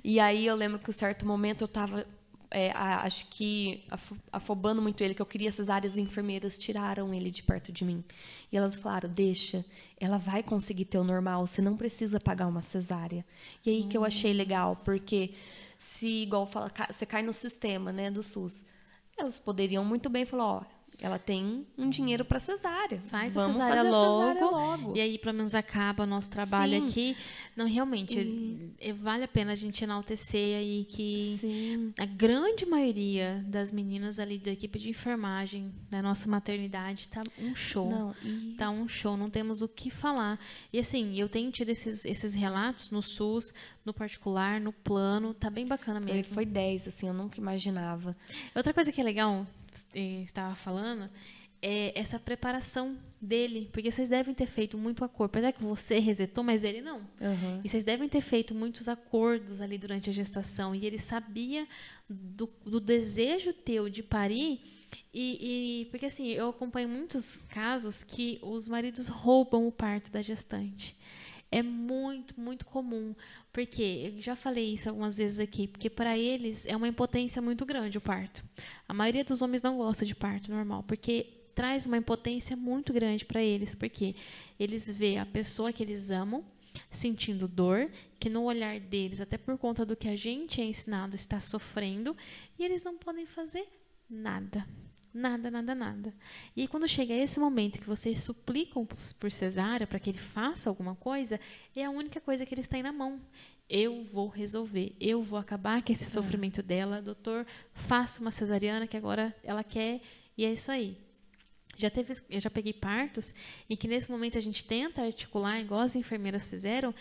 E 0.03 0.19
aí 0.19 0.45
eu 0.45 0.55
lembro 0.55 0.77
que 0.77 0.91
em 0.91 0.93
certo 0.93 1.25
momento 1.25 1.63
eu 1.63 1.67
tava, 1.67 2.05
é, 2.51 2.71
a- 2.71 3.01
acho 3.01 3.25
que 3.27 3.83
afo- 3.89 4.17
afobando 4.31 4.81
muito 4.81 5.03
ele, 5.03 5.13
que 5.13 5.21
eu 5.21 5.25
queria 5.25 5.51
cesárea, 5.51 5.89
as 5.89 5.97
enfermeiras 5.97 6.57
tiraram 6.57 7.13
ele 7.13 7.29
de 7.31 7.43
perto 7.43 7.71
de 7.71 7.83
mim. 7.85 8.03
E 8.51 8.57
elas 8.57 8.75
falaram, 8.75 9.09
deixa, 9.09 9.65
ela 9.99 10.17
vai 10.17 10.41
conseguir 10.43 10.85
ter 10.85 10.97
o 10.97 11.03
normal, 11.03 11.45
você 11.45 11.61
não 11.61 11.75
precisa 11.75 12.19
pagar 12.19 12.47
uma 12.47 12.61
cesárea. 12.61 13.25
E 13.65 13.69
aí 13.69 13.83
que 13.83 13.97
eu 13.97 14.03
achei 14.05 14.33
legal, 14.33 14.75
porque 14.85 15.31
se, 15.77 16.23
igual 16.23 16.45
fala, 16.45 16.71
você 16.91 17.05
cai 17.05 17.21
no 17.21 17.33
sistema, 17.33 17.91
né, 17.91 18.09
do 18.09 18.23
SUS, 18.23 18.63
elas 19.17 19.39
poderiam 19.39 19.83
muito 19.83 20.09
bem 20.09 20.25
falar, 20.25 20.45
ó, 20.45 20.61
ela 20.99 21.19
tem 21.19 21.65
um 21.77 21.89
dinheiro 21.89 22.25
para 22.25 22.39
cesárea. 22.39 22.99
Faz 23.01 23.33
Vamos 23.33 23.59
a 23.59 23.63
cesárea 23.63 23.83
logo, 23.83 24.23
a 24.23 24.27
cesárea 24.33 24.45
logo. 24.51 24.97
E 24.97 25.01
aí, 25.01 25.17
pelo 25.19 25.35
menos, 25.35 25.53
acaba 25.53 26.03
o 26.03 26.07
nosso 26.07 26.29
trabalho 26.29 26.79
Sim. 26.81 26.87
aqui. 26.87 27.17
Não, 27.55 27.67
realmente, 27.67 28.71
é- 28.79 28.93
vale 28.93 29.23
a 29.23 29.27
pena 29.27 29.51
a 29.51 29.55
gente 29.55 29.83
enaltecer 29.83 30.57
aí 30.57 30.85
que 30.89 31.37
Sim. 31.39 31.93
a 31.99 32.05
grande 32.05 32.65
maioria 32.65 33.43
das 33.47 33.71
meninas 33.71 34.17
ali 34.19 34.37
da 34.39 34.51
equipe 34.51 34.79
de 34.79 34.89
enfermagem 34.89 35.71
da 35.89 36.01
nossa 36.01 36.27
maternidade 36.27 37.07
tá 37.09 37.23
um 37.39 37.55
show. 37.55 37.89
Não, 37.89 38.15
e- 38.23 38.55
Tá 38.57 38.69
um 38.71 38.87
show, 38.87 39.15
não 39.15 39.29
temos 39.29 39.61
o 39.61 39.67
que 39.67 39.91
falar. 39.91 40.39
E 40.73 40.79
assim, 40.79 41.15
eu 41.19 41.29
tenho 41.29 41.51
tido 41.51 41.69
esses, 41.69 42.05
esses 42.05 42.33
relatos 42.33 42.89
no 42.89 43.01
SUS, 43.03 43.53
no 43.85 43.93
particular, 43.93 44.59
no 44.59 44.73
plano, 44.73 45.33
tá 45.33 45.49
bem 45.49 45.65
bacana 45.67 45.99
mesmo. 45.99 46.15
Ele 46.19 46.23
foi 46.23 46.45
10, 46.45 46.87
assim, 46.87 47.07
eu 47.07 47.13
nunca 47.13 47.39
imaginava. 47.39 48.15
Outra 48.55 48.73
coisa 48.73 48.91
que 48.91 48.99
é 48.99 49.03
legal, 49.03 49.45
estava 49.93 50.55
falando, 50.55 51.09
é 51.61 51.99
essa 51.99 52.19
preparação 52.19 52.97
dele, 53.19 53.69
porque 53.71 53.89
vocês 53.91 54.09
devem 54.09 54.33
ter 54.33 54.45
feito 54.45 54.77
muito 54.77 55.03
acordo. 55.03 55.31
Apesar 55.31 55.51
que 55.51 55.63
você 55.63 55.97
resetou, 55.99 56.43
mas 56.43 56.63
ele 56.63 56.81
não. 56.81 57.01
Aham. 57.19 57.61
E 57.63 57.69
vocês 57.69 57.83
devem 57.83 58.07
ter 58.07 58.21
feito 58.21 58.53
muitos 58.53 58.87
acordos 58.87 59.59
ali 59.61 59.77
durante 59.77 60.09
a 60.09 60.13
gestação. 60.13 60.75
E 60.75 60.85
ele 60.85 60.99
sabia 60.99 61.67
do, 62.09 62.49
do 62.65 62.79
desejo 62.79 63.53
teu 63.53 63.89
de 63.89 64.03
parir. 64.03 64.61
E, 65.13 65.81
e- 65.81 65.85
porque 65.85 66.05
assim, 66.07 66.27
eu 66.27 66.49
acompanho 66.49 66.89
muitos 66.89 67.43
casos 67.45 68.03
que 68.03 68.39
os 68.41 68.67
maridos 68.67 69.07
roubam 69.07 69.67
o 69.67 69.71
parto 69.71 70.11
da 70.11 70.21
gestante. 70.21 70.95
É 71.51 71.63
muito, 71.63 72.39
muito 72.39 72.65
comum. 72.65 73.15
Porque 73.51 74.13
eu 74.15 74.21
já 74.21 74.35
falei 74.35 74.73
isso 74.73 74.89
algumas 74.89 75.17
vezes 75.17 75.39
aqui, 75.39 75.67
porque 75.67 75.89
para 75.89 76.17
eles 76.17 76.65
é 76.65 76.75
uma 76.75 76.87
impotência 76.87 77.41
muito 77.41 77.65
grande 77.65 77.97
o 77.97 78.01
parto. 78.01 78.43
A 78.87 78.93
maioria 78.93 79.23
dos 79.23 79.41
homens 79.41 79.61
não 79.61 79.77
gosta 79.77 80.05
de 80.05 80.15
parto 80.15 80.51
normal, 80.51 80.83
porque 80.83 81.27
traz 81.55 81.85
uma 81.85 81.97
impotência 81.97 82.55
muito 82.55 82.93
grande 82.93 83.25
para 83.25 83.41
eles, 83.41 83.73
porque 83.73 84.15
eles 84.59 84.89
vê 84.89 85.17
a 85.17 85.25
pessoa 85.25 85.73
que 85.73 85.81
eles 85.81 86.11
amam 86.11 86.45
sentindo 86.91 87.47
dor, 87.47 87.89
que 88.19 88.29
no 88.29 88.43
olhar 88.43 88.79
deles, 88.79 89.19
até 89.19 89.37
por 89.37 89.57
conta 89.57 89.85
do 89.85 89.95
que 89.95 90.07
a 90.07 90.15
gente 90.15 90.61
é 90.61 90.65
ensinado, 90.65 91.15
está 91.15 91.39
sofrendo, 91.39 92.15
e 92.59 92.63
eles 92.63 92.83
não 92.83 92.97
podem 92.97 93.25
fazer 93.25 93.67
nada. 94.09 94.67
Nada, 95.17 95.49
nada, 95.49 95.73
nada. 95.73 96.13
E 96.55 96.61
aí, 96.61 96.67
quando 96.67 96.87
chega 96.87 97.11
esse 97.11 97.39
momento 97.39 97.79
que 97.79 97.87
vocês 97.87 98.19
suplicam 98.19 98.85
por 98.85 99.31
cesárea 99.31 99.87
para 99.87 99.99
que 99.99 100.11
ele 100.11 100.19
faça 100.19 100.69
alguma 100.69 100.93
coisa, 100.93 101.39
é 101.75 101.83
a 101.83 101.89
única 101.89 102.21
coisa 102.21 102.45
que 102.45 102.53
eles 102.53 102.67
têm 102.67 102.83
na 102.83 102.93
mão. 102.93 103.19
Eu 103.67 104.03
vou 104.03 104.27
resolver, 104.27 104.95
eu 104.99 105.23
vou 105.23 105.39
acabar 105.39 105.81
com 105.81 105.91
esse 105.91 106.05
sofrimento 106.05 106.61
dela. 106.61 107.01
Doutor, 107.01 107.47
faça 107.73 108.21
uma 108.21 108.29
cesariana 108.29 108.85
que 108.85 108.95
agora 108.95 109.35
ela 109.43 109.63
quer, 109.63 110.01
e 110.37 110.45
é 110.45 110.53
isso 110.53 110.71
aí. 110.71 110.95
Já 111.75 111.89
teve, 111.89 112.13
eu 112.29 112.39
já 112.39 112.51
peguei 112.51 112.73
partos 112.73 113.33
em 113.67 113.75
que 113.75 113.87
nesse 113.87 114.11
momento 114.11 114.37
a 114.37 114.41
gente 114.41 114.63
tenta 114.63 115.01
articular, 115.01 115.59
igual 115.59 115.81
as 115.81 115.95
enfermeiras 115.95 116.47
fizeram, 116.47 116.93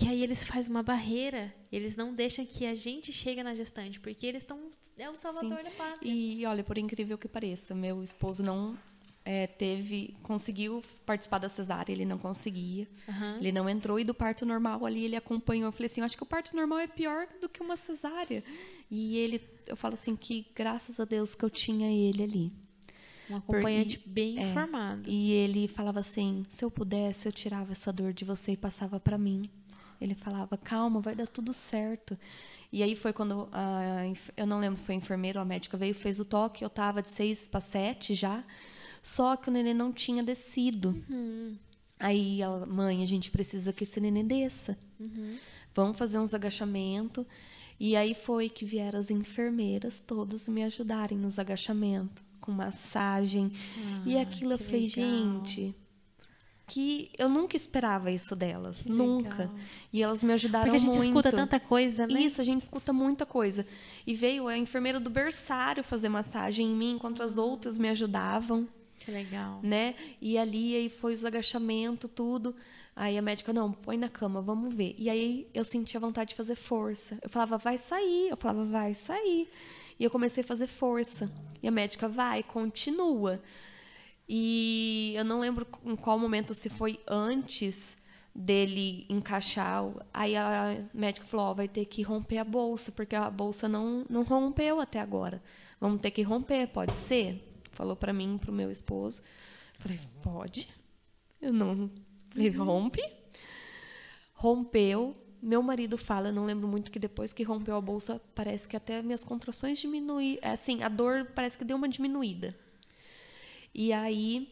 e 0.00 0.06
aí 0.06 0.22
eles 0.22 0.44
fazem 0.44 0.70
uma 0.70 0.82
barreira, 0.82 1.52
eles 1.72 1.96
não 1.96 2.14
deixam 2.14 2.46
que 2.46 2.64
a 2.64 2.74
gente 2.74 3.12
chegue 3.12 3.42
na 3.42 3.52
gestante, 3.52 3.98
porque 3.98 4.24
eles 4.26 4.44
estão 4.44 4.70
é 4.98 5.10
o 5.10 5.16
salvador 5.16 5.58
Sim. 5.58 5.64
da 5.64 5.70
pátria. 5.70 6.10
E 6.12 6.44
olha, 6.46 6.64
por 6.64 6.76
incrível 6.78 7.16
que 7.16 7.28
pareça, 7.28 7.74
meu 7.74 8.02
esposo 8.02 8.42
não 8.42 8.76
é, 9.24 9.46
teve, 9.46 10.16
conseguiu 10.22 10.82
participar 11.04 11.38
da 11.38 11.48
cesárea, 11.48 11.92
ele 11.92 12.04
não 12.06 12.16
conseguia. 12.18 12.88
Aham. 13.08 13.36
Ele 13.38 13.52
não 13.52 13.68
entrou 13.68 14.00
e 14.00 14.04
do 14.04 14.14
parto 14.14 14.46
normal 14.46 14.86
ali 14.86 15.04
ele 15.04 15.16
acompanhou. 15.16 15.68
Eu 15.68 15.72
falei 15.72 15.86
assim, 15.86 16.00
eu 16.00 16.04
acho 16.06 16.16
que 16.16 16.22
o 16.22 16.26
parto 16.26 16.56
normal 16.56 16.78
é 16.78 16.86
pior 16.86 17.26
do 17.40 17.48
que 17.48 17.60
uma 17.62 17.76
cesárea. 17.76 18.42
E 18.90 19.16
ele, 19.18 19.40
eu 19.66 19.76
falo 19.76 19.94
assim 19.94 20.16
que 20.16 20.46
graças 20.54 20.98
a 20.98 21.04
Deus 21.04 21.34
que 21.34 21.44
eu 21.44 21.50
tinha 21.50 21.90
ele 21.90 22.22
ali. 22.22 22.52
Um 23.30 23.36
acompanhante 23.36 23.98
Porque- 23.98 24.10
bem 24.10 24.38
é, 24.38 24.48
informado. 24.48 25.10
E 25.10 25.30
ele 25.32 25.68
falava 25.68 26.00
assim, 26.00 26.46
se 26.48 26.64
eu 26.64 26.70
pudesse 26.70 27.28
eu 27.28 27.32
tirava 27.32 27.72
essa 27.72 27.92
dor 27.92 28.14
de 28.14 28.24
você 28.24 28.52
e 28.52 28.56
passava 28.56 28.98
para 28.98 29.18
mim. 29.18 29.50
Ele 30.00 30.14
falava, 30.14 30.56
calma, 30.56 31.00
vai 31.00 31.14
dar 31.14 31.26
tudo 31.26 31.52
certo. 31.52 32.16
E 32.72 32.82
aí 32.82 32.94
foi 32.94 33.12
quando 33.12 33.48
a, 33.52 34.06
enf- 34.06 34.30
eu 34.36 34.46
não 34.46 34.60
lembro 34.60 34.78
se 34.78 34.84
foi 34.84 34.94
a 34.94 34.98
enfermeira 34.98 35.38
ou 35.38 35.42
a 35.42 35.44
médica 35.46 35.76
veio, 35.76 35.94
fez 35.94 36.20
o 36.20 36.24
toque, 36.24 36.62
eu 36.62 36.70
tava 36.70 37.00
de 37.02 37.10
seis 37.10 37.48
para 37.48 37.60
sete 37.60 38.14
já, 38.14 38.44
só 39.02 39.36
que 39.36 39.48
o 39.48 39.52
neném 39.52 39.74
não 39.74 39.92
tinha 39.92 40.22
descido. 40.22 40.94
Aí 41.98 42.40
ela, 42.40 42.64
mãe, 42.66 43.02
a 43.02 43.06
gente 43.06 43.30
precisa 43.30 43.72
que 43.72 43.82
esse 43.84 44.00
neném 44.00 44.24
desça. 44.26 44.78
Vamos 45.74 45.96
fazer 45.98 46.18
uns 46.18 46.32
agachamentos. 46.34 47.24
E 47.80 47.94
aí 47.96 48.12
foi 48.14 48.48
que 48.48 48.64
vieram 48.64 48.98
as 48.98 49.10
enfermeiras 49.10 50.00
todas 50.04 50.48
me 50.48 50.62
ajudarem 50.64 51.16
nos 51.16 51.38
agachamentos, 51.38 52.22
com 52.40 52.50
massagem. 52.52 53.52
e 54.04 54.16
Ah, 54.16 54.22
aquilo 54.22 54.52
eu 54.52 54.58
falei, 54.58 54.82
legal. 54.82 54.92
gente, 55.44 55.74
que 56.68 57.10
eu 57.18 57.28
nunca 57.28 57.56
esperava 57.56 58.10
isso 58.10 58.36
delas, 58.36 58.82
Que 58.82 58.90
nunca. 58.90 59.30
legal. 59.30 59.54
E 59.92 60.02
elas 60.02 60.22
me 60.22 60.32
ajudaram 60.32 60.64
Porque 60.66 60.76
a 60.76 60.80
gente 60.80 60.94
muito. 60.94 61.06
escuta 61.08 61.30
tanta 61.30 61.58
coisa, 61.58 62.06
né? 62.06 62.20
Isso, 62.20 62.40
a 62.40 62.44
gente 62.44 62.60
escuta 62.60 62.92
muita 62.92 63.24
coisa. 63.26 63.66
E 64.06 64.14
veio 64.14 64.46
a 64.46 64.56
enfermeira 64.56 65.00
do 65.00 65.10
berçário 65.10 65.82
fazer 65.82 66.08
massagem 66.08 66.66
em 66.66 66.74
mim, 66.74 66.92
enquanto 66.92 67.22
as 67.22 67.38
outras 67.38 67.78
me 67.78 67.88
ajudavam 67.88 68.68
Que 69.00 69.10
legal. 69.10 69.60
né? 69.62 69.94
E 70.20 70.36
ali 70.38 70.76
aí 70.76 70.88
foi 70.88 71.12
os 71.14 71.24
agachamentos, 71.24 72.10
tudo. 72.14 72.54
Aí 72.94 73.16
a 73.16 73.22
médica, 73.22 73.52
não, 73.52 73.70
põe 73.72 73.96
na 73.96 74.08
cama, 74.08 74.40
vamos 74.42 74.74
ver. 74.74 74.94
E 74.98 75.08
aí 75.08 75.46
eu 75.54 75.64
sentia 75.64 76.00
vontade 76.00 76.30
de 76.30 76.34
fazer 76.36 76.56
força. 76.56 77.16
Eu 77.22 77.30
falava, 77.30 77.56
vai 77.56 77.78
sair. 77.78 78.28
Eu 78.28 78.36
falava, 78.36 78.64
vai 78.64 78.92
sair. 78.94 79.48
E 79.98 80.04
eu 80.04 80.10
comecei 80.10 80.42
a 80.42 80.46
fazer 80.46 80.66
força. 80.66 81.30
E 81.62 81.68
a 81.68 81.70
médica, 81.70 82.08
vai, 82.08 82.42
continua. 82.42 83.40
E 84.28 85.14
eu 85.16 85.24
não 85.24 85.40
lembro 85.40 85.66
em 85.84 85.96
qual 85.96 86.18
momento, 86.18 86.52
se 86.54 86.68
foi 86.68 87.00
antes 87.06 87.96
dele 88.34 89.06
encaixar. 89.08 89.84
o- 89.86 90.00
Aí 90.12 90.36
a 90.36 90.84
médica 90.92 91.26
falou, 91.26 91.46
ó, 91.46 91.54
vai 91.54 91.66
ter 91.66 91.86
que 91.86 92.02
romper 92.02 92.38
a 92.38 92.44
bolsa, 92.44 92.92
porque 92.92 93.16
a 93.16 93.30
bolsa 93.30 93.68
não, 93.68 94.04
não 94.08 94.22
rompeu 94.22 94.80
até 94.80 95.00
agora. 95.00 95.42
Vamos 95.80 96.00
ter 96.00 96.10
que 96.10 96.22
romper, 96.22 96.66
pode 96.68 96.96
ser? 96.96 97.44
Falou 97.72 97.96
pra 97.96 98.12
mim, 98.12 98.36
pro 98.38 98.52
meu 98.52 98.70
esposo. 98.70 99.22
Falei, 99.78 99.98
pode. 100.22 100.68
Eu 101.40 101.52
não. 101.52 101.90
Falei, 102.30 102.50
rompe. 102.50 103.02
Rompeu. 104.34 105.16
Meu 105.40 105.62
marido 105.62 105.96
fala, 105.96 106.28
eu 106.28 106.32
não 106.32 106.44
lembro 106.44 106.66
muito 106.66 106.90
que 106.90 106.98
depois 106.98 107.32
que 107.32 107.44
rompeu 107.44 107.76
a 107.76 107.80
bolsa, 107.80 108.20
parece 108.34 108.66
que 108.68 108.76
até 108.76 109.00
minhas 109.02 109.22
contrações 109.24 109.78
diminuíram. 109.78 110.40
Assim, 110.52 110.82
a 110.82 110.88
dor 110.88 111.26
parece 111.34 111.56
que 111.56 111.64
deu 111.64 111.76
uma 111.76 111.88
diminuída. 111.88 112.56
E 113.80 113.92
aí, 113.92 114.48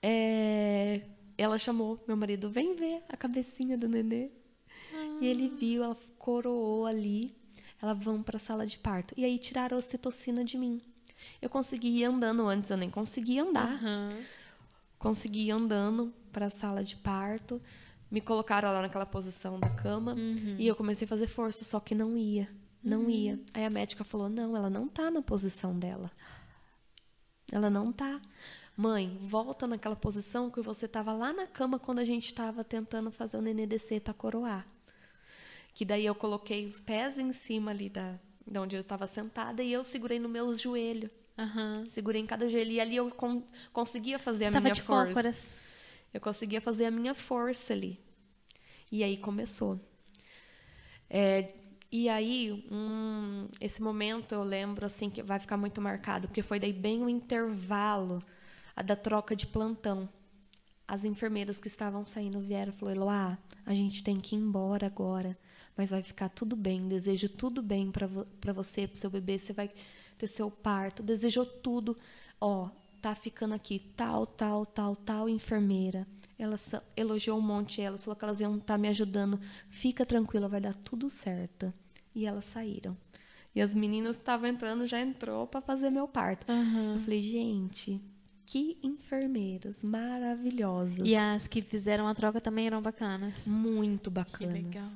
é, 0.00 1.02
ela 1.36 1.58
chamou 1.58 2.00
meu 2.06 2.16
marido, 2.16 2.48
vem 2.48 2.76
ver 2.76 3.02
a 3.08 3.16
cabecinha 3.16 3.76
do 3.76 3.88
nenê. 3.88 4.30
E 5.20 5.26
ele 5.26 5.48
viu, 5.48 5.82
ela 5.82 5.96
coroou 6.16 6.86
ali. 6.86 7.34
Ela 7.82 7.94
vão 7.94 8.22
para 8.22 8.36
a 8.36 8.38
sala 8.38 8.64
de 8.64 8.78
parto. 8.78 9.12
E 9.16 9.24
aí 9.24 9.40
tiraram 9.40 9.76
a 9.76 9.80
ocitocina 9.80 10.44
de 10.44 10.56
mim. 10.56 10.80
Eu 11.42 11.50
consegui 11.50 11.88
ir 11.88 12.04
andando 12.04 12.46
antes, 12.46 12.70
eu 12.70 12.76
nem 12.76 12.88
conseguia 12.88 13.42
andar. 13.42 13.72
Aham. 13.72 14.10
Consegui 15.00 15.46
ir 15.46 15.50
andando 15.50 16.14
para 16.30 16.46
a 16.46 16.50
sala 16.50 16.84
de 16.84 16.94
parto. 16.94 17.60
Me 18.08 18.20
colocaram 18.20 18.70
lá 18.70 18.82
naquela 18.82 19.04
posição 19.04 19.58
da 19.58 19.68
cama. 19.68 20.14
E 20.56 20.64
eu 20.64 20.76
comecei 20.76 21.06
a 21.06 21.08
fazer 21.08 21.26
força, 21.26 21.64
só 21.64 21.80
que 21.80 21.92
não 21.92 22.16
ia. 22.16 22.48
Não 22.84 23.10
ia. 23.10 23.40
Aí 23.52 23.64
a 23.64 23.70
médica 23.70 24.04
falou: 24.04 24.28
não, 24.28 24.56
ela 24.56 24.70
não 24.70 24.86
tá 24.86 25.10
na 25.10 25.22
posição 25.22 25.76
dela. 25.76 26.08
Ela 27.50 27.70
não 27.70 27.92
tá. 27.92 28.20
Mãe, 28.76 29.16
volta 29.20 29.66
naquela 29.66 29.96
posição 29.96 30.50
que 30.50 30.60
você 30.60 30.86
estava 30.86 31.12
lá 31.12 31.32
na 31.32 31.46
cama 31.46 31.78
quando 31.78 31.98
a 31.98 32.04
gente 32.04 32.26
estava 32.26 32.62
tentando 32.62 33.10
fazer 33.10 33.36
o 33.36 33.42
nenê 33.42 33.66
descer 33.66 34.00
para 34.00 34.14
coroar. 34.14 34.66
Que 35.74 35.84
daí 35.84 36.06
eu 36.06 36.14
coloquei 36.14 36.66
os 36.66 36.80
pés 36.80 37.18
em 37.18 37.32
cima 37.32 37.70
ali 37.72 37.88
da, 37.88 38.14
de 38.46 38.58
onde 38.58 38.76
eu 38.76 38.80
estava 38.80 39.06
sentada 39.06 39.62
e 39.62 39.72
eu 39.72 39.82
segurei 39.82 40.18
no 40.18 40.28
meus 40.28 40.60
joelhos. 40.60 41.10
Aham. 41.36 41.86
Segurei 41.88 42.20
em 42.20 42.26
cada 42.26 42.48
joelho. 42.48 42.70
E 42.72 42.80
ali 42.80 42.96
eu 42.96 43.10
con- 43.10 43.42
conseguia 43.72 44.18
fazer 44.18 44.46
a 44.46 44.52
Tava 44.52 44.62
minha 44.62 44.74
de 44.74 44.82
força. 44.82 45.06
cócoras. 45.08 45.54
Eu 46.12 46.20
conseguia 46.20 46.60
fazer 46.60 46.86
a 46.86 46.90
minha 46.90 47.14
força 47.14 47.72
ali. 47.72 47.98
E 48.90 49.02
aí 49.04 49.16
começou. 49.16 49.80
É, 51.10 51.54
e 51.90 52.08
aí, 52.08 52.64
um- 52.70 53.48
esse 53.60 53.82
momento 53.82 54.32
eu 54.34 54.42
lembro 54.42 54.84
assim 54.86 55.08
que 55.10 55.22
vai 55.22 55.38
ficar 55.38 55.56
muito 55.56 55.80
marcado, 55.80 56.28
porque 56.28 56.42
foi 56.42 56.60
daí 56.60 56.72
bem 56.72 57.02
o 57.02 57.08
intervalo 57.08 58.22
da 58.84 58.94
troca 58.96 59.34
de 59.34 59.46
plantão. 59.46 60.08
As 60.86 61.04
enfermeiras 61.04 61.58
que 61.58 61.68
estavam 61.68 62.04
saindo 62.06 62.40
vieram 62.40 62.72
e 62.72 62.74
falaram: 62.76 63.02
Eloá, 63.02 63.38
a 63.66 63.74
gente 63.74 64.02
tem 64.02 64.16
que 64.16 64.34
ir 64.36 64.38
embora 64.38 64.86
agora, 64.86 65.36
mas 65.76 65.90
vai 65.90 66.02
ficar 66.02 66.28
tudo 66.30 66.56
bem. 66.56 66.88
Desejo 66.88 67.28
tudo 67.28 67.62
bem 67.62 67.90
para 67.90 68.06
vo 68.06 68.26
você, 68.54 68.86
para 68.88 69.00
seu 69.00 69.10
bebê. 69.10 69.38
Você 69.38 69.52
vai 69.52 69.70
ter 70.18 70.26
seu 70.26 70.50
parto. 70.50 71.02
Desejou 71.02 71.44
tudo. 71.46 71.96
Ó, 72.40 72.68
tá 73.02 73.14
ficando 73.14 73.54
aqui 73.54 73.78
tal, 73.96 74.26
tal, 74.26 74.66
tal, 74.66 74.96
tal 74.96 75.28
enfermeira. 75.28 76.06
Ela 76.38 76.56
elogiou 76.96 77.36
um 77.38 77.42
monte 77.42 77.80
elas, 77.80 78.04
falou 78.04 78.16
que 78.16 78.24
elas 78.24 78.40
iam 78.40 78.56
estar 78.56 78.78
me 78.78 78.88
ajudando. 78.88 79.40
Fica 79.68 80.06
tranquila, 80.06 80.48
vai 80.48 80.60
dar 80.60 80.74
tudo 80.74 81.10
certo. 81.10 81.72
E 82.14 82.26
elas 82.26 82.44
saíram. 82.44 82.96
E 83.54 83.60
as 83.60 83.74
meninas 83.74 84.16
que 84.16 84.22
estavam 84.22 84.48
entrando 84.48 84.86
já 84.86 85.00
entrou 85.00 85.46
para 85.46 85.60
fazer 85.60 85.90
meu 85.90 86.06
parto. 86.06 86.50
Aham. 86.50 86.94
Eu 86.94 87.00
falei, 87.00 87.20
gente, 87.22 88.00
que 88.46 88.78
enfermeiras 88.82 89.82
maravilhosas. 89.82 91.00
E 91.04 91.16
as 91.16 91.46
que 91.48 91.60
fizeram 91.62 92.06
a 92.06 92.14
troca 92.14 92.40
também 92.40 92.66
eram 92.66 92.80
bacanas. 92.80 93.34
Muito 93.46 94.10
Que 94.10 94.14
bacanas. 94.14 94.52
legal. 94.54 94.88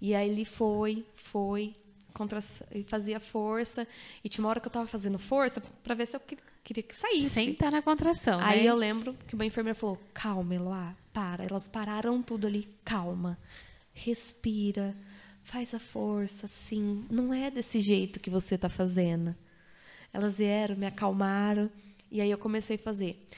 E 0.00 0.14
aí 0.14 0.28
ele 0.28 0.44
foi, 0.44 1.06
foi, 1.14 1.74
contra, 2.12 2.40
fazia 2.86 3.18
força. 3.18 3.86
E 4.22 4.28
tinha 4.28 4.44
uma 4.44 4.50
hora 4.50 4.60
que 4.60 4.66
eu 4.68 4.72
tava 4.72 4.86
fazendo 4.86 5.18
força 5.18 5.62
para 5.82 5.94
ver 5.94 6.06
se 6.06 6.16
eu 6.16 6.20
que- 6.20 6.36
queria 6.64 6.82
que 6.82 6.96
saísse. 6.96 7.30
Sem 7.30 7.50
estar 7.50 7.70
na 7.70 7.82
contração, 7.82 8.40
Aí 8.40 8.62
né? 8.62 8.70
eu 8.70 8.74
lembro 8.74 9.14
que 9.28 9.34
uma 9.34 9.44
enfermeira 9.44 9.78
falou: 9.78 10.00
calma, 10.12 10.54
Eloá, 10.54 10.96
para. 11.12 11.44
Elas 11.44 11.68
pararam 11.68 12.22
tudo 12.22 12.46
ali, 12.46 12.68
calma, 12.84 13.38
respira, 13.92 14.94
faz 15.42 15.74
a 15.74 15.78
força, 15.78 16.46
assim. 16.46 17.06
Não 17.10 17.32
é 17.32 17.50
desse 17.50 17.80
jeito 17.80 18.18
que 18.18 18.30
você 18.30 18.56
tá 18.56 18.68
fazendo. 18.68 19.36
Elas 20.12 20.36
vieram, 20.36 20.76
me 20.76 20.86
acalmaram, 20.86 21.70
e 22.10 22.20
aí 22.20 22.30
eu 22.30 22.38
comecei 22.38 22.76
a 22.76 22.78
fazer. 22.78 23.28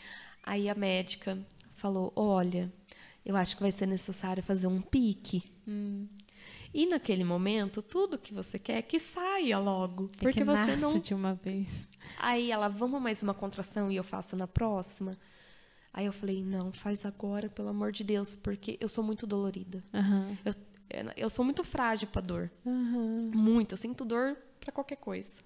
Aí 0.43 0.69
a 0.69 0.75
médica 0.75 1.37
falou: 1.75 2.13
olha, 2.15 2.73
eu 3.25 3.37
acho 3.37 3.57
que 3.57 3.63
vai 3.63 3.73
ser 3.73 3.87
necessário 3.87 4.43
fazer 4.43 4.69
um 4.69 4.81
pique. 4.81 5.43
Hum. 5.67 6.07
E 6.77 6.85
naquele 6.85 7.25
momento, 7.25 7.81
tudo 7.81 8.19
que 8.19 8.35
você 8.35 8.59
quer 8.59 8.77
é 8.77 8.83
que 8.83 8.99
saia 8.99 9.59
logo. 9.59 10.11
É 10.19 10.23
Porque 10.25 10.41
que 10.41 10.45
você 10.45 10.77
não 10.77 10.99
de 10.99 11.15
uma 11.15 11.33
vez. 11.33 11.89
Aí 12.19 12.51
ela, 12.51 12.69
vamos 12.69 13.01
mais 13.01 13.23
uma 13.23 13.33
contração 13.33 13.91
e 13.91 13.97
eu 13.97 14.05
faço 14.05 14.37
na 14.37 14.47
próxima? 14.47 15.17
Aí 15.91 16.05
eu 16.05 16.13
falei, 16.13 16.45
não, 16.45 16.71
faz 16.75 17.07
agora, 17.07 17.49
pelo 17.49 17.71
amor 17.71 17.93
de 17.93 18.05
Deus, 18.05 18.35
porque 18.35 18.77
eu 18.79 18.89
sou 18.89 19.03
muito 19.03 19.27
dolorida. 19.27 19.83
Aham. 19.95 20.37
Eu, 20.45 20.55
eu 21.17 21.31
sou 21.31 21.43
muito 21.43 21.65
frágil 21.65 22.09
pra 22.09 22.21
dor. 22.21 22.51
Aham. 22.67 23.23
Muito. 23.33 23.73
Eu 23.73 23.79
sinto 23.79 24.05
dor 24.05 24.37
pra 24.61 24.71
qualquer 24.71 24.97
coisa. 24.97 25.41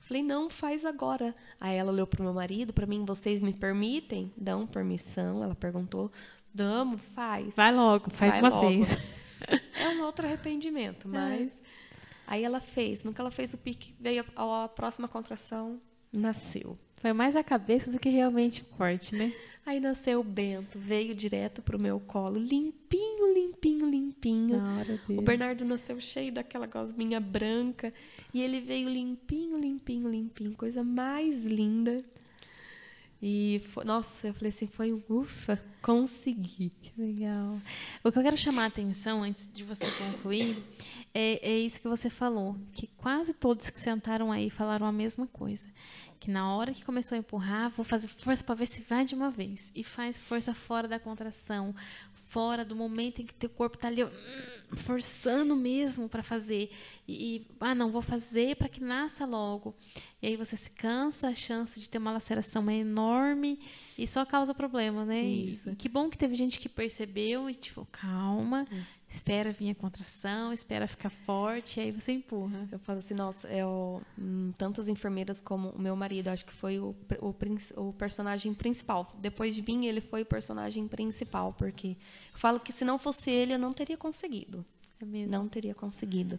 Falei, 0.00 0.24
não, 0.24 0.50
faz 0.50 0.84
agora. 0.84 1.36
Aí 1.60 1.76
ela 1.76 1.92
olhou 1.92 2.06
pro 2.06 2.24
meu 2.24 2.34
marido, 2.34 2.72
pra 2.72 2.84
mim, 2.84 3.04
vocês 3.04 3.40
me 3.40 3.52
permitem? 3.52 4.32
Dão 4.36 4.66
permissão? 4.66 5.40
Ela 5.40 5.54
perguntou. 5.54 6.10
Damos, 6.52 7.00
faz. 7.14 7.54
Vai 7.54 7.72
logo, 7.72 8.10
faz 8.10 8.32
Vai 8.32 8.40
uma 8.40 8.48
logo. 8.48 8.66
vez. 8.66 8.98
É 9.74 9.88
um 9.90 10.02
outro 10.02 10.26
arrependimento, 10.26 11.08
mas. 11.08 11.62
Aí 12.26 12.44
ela 12.44 12.60
fez. 12.60 13.02
Que 13.02 13.20
ela 13.20 13.30
fez 13.30 13.54
o 13.54 13.58
pique, 13.58 13.94
veio 13.98 14.24
a, 14.36 14.64
a 14.64 14.68
próxima 14.68 15.08
contração, 15.08 15.80
nasceu. 16.12 16.78
Foi 17.00 17.12
mais 17.12 17.36
a 17.36 17.44
cabeça 17.44 17.90
do 17.90 17.98
que 17.98 18.08
realmente 18.08 18.62
o 18.62 18.64
corte, 18.64 19.14
né? 19.14 19.32
Aí 19.64 19.78
nasceu 19.80 20.20
o 20.20 20.24
Bento, 20.24 20.78
veio 20.78 21.14
direto 21.14 21.60
pro 21.62 21.78
meu 21.78 22.00
colo, 22.00 22.38
limpinho, 22.38 23.32
limpinho, 23.34 23.88
limpinho. 23.88 24.56
Na 24.56 24.78
hora 24.78 24.96
dele. 24.96 25.18
O 25.18 25.22
Bernardo 25.22 25.64
nasceu 25.64 26.00
cheio 26.00 26.32
daquela 26.32 26.66
gosminha 26.66 27.20
branca 27.20 27.92
e 28.32 28.40
ele 28.40 28.60
veio 28.60 28.88
limpinho, 28.88 29.58
limpinho, 29.58 30.08
limpinho, 30.08 30.54
coisa 30.54 30.82
mais 30.82 31.44
linda. 31.44 32.02
E, 33.22 33.60
foi, 33.72 33.84
nossa, 33.84 34.28
eu 34.28 34.34
falei 34.34 34.48
assim, 34.48 34.66
foi 34.66 34.92
um 34.92 35.02
ufa, 35.08 35.60
consegui. 35.88 36.68
Que 36.82 36.92
legal. 37.00 37.58
O 38.04 38.12
que 38.12 38.18
eu 38.18 38.22
quero 38.22 38.36
chamar 38.36 38.64
a 38.64 38.66
atenção, 38.66 39.22
antes 39.22 39.48
de 39.50 39.64
você 39.64 39.86
concluir, 39.92 40.62
é, 41.14 41.50
é 41.50 41.58
isso 41.58 41.80
que 41.80 41.88
você 41.88 42.10
falou, 42.10 42.56
que 42.74 42.86
quase 42.88 43.32
todos 43.32 43.70
que 43.70 43.80
sentaram 43.80 44.30
aí 44.30 44.50
falaram 44.50 44.84
a 44.84 44.92
mesma 44.92 45.26
coisa. 45.26 45.66
Que 46.20 46.30
na 46.30 46.54
hora 46.54 46.74
que 46.74 46.84
começou 46.84 47.16
a 47.16 47.18
empurrar, 47.18 47.70
vou 47.70 47.86
fazer 47.86 48.06
força 48.08 48.44
para 48.44 48.56
ver 48.56 48.66
se 48.66 48.82
vai 48.82 49.02
de 49.02 49.14
uma 49.14 49.30
vez. 49.30 49.72
E 49.74 49.82
faz 49.82 50.18
força 50.18 50.54
fora 50.54 50.86
da 50.86 51.00
contração, 51.00 51.74
fora 52.28 52.64
do 52.64 52.76
momento 52.76 53.22
em 53.22 53.26
que 53.26 53.34
teu 53.34 53.48
corpo 53.48 53.76
está 53.76 53.88
ali 53.88 54.04
hum, 54.04 54.10
forçando 54.76 55.56
mesmo 55.56 56.08
para 56.08 56.22
fazer 56.22 56.70
e, 57.06 57.36
e, 57.36 57.46
ah 57.60 57.74
não 57.74 57.90
vou 57.90 58.02
fazer 58.02 58.56
para 58.56 58.68
que 58.68 58.82
nasça 58.82 59.24
logo 59.24 59.74
e 60.20 60.26
aí 60.26 60.36
você 60.36 60.56
se 60.56 60.70
cansa 60.70 61.28
a 61.28 61.34
chance 61.34 61.80
de 61.80 61.88
ter 61.88 61.98
uma 61.98 62.12
laceração 62.12 62.68
é 62.68 62.76
enorme 62.76 63.58
e 63.96 64.06
só 64.06 64.24
causa 64.24 64.54
problema 64.54 65.04
né 65.04 65.22
Isso. 65.22 65.70
E, 65.70 65.76
que 65.76 65.88
bom 65.88 66.10
que 66.10 66.18
teve 66.18 66.34
gente 66.34 66.60
que 66.60 66.68
percebeu 66.68 67.48
e 67.48 67.54
tipo 67.54 67.86
calma 67.90 68.66
hum. 68.70 68.82
Espera 69.08 69.52
vir 69.52 69.70
a 69.70 69.74
contração 69.74 70.52
espera 70.52 70.86
ficar 70.86 71.10
forte 71.10 71.80
e 71.80 71.84
aí 71.84 71.90
você 71.90 72.12
empurra 72.12 72.68
eu 72.70 72.78
falo 72.78 72.98
assim 72.98 73.14
nossa 73.14 73.48
eu, 73.48 74.02
hum, 74.18 74.52
tantas 74.58 74.88
enfermeiras 74.88 75.40
como 75.40 75.70
o 75.70 75.80
meu 75.80 75.96
marido 75.96 76.28
acho 76.28 76.44
que 76.44 76.52
foi 76.52 76.78
o, 76.78 76.94
o, 77.20 77.34
o 77.76 77.92
personagem 77.92 78.52
principal 78.52 79.10
depois 79.18 79.54
de 79.54 79.62
mim 79.62 79.86
ele 79.86 80.00
foi 80.00 80.22
o 80.22 80.26
personagem 80.26 80.86
principal 80.86 81.52
porque 81.52 81.96
eu 82.32 82.38
falo 82.38 82.60
que 82.60 82.72
se 82.72 82.84
não 82.84 82.98
fosse 82.98 83.30
ele, 83.30 83.52
eu 83.54 83.58
não 83.58 83.72
teria 83.72 83.96
conseguido. 83.96 84.64
É 85.00 85.26
não 85.26 85.48
teria 85.48 85.74
conseguido. 85.74 86.38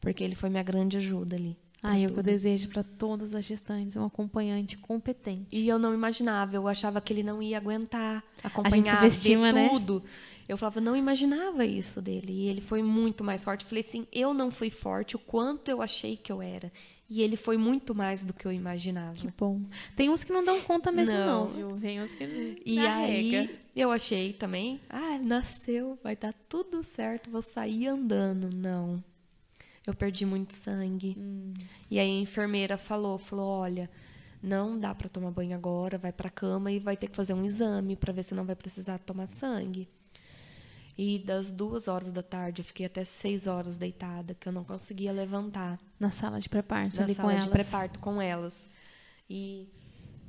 Porque 0.00 0.22
ele 0.22 0.34
foi 0.34 0.48
minha 0.48 0.62
grande 0.62 0.96
ajuda 0.96 1.36
ali. 1.36 1.56
Ah, 1.82 1.98
eu 1.98 2.10
que 2.10 2.18
eu 2.18 2.22
desejo 2.22 2.68
para 2.68 2.82
todas 2.82 3.34
as 3.34 3.44
gestantes 3.44 3.96
um 3.96 4.04
acompanhante 4.04 4.76
competente. 4.76 5.46
E 5.50 5.66
eu 5.66 5.78
não 5.78 5.94
imaginava, 5.94 6.54
eu 6.54 6.68
achava 6.68 7.00
que 7.00 7.12
ele 7.12 7.22
não 7.22 7.42
ia 7.42 7.56
aguentar 7.56 8.22
acompanhar, 8.42 9.02
a 9.02 9.08
gente 9.08 9.36
né? 9.36 9.68
tudo. 9.68 10.02
Eu 10.48 10.58
falava, 10.58 10.80
não 10.80 10.96
imaginava 10.96 11.64
isso 11.64 12.02
dele. 12.02 12.32
E 12.32 12.48
ele 12.48 12.60
foi 12.60 12.82
muito 12.82 13.22
mais 13.22 13.44
forte. 13.44 13.62
Eu 13.62 13.68
falei 13.68 13.84
assim, 13.86 14.06
eu 14.12 14.34
não 14.34 14.50
fui 14.50 14.68
forte 14.68 15.14
o 15.14 15.18
quanto 15.18 15.68
eu 15.68 15.80
achei 15.80 16.16
que 16.16 16.30
eu 16.30 16.42
era. 16.42 16.72
E 17.08 17.22
ele 17.22 17.36
foi 17.36 17.56
muito 17.56 17.94
mais 17.94 18.22
do 18.22 18.32
que 18.32 18.46
eu 18.46 18.52
imaginava. 18.52 19.14
Que 19.14 19.28
bom. 19.36 19.60
Tem 19.96 20.10
uns 20.10 20.22
que 20.22 20.32
não 20.32 20.44
dão 20.44 20.60
conta 20.62 20.92
mesmo, 20.92 21.16
não, 21.16 21.44
não 21.44 21.48
viu? 21.48 21.80
Tem 21.80 22.00
uns 22.00 22.14
que 22.14 22.62
E 22.64 22.78
aí 22.78 23.58
eu 23.74 23.90
achei 23.90 24.32
também, 24.32 24.80
ah, 24.88 25.18
nasceu, 25.20 25.98
vai 26.02 26.14
dar 26.14 26.34
tudo 26.48 26.82
certo, 26.82 27.30
vou 27.30 27.42
sair 27.42 27.88
andando. 27.88 28.50
Não. 28.52 29.02
Eu 29.86 29.94
perdi 29.94 30.26
muito 30.26 30.54
sangue. 30.54 31.16
Hum. 31.18 31.52
E 31.90 31.98
aí 31.98 32.10
a 32.10 32.20
enfermeira 32.20 32.76
falou, 32.76 33.18
falou, 33.18 33.48
olha, 33.48 33.90
não 34.42 34.78
dá 34.78 34.94
para 34.94 35.08
tomar 35.08 35.30
banho 35.30 35.56
agora, 35.56 35.98
vai 35.98 36.12
para 36.12 36.30
cama 36.30 36.70
e 36.70 36.78
vai 36.78 36.96
ter 36.96 37.08
que 37.08 37.16
fazer 37.16 37.34
um 37.34 37.44
exame 37.44 37.96
para 37.96 38.12
ver 38.12 38.22
se 38.22 38.34
não 38.34 38.44
vai 38.44 38.56
precisar 38.56 38.98
tomar 38.98 39.26
sangue. 39.26 39.88
E 40.96 41.18
das 41.18 41.50
duas 41.50 41.88
horas 41.88 42.12
da 42.12 42.22
tarde, 42.22 42.60
eu 42.60 42.64
fiquei 42.64 42.84
até 42.84 43.04
seis 43.04 43.46
horas 43.46 43.78
deitada, 43.78 44.34
que 44.34 44.46
eu 44.46 44.52
não 44.52 44.64
conseguia 44.64 45.12
levantar. 45.12 45.78
Na 45.98 46.10
sala 46.10 46.38
de 46.38 46.48
pré-parto, 46.48 47.00
Na 47.00 47.08
sala 47.08 47.38
de 47.38 47.48
pré-parto 47.48 47.98
com 48.00 48.20
elas. 48.20 48.68
E. 49.28 49.66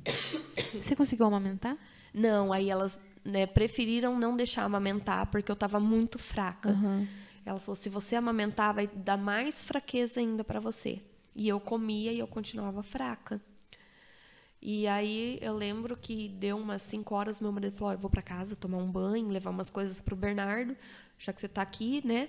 Você 0.80 0.96
conseguiu 0.96 1.26
amamentar? 1.26 1.76
Não, 2.14 2.52
aí 2.52 2.70
elas 2.70 2.98
né, 3.24 3.46
preferiram 3.46 4.18
não 4.18 4.36
deixar 4.36 4.64
amamentar, 4.64 5.26
porque 5.26 5.50
eu 5.50 5.54
estava 5.54 5.78
muito 5.78 6.18
fraca. 6.18 6.70
Uhum. 6.70 7.06
Elas 7.44 7.64
falou: 7.64 7.76
se 7.76 7.88
você 7.88 8.16
amamentar, 8.16 8.74
vai 8.74 8.86
dar 8.86 9.16
mais 9.16 9.62
fraqueza 9.64 10.20
ainda 10.20 10.44
para 10.44 10.60
você. 10.60 11.00
E 11.34 11.48
eu 11.48 11.58
comia 11.58 12.12
e 12.12 12.18
eu 12.18 12.26
continuava 12.26 12.82
fraca. 12.82 13.40
E 14.60 14.86
aí 14.86 15.38
eu 15.42 15.54
lembro 15.54 15.96
que 15.96 16.28
deu 16.28 16.56
umas 16.56 16.82
5 16.82 17.14
horas, 17.14 17.40
meu 17.40 17.50
marido 17.50 17.76
falou: 17.76 17.90
oh, 17.90 17.94
eu 17.94 17.98
vou 17.98 18.10
para 18.10 18.22
casa 18.22 18.54
tomar 18.54 18.78
um 18.78 18.90
banho, 18.90 19.28
levar 19.28 19.50
umas 19.50 19.68
coisas 19.68 20.00
para 20.00 20.14
o 20.14 20.16
Bernardo, 20.16 20.76
já 21.18 21.32
que 21.32 21.40
você 21.40 21.46
está 21.46 21.62
aqui, 21.62 22.00
né? 22.06 22.28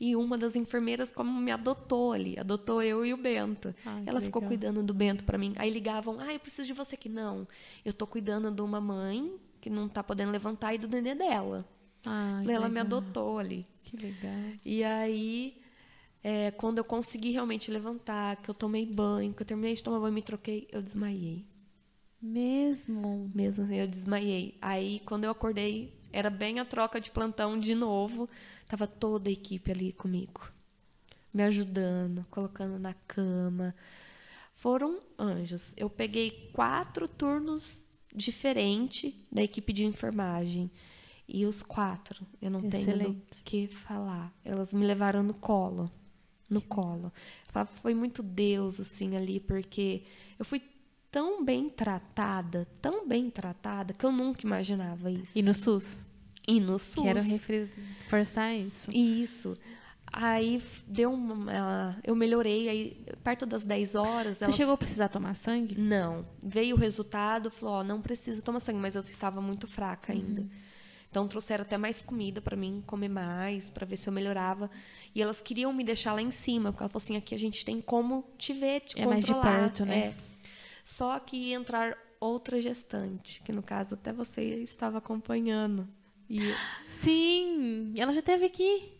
E 0.00 0.16
uma 0.16 0.36
das 0.36 0.56
enfermeiras 0.56 1.12
como 1.12 1.40
me 1.40 1.52
adotou 1.52 2.12
ali, 2.12 2.36
adotou 2.38 2.82
eu 2.82 3.06
e 3.06 3.12
o 3.14 3.16
Bento. 3.16 3.72
Ai, 3.86 4.02
Ela 4.06 4.20
ficou 4.20 4.40
legal. 4.40 4.48
cuidando 4.48 4.82
do 4.82 4.92
Bento 4.92 5.22
para 5.24 5.38
mim. 5.38 5.52
Aí 5.56 5.70
ligavam: 5.70 6.18
"Ah, 6.18 6.32
eu 6.32 6.40
preciso 6.40 6.66
de 6.66 6.74
você 6.74 6.96
aqui". 6.96 7.08
Não, 7.08 7.46
eu 7.84 7.92
tô 7.92 8.08
cuidando 8.08 8.50
de 8.50 8.60
uma 8.60 8.80
mãe 8.80 9.32
que 9.60 9.70
não 9.70 9.86
está 9.86 10.02
podendo 10.02 10.32
levantar 10.32 10.74
e 10.74 10.78
do 10.78 10.88
nenê 10.88 11.14
dela. 11.14 11.64
Ai, 12.04 12.42
ela 12.44 12.66
legal. 12.66 12.70
me 12.70 12.80
adotou 12.80 13.38
ali. 13.38 13.64
Que 13.88 13.96
legal. 13.96 14.52
E 14.64 14.84
aí 14.84 15.56
é, 16.22 16.50
quando 16.50 16.78
eu 16.78 16.84
consegui 16.84 17.30
realmente 17.30 17.70
levantar, 17.70 18.36
que 18.36 18.48
eu 18.48 18.54
tomei 18.54 18.84
banho, 18.84 19.32
que 19.32 19.42
eu 19.42 19.46
terminei 19.46 19.74
de 19.74 19.82
tomar 19.82 20.00
banho 20.00 20.12
e 20.12 20.14
me 20.14 20.22
troquei, 20.22 20.68
eu 20.70 20.82
desmaiei. 20.82 21.46
Mesmo? 22.20 23.30
Mesmo 23.34 23.64
assim, 23.64 23.76
eu 23.76 23.86
desmaiei. 23.86 24.58
Aí, 24.60 25.00
quando 25.06 25.24
eu 25.24 25.30
acordei, 25.30 25.94
era 26.12 26.28
bem 26.28 26.58
a 26.58 26.64
troca 26.64 27.00
de 27.00 27.10
plantão 27.10 27.58
de 27.58 27.74
novo. 27.74 28.28
Tava 28.66 28.86
toda 28.86 29.30
a 29.30 29.32
equipe 29.32 29.70
ali 29.70 29.92
comigo, 29.92 30.50
me 31.32 31.42
ajudando, 31.44 32.26
colocando 32.30 32.78
na 32.78 32.94
cama. 33.06 33.74
Foram 34.52 35.00
anjos. 35.18 35.72
Eu 35.76 35.88
peguei 35.88 36.50
quatro 36.52 37.06
turnos 37.06 37.86
diferentes 38.12 39.14
da 39.30 39.42
equipe 39.42 39.72
de 39.72 39.84
enfermagem. 39.84 40.68
E 41.28 41.44
os 41.44 41.62
quatro, 41.62 42.26
eu 42.40 42.50
não 42.50 42.60
Excelente. 42.60 42.98
tenho 42.98 43.12
do 43.12 43.44
que 43.44 43.66
falar. 43.66 44.32
Elas 44.42 44.72
me 44.72 44.86
levaram 44.86 45.22
no 45.22 45.34
colo. 45.34 45.90
No 46.48 46.62
colo. 46.62 47.12
Foi 47.82 47.94
muito 47.94 48.22
Deus, 48.22 48.80
assim, 48.80 49.14
ali, 49.14 49.38
porque 49.38 50.04
eu 50.38 50.44
fui 50.46 50.62
tão 51.10 51.44
bem 51.44 51.68
tratada, 51.68 52.66
tão 52.80 53.06
bem 53.06 53.28
tratada, 53.28 53.92
que 53.92 54.06
eu 54.06 54.10
nunca 54.10 54.46
imaginava 54.46 55.10
isso. 55.10 55.38
E 55.38 55.42
no 55.42 55.52
SUS? 55.52 56.00
E 56.46 56.58
no 56.60 56.78
SUS. 56.78 57.04
Quero 57.04 57.20
reforçar 57.20 58.54
isso. 58.54 58.90
Isso. 58.90 59.58
Aí 60.10 60.62
deu 60.86 61.12
uma. 61.12 61.98
Eu 62.02 62.16
melhorei, 62.16 62.68
aí 62.68 63.06
perto 63.22 63.44
das 63.44 63.66
10 63.66 63.94
horas. 63.94 64.38
Você 64.38 64.52
chegou 64.52 64.72
a 64.72 64.78
precisar 64.78 65.08
tomar 65.08 65.34
sangue? 65.34 65.78
Não. 65.78 66.24
Veio 66.42 66.76
o 66.76 66.78
resultado, 66.78 67.50
falou: 67.50 67.74
Ó, 67.74 67.84
não 67.84 68.00
precisa 68.00 68.40
tomar 68.40 68.60
sangue, 68.60 68.80
mas 68.80 68.94
eu 68.94 69.02
estava 69.02 69.42
muito 69.42 69.66
fraca 69.66 70.12
ainda. 70.12 70.42
Uhum. 70.42 70.48
Então 71.10 71.26
trouxeram 71.26 71.62
até 71.62 71.78
mais 71.78 72.02
comida 72.02 72.40
para 72.40 72.56
mim 72.56 72.82
comer 72.86 73.08
mais, 73.08 73.70
para 73.70 73.86
ver 73.86 73.96
se 73.96 74.08
eu 74.08 74.12
melhorava. 74.12 74.70
E 75.14 75.22
elas 75.22 75.40
queriam 75.40 75.72
me 75.72 75.82
deixar 75.82 76.12
lá 76.12 76.20
em 76.20 76.30
cima, 76.30 76.70
porque 76.70 76.82
ela 76.82 76.90
falou 76.90 77.02
assim: 77.02 77.16
aqui 77.16 77.34
a 77.34 77.38
gente 77.38 77.64
tem 77.64 77.80
como 77.80 78.24
te 78.36 78.52
ver, 78.52 78.80
te 78.80 78.98
é 79.00 79.04
controlar. 79.04 79.10
mais 79.10 79.24
de 79.24 79.34
perto, 79.34 79.86
né? 79.86 79.98
É. 79.98 80.14
Só 80.84 81.18
que 81.18 81.36
ia 81.36 81.56
entrar 81.56 81.96
outra 82.20 82.60
gestante, 82.60 83.42
que 83.42 83.52
no 83.52 83.62
caso 83.62 83.94
até 83.94 84.12
você 84.12 84.42
estava 84.42 84.98
acompanhando. 84.98 85.88
E... 86.28 86.38
Sim, 86.86 87.94
ela 87.96 88.12
já 88.12 88.20
teve 88.20 88.44
aqui. 88.44 88.92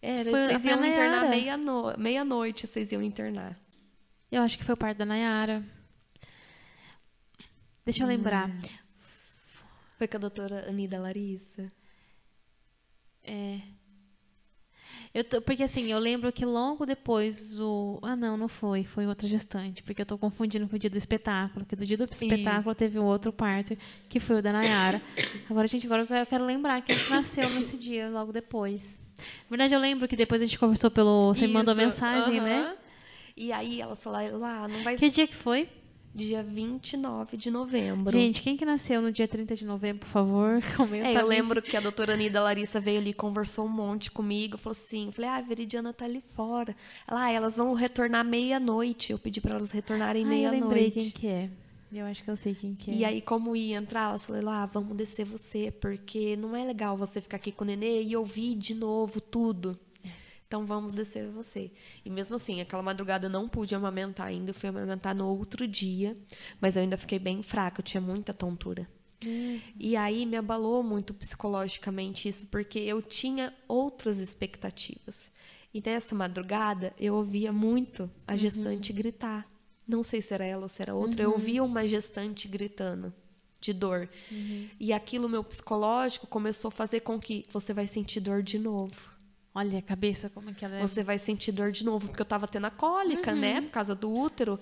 Era, 0.00 0.30
foi 0.30 0.48
vocês 0.48 0.64
iam 0.64 0.84
internar 0.84 1.28
meia-noite, 1.28 2.00
meia 2.00 2.24
noite 2.24 2.66
vocês 2.66 2.92
iam 2.92 3.02
internar. 3.02 3.58
Eu 4.30 4.42
acho 4.42 4.58
que 4.58 4.64
foi 4.64 4.74
o 4.74 4.76
parto 4.76 4.98
da 4.98 5.06
Nayara. 5.06 5.64
Deixa 7.84 8.02
eu 8.02 8.06
hum. 8.06 8.10
lembrar. 8.10 8.50
Foi 10.04 10.08
com 10.08 10.18
a 10.18 10.20
doutora 10.20 10.68
Anida 10.68 11.00
Larissa. 11.00 11.72
É. 13.22 13.58
Eu 15.14 15.24
tô, 15.24 15.40
porque 15.40 15.62
assim, 15.62 15.90
eu 15.90 15.98
lembro 15.98 16.30
que 16.30 16.44
logo 16.44 16.84
depois 16.84 17.58
o. 17.58 17.98
Ah, 18.02 18.14
não, 18.14 18.36
não 18.36 18.46
foi. 18.46 18.84
Foi 18.84 19.06
outra 19.06 19.26
gestante. 19.26 19.82
Porque 19.82 20.02
eu 20.02 20.04
tô 20.04 20.18
confundindo 20.18 20.68
com 20.68 20.76
o 20.76 20.78
dia 20.78 20.90
do 20.90 20.98
espetáculo. 20.98 21.64
Porque 21.64 21.74
do 21.74 21.86
dia 21.86 21.96
do 21.96 22.04
espetáculo 22.04 22.72
Isso. 22.72 22.74
teve 22.74 22.98
um 22.98 23.04
outro 23.04 23.32
parto, 23.32 23.78
que 24.10 24.20
foi 24.20 24.40
o 24.40 24.42
da 24.42 24.52
Nayara. 24.52 25.00
Agora, 25.48 25.66
gente, 25.66 25.86
agora 25.86 26.02
eu 26.02 26.26
quero 26.26 26.44
lembrar 26.44 26.82
que 26.82 26.92
ele 26.92 27.08
nasceu 27.08 27.48
nesse 27.48 27.78
dia, 27.78 28.10
logo 28.10 28.30
depois. 28.30 29.00
Na 29.16 29.48
verdade, 29.48 29.74
eu 29.74 29.80
lembro 29.80 30.06
que 30.06 30.16
depois 30.16 30.42
a 30.42 30.44
gente 30.44 30.58
conversou 30.58 30.90
pelo. 30.90 31.32
Você 31.32 31.46
Isso. 31.46 31.54
mandou 31.54 31.74
mensagem, 31.74 32.42
né? 32.42 32.76
E 33.34 33.50
aí 33.52 33.80
ela 33.80 33.96
falou 33.96 34.38
lá, 34.38 34.68
não 34.68 34.82
vai 34.82 34.96
Que 34.96 35.08
dia 35.08 35.26
que 35.26 35.34
foi? 35.34 35.66
Dia 36.14 36.42
29 36.42 37.36
de 37.36 37.50
novembro. 37.50 38.16
Gente, 38.16 38.40
quem 38.40 38.56
que 38.56 38.64
nasceu 38.64 39.02
no 39.02 39.10
dia 39.10 39.26
30 39.26 39.56
de 39.56 39.64
novembro, 39.64 40.06
por 40.06 40.12
favor, 40.12 40.62
comenta. 40.76 41.08
É, 41.08 41.16
eu 41.16 41.26
lembro 41.26 41.60
que 41.60 41.76
a 41.76 41.80
doutora 41.80 42.14
Anida 42.14 42.40
Larissa 42.40 42.80
veio 42.80 43.00
ali, 43.00 43.12
conversou 43.12 43.66
um 43.66 43.70
monte 43.70 44.10
comigo, 44.10 44.56
falou 44.56 44.76
assim, 44.78 45.10
falei, 45.10 45.30
ah, 45.30 45.36
a 45.36 45.42
Veridiana 45.42 45.92
tá 45.92 46.04
ali 46.04 46.22
fora. 46.34 46.76
Ela, 47.06 47.24
ah, 47.24 47.30
elas 47.30 47.56
vão 47.56 47.74
retornar 47.74 48.24
meia-noite. 48.24 49.10
Eu 49.10 49.18
pedi 49.18 49.40
para 49.40 49.56
elas 49.56 49.72
retornarem 49.72 50.24
meia-noite. 50.24 50.62
Eu 50.62 50.68
lembrei 50.68 50.90
quem 50.90 51.10
que 51.10 51.26
é. 51.26 51.50
Eu 51.92 52.06
acho 52.06 52.24
que 52.24 52.30
eu 52.30 52.36
sei 52.36 52.54
quem 52.54 52.74
que 52.74 52.90
é. 52.90 52.94
E 52.94 53.04
aí, 53.04 53.20
como 53.20 53.54
ia 53.54 53.76
entrar, 53.76 54.10
elas 54.10 54.26
falei 54.26 54.42
lá, 54.42 54.62
ah, 54.62 54.66
vamos 54.66 54.96
descer 54.96 55.24
você, 55.24 55.72
porque 55.80 56.36
não 56.36 56.56
é 56.56 56.64
legal 56.64 56.96
você 56.96 57.20
ficar 57.20 57.36
aqui 57.36 57.52
com 57.52 57.64
o 57.64 57.66
nenê 57.66 58.02
e 58.02 58.16
ouvir 58.16 58.54
de 58.54 58.74
novo 58.74 59.20
tudo. 59.20 59.78
Então 60.54 60.64
vamos 60.64 60.92
descer 60.92 61.28
você. 61.30 61.68
E 62.04 62.08
mesmo 62.08 62.36
assim, 62.36 62.60
aquela 62.60 62.80
madrugada 62.80 63.26
eu 63.26 63.30
não 63.30 63.48
pude 63.48 63.74
amamentar 63.74 64.28
ainda, 64.28 64.50
eu 64.50 64.54
fui 64.54 64.68
amamentar 64.68 65.12
no 65.12 65.26
outro 65.26 65.66
dia, 65.66 66.16
mas 66.60 66.76
eu 66.76 66.82
ainda 66.82 66.96
fiquei 66.96 67.18
bem 67.18 67.42
fraca, 67.42 67.80
eu 67.80 67.84
tinha 67.84 68.00
muita 68.00 68.32
tontura. 68.32 68.88
E 69.76 69.96
aí 69.96 70.24
me 70.24 70.36
abalou 70.36 70.80
muito 70.84 71.12
psicologicamente 71.12 72.28
isso, 72.28 72.46
porque 72.46 72.78
eu 72.78 73.02
tinha 73.02 73.52
outras 73.66 74.18
expectativas. 74.18 75.28
E 75.72 75.82
nessa 75.84 76.14
madrugada 76.14 76.94
eu 77.00 77.16
ouvia 77.16 77.52
muito 77.52 78.08
a 78.24 78.32
uhum. 78.34 78.38
gestante 78.38 78.92
uhum. 78.92 78.96
gritar. 78.96 79.50
Não 79.88 80.04
sei 80.04 80.22
se 80.22 80.32
era 80.32 80.44
ela 80.44 80.62
ou 80.62 80.68
se 80.68 80.80
era 80.80 80.94
outra, 80.94 81.24
uhum. 81.24 81.30
eu 81.30 81.32
ouvia 81.32 81.64
uma 81.64 81.84
gestante 81.84 82.46
gritando. 82.46 83.12
de 83.60 83.72
dor. 83.72 84.08
Uhum. 84.30 84.68
E 84.78 84.92
aquilo, 84.92 85.28
meu 85.28 85.42
psicológico, 85.42 86.28
começou 86.28 86.68
a 86.68 86.70
fazer 86.72 87.00
com 87.00 87.18
que 87.18 87.44
você 87.50 87.74
vai 87.74 87.88
sentir 87.88 88.20
dor 88.20 88.40
de 88.40 88.56
novo. 88.56 89.13
Olha 89.54 89.78
a 89.78 89.82
cabeça, 89.82 90.28
como 90.28 90.50
é 90.50 90.52
que 90.52 90.64
ela 90.64 90.76
é. 90.76 90.80
Você 90.80 91.02
vai 91.04 91.16
sentir 91.18 91.52
dor 91.52 91.70
de 91.70 91.84
novo, 91.84 92.08
porque 92.08 92.20
eu 92.20 92.26
tava 92.26 92.48
tendo 92.48 92.66
a 92.66 92.70
cólica, 92.70 93.32
Uhum. 93.32 93.38
né? 93.40 93.60
Por 93.62 93.70
causa 93.70 93.94
do 93.94 94.10
útero. 94.12 94.58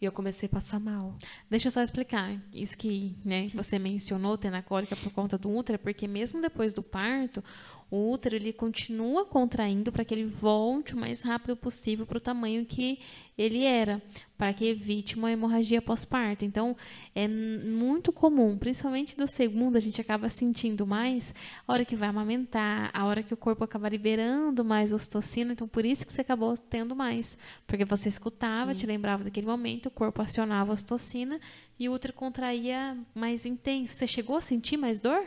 E 0.00 0.04
eu 0.04 0.10
comecei 0.12 0.48
a 0.48 0.50
passar 0.50 0.80
mal. 0.80 1.16
Deixa 1.48 1.68
eu 1.68 1.72
só 1.72 1.80
explicar. 1.80 2.36
Isso 2.52 2.76
que 2.76 3.16
né, 3.24 3.48
você 3.54 3.78
mencionou, 3.78 4.36
tendo 4.36 4.54
a 4.56 4.62
cólica 4.62 4.96
por 4.96 5.12
conta 5.12 5.38
do 5.38 5.48
útero, 5.48 5.76
é 5.76 5.78
porque 5.78 6.08
mesmo 6.08 6.42
depois 6.42 6.74
do 6.74 6.82
parto, 6.82 7.42
o 7.90 8.10
útero 8.10 8.36
ele 8.36 8.52
continua 8.52 9.24
contraindo 9.24 9.92
para 9.92 10.04
que 10.04 10.14
ele 10.14 10.24
volte 10.24 10.94
o 10.94 10.98
mais 10.98 11.22
rápido 11.22 11.56
possível 11.56 12.06
para 12.06 12.18
o 12.18 12.20
tamanho 12.20 12.64
que 12.64 12.98
ele 13.36 13.64
era, 13.64 14.00
para 14.38 14.52
que 14.52 14.66
evite 14.66 15.16
uma 15.16 15.30
hemorragia 15.30 15.82
pós-parto. 15.82 16.44
Então, 16.44 16.76
é 17.14 17.26
muito 17.26 18.12
comum, 18.12 18.56
principalmente 18.56 19.16
do 19.16 19.26
segundo, 19.26 19.76
a 19.76 19.80
gente 19.80 20.00
acaba 20.00 20.28
sentindo 20.28 20.86
mais 20.86 21.34
a 21.66 21.72
hora 21.72 21.84
que 21.84 21.96
vai 21.96 22.08
amamentar, 22.08 22.90
a 22.92 23.04
hora 23.06 23.22
que 23.22 23.34
o 23.34 23.36
corpo 23.36 23.64
acaba 23.64 23.88
liberando 23.88 24.64
mais 24.64 24.92
ocitocina. 24.92 25.52
Então, 25.52 25.66
por 25.66 25.84
isso 25.84 26.06
que 26.06 26.12
você 26.12 26.20
acabou 26.20 26.56
tendo 26.56 26.94
mais. 26.94 27.36
Porque 27.66 27.84
você 27.84 28.08
escutava, 28.08 28.74
te 28.74 28.86
lembrava 28.86 29.24
daquele 29.24 29.46
momento, 29.46 29.86
o 29.86 29.90
corpo 29.90 30.22
acionava 30.22 30.70
a 30.70 30.74
ocitocina 30.74 31.40
e 31.78 31.88
o 31.88 31.92
útero 31.92 32.12
contraía 32.12 32.96
mais 33.14 33.44
intenso. 33.44 33.94
Você 33.94 34.06
chegou 34.06 34.36
a 34.36 34.40
sentir 34.40 34.76
mais 34.76 35.00
dor? 35.00 35.24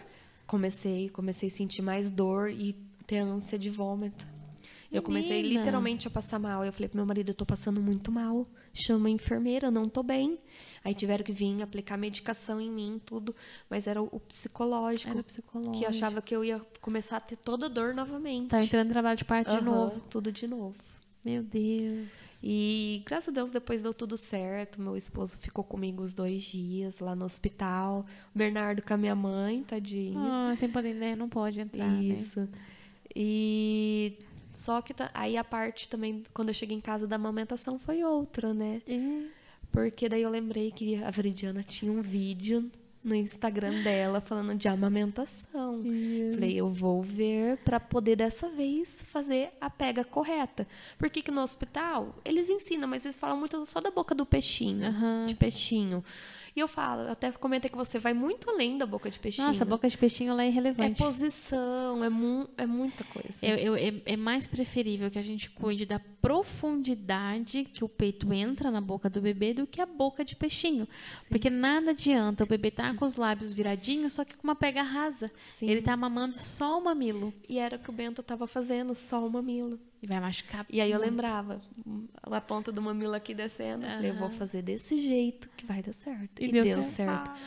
Comecei, 0.47 1.09
comecei 1.09 1.49
a 1.49 1.51
sentir 1.51 1.81
mais 1.81 2.09
dor 2.09 2.49
e 2.49 2.73
ter 3.05 3.17
ânsia 3.19 3.59
de 3.59 3.69
vômito. 3.69 4.25
Eu 4.91 5.01
comecei 5.01 5.41
Menina. 5.41 5.59
literalmente 5.59 6.07
a 6.07 6.09
passar 6.11 6.39
mal. 6.39 6.63
Eu 6.63 6.71
falei 6.71 6.87
pro 6.87 6.95
meu 6.97 7.05
marido, 7.05 7.29
eu 7.29 7.35
tô 7.35 7.45
passando 7.45 7.81
muito 7.81 8.11
mal. 8.11 8.47
Chama 8.73 9.09
a 9.09 9.11
enfermeira, 9.11 9.67
eu 9.67 9.71
não 9.71 9.89
tô 9.89 10.01
bem. 10.01 10.39
Aí 10.83 10.93
tiveram 10.93 11.23
que 11.23 11.31
vir 11.33 11.61
aplicar 11.61 11.97
medicação 11.97 12.61
em 12.61 12.71
mim, 12.71 13.01
tudo. 13.05 13.35
Mas 13.69 13.85
era 13.85 14.01
o, 14.01 14.07
o 14.11 14.19
psicológico. 14.19 15.11
Era 15.11 15.23
psicológico. 15.23 15.77
Que 15.77 15.85
achava 15.85 16.21
que 16.21 16.33
eu 16.33 16.43
ia 16.43 16.61
começar 16.79 17.17
a 17.17 17.19
ter 17.19 17.35
toda 17.35 17.67
dor 17.67 17.93
novamente. 17.93 18.47
Tava 18.47 18.63
entrando 18.63 18.87
em 18.87 18.91
trabalho 18.91 19.17
de 19.17 19.25
parto 19.25 19.51
de 19.51 19.57
Aham, 19.57 19.65
novo. 19.65 19.99
Tudo 20.09 20.31
de 20.31 20.47
novo. 20.47 20.75
Meu 21.27 21.43
Deus. 21.43 22.07
E 22.41 23.03
graças 23.05 23.27
a 23.27 23.31
Deus 23.33 23.49
depois 23.49 23.81
deu 23.81 23.93
tudo 23.93 24.15
certo. 24.15 24.79
Meu 24.79 24.95
esposo 24.95 25.37
ficou 25.37 25.61
comigo 25.61 26.01
os 26.01 26.13
dois 26.13 26.41
dias 26.43 26.99
lá 26.99 27.17
no 27.17 27.25
hospital. 27.25 28.05
O 28.33 28.37
Bernardo 28.37 28.81
com 28.81 28.93
a 28.93 28.97
minha 28.97 29.13
mãe, 29.13 29.61
tadinho. 29.63 30.17
Ah, 30.17 30.55
sem 30.55 30.69
poder, 30.69 30.93
né? 30.93 31.17
Não 31.17 31.27
pode 31.27 31.59
entrar, 31.59 31.91
né? 31.91 32.01
Isso. 32.01 32.47
E 33.13 34.17
só 34.53 34.81
que 34.81 34.93
aí 35.13 35.35
a 35.35 35.43
parte 35.43 35.89
também, 35.89 36.23
quando 36.33 36.47
eu 36.47 36.53
cheguei 36.53 36.77
em 36.77 36.81
casa 36.81 37.05
da 37.05 37.17
amamentação, 37.17 37.77
foi 37.77 38.05
outra, 38.05 38.53
né? 38.53 38.81
É. 38.87 39.25
Porque 39.69 40.07
daí 40.07 40.21
eu 40.21 40.29
lembrei 40.29 40.71
que 40.71 40.95
a 41.03 41.11
Veridiana 41.11 41.61
tinha 41.61 41.91
um 41.91 42.01
vídeo 42.01 42.71
no 43.03 43.15
Instagram 43.15 43.83
dela 43.83 44.19
falando 44.19 44.55
de 44.55 44.67
amamentação. 44.67 45.83
Falei, 46.33 46.53
eu 46.55 46.69
vou 46.69 47.01
ver 47.01 47.57
para 47.57 47.79
poder 47.79 48.15
dessa 48.15 48.49
vez 48.49 49.01
fazer 49.09 49.51
a 49.61 49.69
pega 49.69 50.03
correta. 50.03 50.67
Porque 50.97 51.21
que 51.21 51.31
no 51.31 51.41
hospital 51.41 52.15
eles 52.25 52.49
ensinam, 52.49 52.87
mas 52.87 53.05
eles 53.05 53.19
falam 53.19 53.37
muito 53.37 53.65
só 53.65 53.79
da 53.79 53.91
boca 53.91 54.13
do 54.13 54.25
peixinho, 54.25 54.87
Aham. 54.87 55.25
de 55.25 55.35
peixinho. 55.35 56.03
E 56.57 56.59
eu 56.59 56.67
falo, 56.67 57.03
eu 57.03 57.11
até 57.11 57.31
comentei 57.31 57.69
que 57.69 57.77
você 57.77 57.99
vai 57.99 58.15
muito 58.15 58.49
além 58.49 58.79
da 58.79 58.85
boca 58.87 59.11
de 59.11 59.19
peixinho. 59.19 59.45
Nossa, 59.45 59.61
a 59.63 59.65
boca 59.67 59.87
de 59.87 59.95
peixinho 59.95 60.31
ela 60.31 60.41
é 60.41 60.47
é 60.47 60.49
irrelevante. 60.49 60.97
posição, 60.97 62.03
é, 62.03 62.09
mu 62.09 62.49
é 62.57 62.65
muita 62.65 63.03
coisa. 63.03 63.29
Eu- 63.43 63.57
eu- 63.57 63.75
é, 63.75 63.93
é 64.07 64.17
mais 64.17 64.47
preferível 64.47 65.11
que 65.11 65.19
a 65.19 65.21
gente 65.21 65.51
cuide 65.51 65.85
da 65.85 65.99
profundidade 66.19 67.63
que 67.63 67.83
o 67.83 67.87
peito 67.87 68.33
entra 68.33 68.71
na 68.71 68.81
boca 68.81 69.07
do 69.07 69.21
bebê 69.21 69.53
do 69.53 69.67
que 69.67 69.79
a 69.79 69.85
boca 69.85 70.25
de 70.25 70.35
peixinho. 70.35 70.87
Porque 71.29 71.47
nada 71.47 71.91
adianta 71.91 72.43
o 72.43 72.47
bebê 72.47 72.69
estar 72.69 72.95
com 72.95 73.05
os 73.05 73.15
lábios 73.17 73.53
viradinhos, 73.53 74.13
só 74.13 74.25
que 74.25 74.35
com 74.35 74.43
uma 74.47 74.55
pega 74.55 74.81
rasa. 74.81 75.29
Sim. 75.57 75.69
Ele 75.69 75.83
tá 75.83 75.95
mamando 75.95 76.35
só 76.35 76.79
o 76.79 76.83
mamilo. 76.83 77.31
E 77.47 77.59
era 77.59 77.77
o 77.77 77.79
que 77.79 77.89
o 77.91 77.93
Bento 77.93 78.23
tava 78.23 78.47
fazendo, 78.47 78.95
só 78.95 79.25
o 79.25 79.29
mamilo. 79.29 79.79
E 80.01 80.07
vai 80.07 80.19
machucar. 80.19 80.65
E 80.69 80.79
aí 80.79 80.91
eu 80.91 80.99
lembrava, 80.99 81.61
a 82.21 82.41
ponta 82.41 82.71
do 82.71 82.81
mamilo 82.81 83.15
aqui 83.15 83.33
descendo. 83.33 83.85
eu 83.85 83.91
Falei, 83.91 84.11
eu 84.11 84.15
vou 84.15 84.29
fazer 84.29 84.61
desse 84.61 84.99
jeito 84.99 85.49
que 85.57 85.65
vai 85.65 85.81
dar 85.81 85.93
certo. 85.93 86.41
E 86.41 86.45
E, 86.45 86.51
deu 86.51 86.63
deu, 86.63 86.83
certo. 86.83 87.27
certo. 87.27 87.39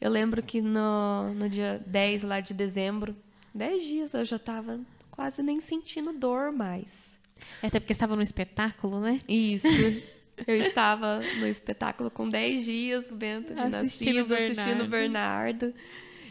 Eu 0.00 0.10
lembro 0.10 0.42
que 0.42 0.60
no, 0.60 1.34
no 1.34 1.48
dia 1.48 1.82
10 1.86 2.22
lá 2.22 2.40
de 2.40 2.54
dezembro, 2.54 3.16
10 3.54 3.82
dias 3.82 4.14
eu 4.14 4.24
já 4.24 4.38
tava 4.38 4.80
quase 5.10 5.42
nem 5.42 5.60
sentindo 5.60 6.12
dor 6.12 6.52
mais. 6.52 7.18
É 7.62 7.66
até 7.68 7.80
porque 7.80 7.92
estava 7.92 8.14
no 8.14 8.22
espetáculo, 8.22 9.00
né? 9.00 9.20
Isso. 9.28 9.66
Eu 10.46 10.54
estava 10.54 11.20
no 11.40 11.48
espetáculo 11.48 12.12
com 12.12 12.28
10 12.28 12.64
dias, 12.64 13.10
o 13.10 13.16
Bento 13.16 13.52
de 13.52 13.60
Assistindo 13.60 14.28
nascido, 14.28 14.34
assistindo 14.34 14.84
o 14.84 14.86
Bernardo. 14.86 15.74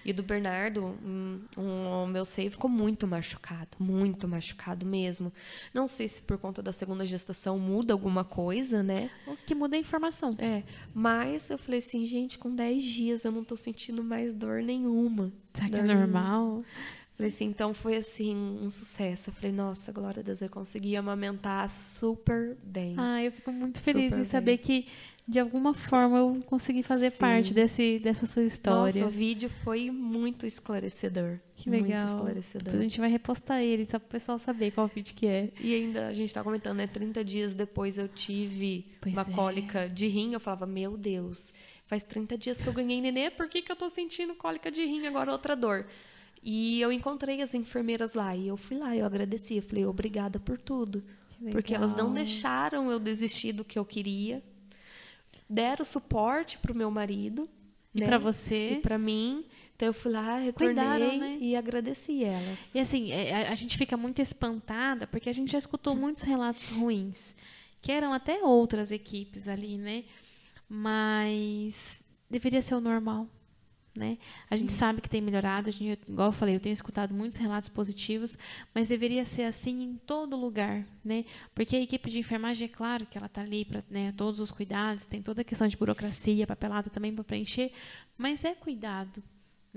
E 0.08 0.14
do 0.14 0.24
Bernardo, 0.24 0.86
um, 1.04 1.42
um- 1.58 2.04
o 2.04 2.08
meu 2.08 2.24
seio 2.24 2.50
ficou 2.50 2.70
muito 2.70 3.06
machucado, 3.06 3.72
muito 3.78 4.26
machucado 4.26 4.86
mesmo. 4.86 5.34
Não 5.74 5.86
sei 5.88 6.08
se 6.08 6.22
por 6.22 6.38
conta 6.38 6.64
da 6.64 6.72
segunda 6.72 7.06
gestação 7.06 7.60
muda 7.60 7.94
alguma 7.94 8.24
coisa, 8.24 8.82
né? 8.82 9.10
O 9.28 9.36
que 9.36 9.54
muda 9.54 9.76
é 9.76 9.80
a 9.80 9.82
informação. 9.82 10.30
É, 10.38 10.64
mas 10.94 11.50
eu 11.50 11.58
falei 11.58 11.80
assim, 11.80 12.06
gente, 12.08 12.38
com 12.38 12.56
10 12.56 12.84
dias 12.86 13.26
eu 13.26 13.32
não 13.34 13.44
tô 13.44 13.58
sentindo 13.58 14.02
mais 14.02 14.34
dor 14.34 14.64
nenhuma. 14.64 15.30
Será 15.54 15.68
que 15.70 15.76
é 15.76 15.78
Dor 15.80 15.88
nenhuma. 15.88 16.06
normal? 16.08 16.64
Falei 17.18 17.32
assim, 17.32 17.46
então 17.46 17.74
foi 17.74 17.96
assim, 17.98 18.36
um 18.62 18.70
sucesso. 18.70 19.30
Eu 19.32 19.34
falei, 19.34 19.52
nossa, 19.52 19.92
glória 19.92 20.20
a 20.22 20.24
Deus, 20.24 20.40
eu 20.40 20.50
consegui 20.50 20.96
amamentar 20.96 21.70
super 21.70 22.56
bem. 22.64 22.94
Ah, 22.98 23.24
eu 23.24 23.32
fico 23.32 23.52
muito 23.52 23.82
feliz 23.82 24.12
Super 24.12 24.22
em 24.22 24.24
saber 24.24 24.58
que, 24.60 24.86
de 25.28 25.40
alguma 25.40 25.74
forma, 25.74 26.20
eu 26.20 26.42
consegui 26.46 26.82
fazer 26.82 27.12
Sim. 27.12 27.18
parte 27.18 27.54
desse, 27.54 28.00
dessa 28.00 28.26
sua 28.26 28.44
história. 28.44 29.02
Nossa, 29.02 29.06
o 29.06 29.10
vídeo 29.10 29.50
foi 29.64 29.92
muito 29.92 30.46
esclarecedor. 30.46 31.40
que 31.54 31.70
legal. 31.70 31.82
Muito 31.82 31.92
Depois 31.98 32.38
esclarecedor. 32.38 32.76
a 32.76 32.84
gente 32.84 33.00
vai 33.00 33.10
repostar 33.10 33.62
ele, 33.62 33.86
só 33.86 34.00
para 34.00 34.06
o 34.06 34.10
pessoal 34.10 34.40
saber 34.40 34.72
qual 34.72 34.88
vídeo 34.88 35.14
que 35.14 35.28
é. 35.28 35.52
E 35.60 35.76
ainda 35.76 36.08
a 36.08 36.14
gente 36.14 36.34
tá 36.34 36.42
comentando, 36.42 36.78
né? 36.78 36.88
30 36.88 37.26
dias 37.26 37.54
depois 37.54 37.98
eu 37.98 38.08
tive 38.08 38.86
Pois 39.02 39.14
uma 39.14 39.24
é. 39.24 39.26
cólica 39.26 39.90
de 39.90 40.08
rim. 40.08 40.32
Eu 40.32 40.40
falava, 40.40 40.66
meu 40.66 40.96
Deus, 40.96 41.52
faz 41.88 42.04
30 42.04 42.38
dias 42.38 42.58
que 42.58 42.68
eu 42.68 42.74
ganhei 42.74 43.02
nenê, 43.02 43.30
por 43.30 43.50
que, 43.50 43.62
que 43.62 43.72
eu 43.72 43.76
tô 43.76 43.90
sentindo 43.90 44.34
cólica 44.34 44.72
de 44.72 44.86
rim 44.86 45.08
agora 45.08 45.32
outra 45.32 45.56
dor? 45.58 45.88
E 46.42 46.80
eu 46.80 46.90
encontrei 46.90 47.42
as 47.42 47.54
enfermeiras 47.54 48.14
lá 48.14 48.34
e 48.34 48.48
eu 48.48 48.56
fui 48.56 48.78
lá, 48.78 48.96
eu 48.96 49.06
agradeci, 49.06 49.58
eu 49.58 49.62
falei, 49.62 49.86
obrigada 49.86 50.40
por 50.40 50.58
tudo. 50.58 51.04
Que 51.30 51.52
Porque 51.52 51.74
elas 51.76 51.94
não 51.94 52.14
deixaram 52.14 52.90
eu 52.90 52.98
desistir 52.98 53.52
do 53.52 53.66
que 53.66 53.78
eu 53.78 53.84
queria. 53.84 54.42
Deram 55.50 55.86
suporte 55.86 56.58
pro 56.58 56.76
meu 56.76 56.92
marido. 56.92 57.50
E 57.94 58.02
né? 58.02 58.06
para 58.06 58.18
você. 58.18 58.74
E 58.74 58.82
pra 58.82 58.98
mim. 58.98 59.46
Então 59.76 59.88
eu 59.88 59.94
fui 59.94 60.12
lá, 60.12 60.40
retornei 60.40 60.76
Cuidaram, 60.76 61.18
né? 61.20 61.38
e 61.40 61.56
agradeci 61.56 62.24
elas. 62.24 62.58
E 62.74 62.80
assim, 62.80 63.12
é, 63.12 63.48
a, 63.48 63.52
a 63.52 63.56
gente 63.56 63.78
fica 63.78 63.96
muito 63.96 64.20
espantada 64.20 65.06
porque 65.06 65.30
a 65.30 65.34
gente 65.34 65.52
já 65.52 65.58
escutou 65.60 65.96
muitos 65.96 66.24
relatos 66.24 66.70
ruins, 66.70 67.36
que 67.80 67.92
eram 67.92 68.12
até 68.12 68.44
outras 68.44 68.92
equipes 68.92 69.48
ali, 69.48 69.78
né? 69.78 70.04
Mas 70.68 72.04
deveria 72.28 72.62
ser 72.62 72.74
o 72.74 72.82
normal, 72.82 73.28
né? 73.98 74.18
A 74.50 74.56
gente 74.56 74.72
sabe 74.72 75.02
que 75.02 75.10
tem 75.10 75.22
melhorado, 75.22 75.70
a 75.70 75.72
gente, 75.72 76.00
igual 76.08 76.30
eu 76.30 76.32
falei, 76.32 76.56
eu 76.56 76.60
tenho 76.60 76.74
escutado 76.74 77.14
muitos 77.14 77.38
relatos 77.38 77.68
positivos, 77.68 78.38
mas 78.74 78.88
deveria 78.88 79.26
ser 79.26 79.44
assim 79.44 79.84
em 79.84 79.96
todo 80.06 80.38
lugar, 80.38 80.86
né? 81.04 81.26
Porque 81.54 81.76
a 81.76 81.82
equipe 81.82 82.10
de 82.10 82.20
enfermagem, 82.20 82.66
é 82.66 82.70
claro 82.70 83.06
que 83.06 83.18
ela 83.18 83.28
está 83.28 83.42
ali 83.42 83.66
para 83.66 83.84
né, 83.90 84.14
todos 84.16 84.40
os 84.40 84.52
cuidados, 84.52 85.06
tem 85.06 85.22
toda 85.22 85.42
a 85.42 85.44
questão 85.44 85.68
de 85.68 85.76
burocracia, 85.76 86.48
papelada 86.48 86.90
também 86.90 87.14
para 87.14 87.24
preencher, 87.24 87.72
mas 88.18 88.46
é 88.46 88.54
cuidado, 88.54 89.22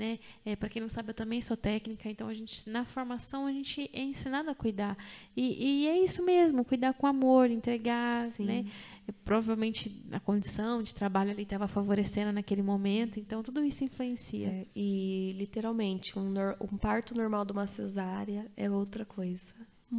né? 0.01 0.19
É, 0.47 0.57
para 0.57 0.71
quem 0.71 0.81
não 0.81 0.89
sabe, 0.89 1.11
eu 1.11 1.15
também 1.15 1.43
sou 1.43 1.59
técnica, 1.59 2.09
então 2.09 2.27
a 2.27 2.33
gente 2.33 2.71
na 2.71 2.87
formação 2.87 3.47
a 3.47 3.53
gente 3.53 3.91
é 3.93 4.01
ensinado 4.01 4.49
a 4.49 4.55
cuidar 4.55 4.97
e, 5.37 5.83
e 5.83 5.89
é 5.89 6.03
isso 6.03 6.25
mesmo, 6.25 6.65
cuidar 6.65 6.95
com 6.95 7.07
amor, 7.07 7.51
entregar, 7.51 8.31
Sim. 8.31 8.47
né? 8.47 8.65
É, 9.07 9.13
provavelmente 9.13 10.03
a 10.11 10.19
condição 10.19 10.83
de 10.83 10.95
trabalho 10.95 11.31
ali 11.33 11.43
estava 11.43 11.69
favorecendo 11.69 12.33
naquele 12.33 12.63
momento, 12.63 13.21
então 13.21 13.43
tudo 13.43 13.63
isso 13.63 13.85
influencia. 13.85 14.49
É, 14.49 14.67
e 14.75 15.35
literalmente, 15.37 16.19
um, 16.19 16.33
um 16.63 16.79
parto 16.79 17.15
normal 17.15 17.45
de 17.45 17.53
uma 17.53 17.67
cesárea 17.67 18.51
é 18.57 18.71
outra 18.71 19.05
coisa. 19.05 19.53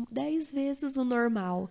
Dez 0.10 0.52
vezes 0.52 0.98
o 0.98 1.04
normal. 1.04 1.70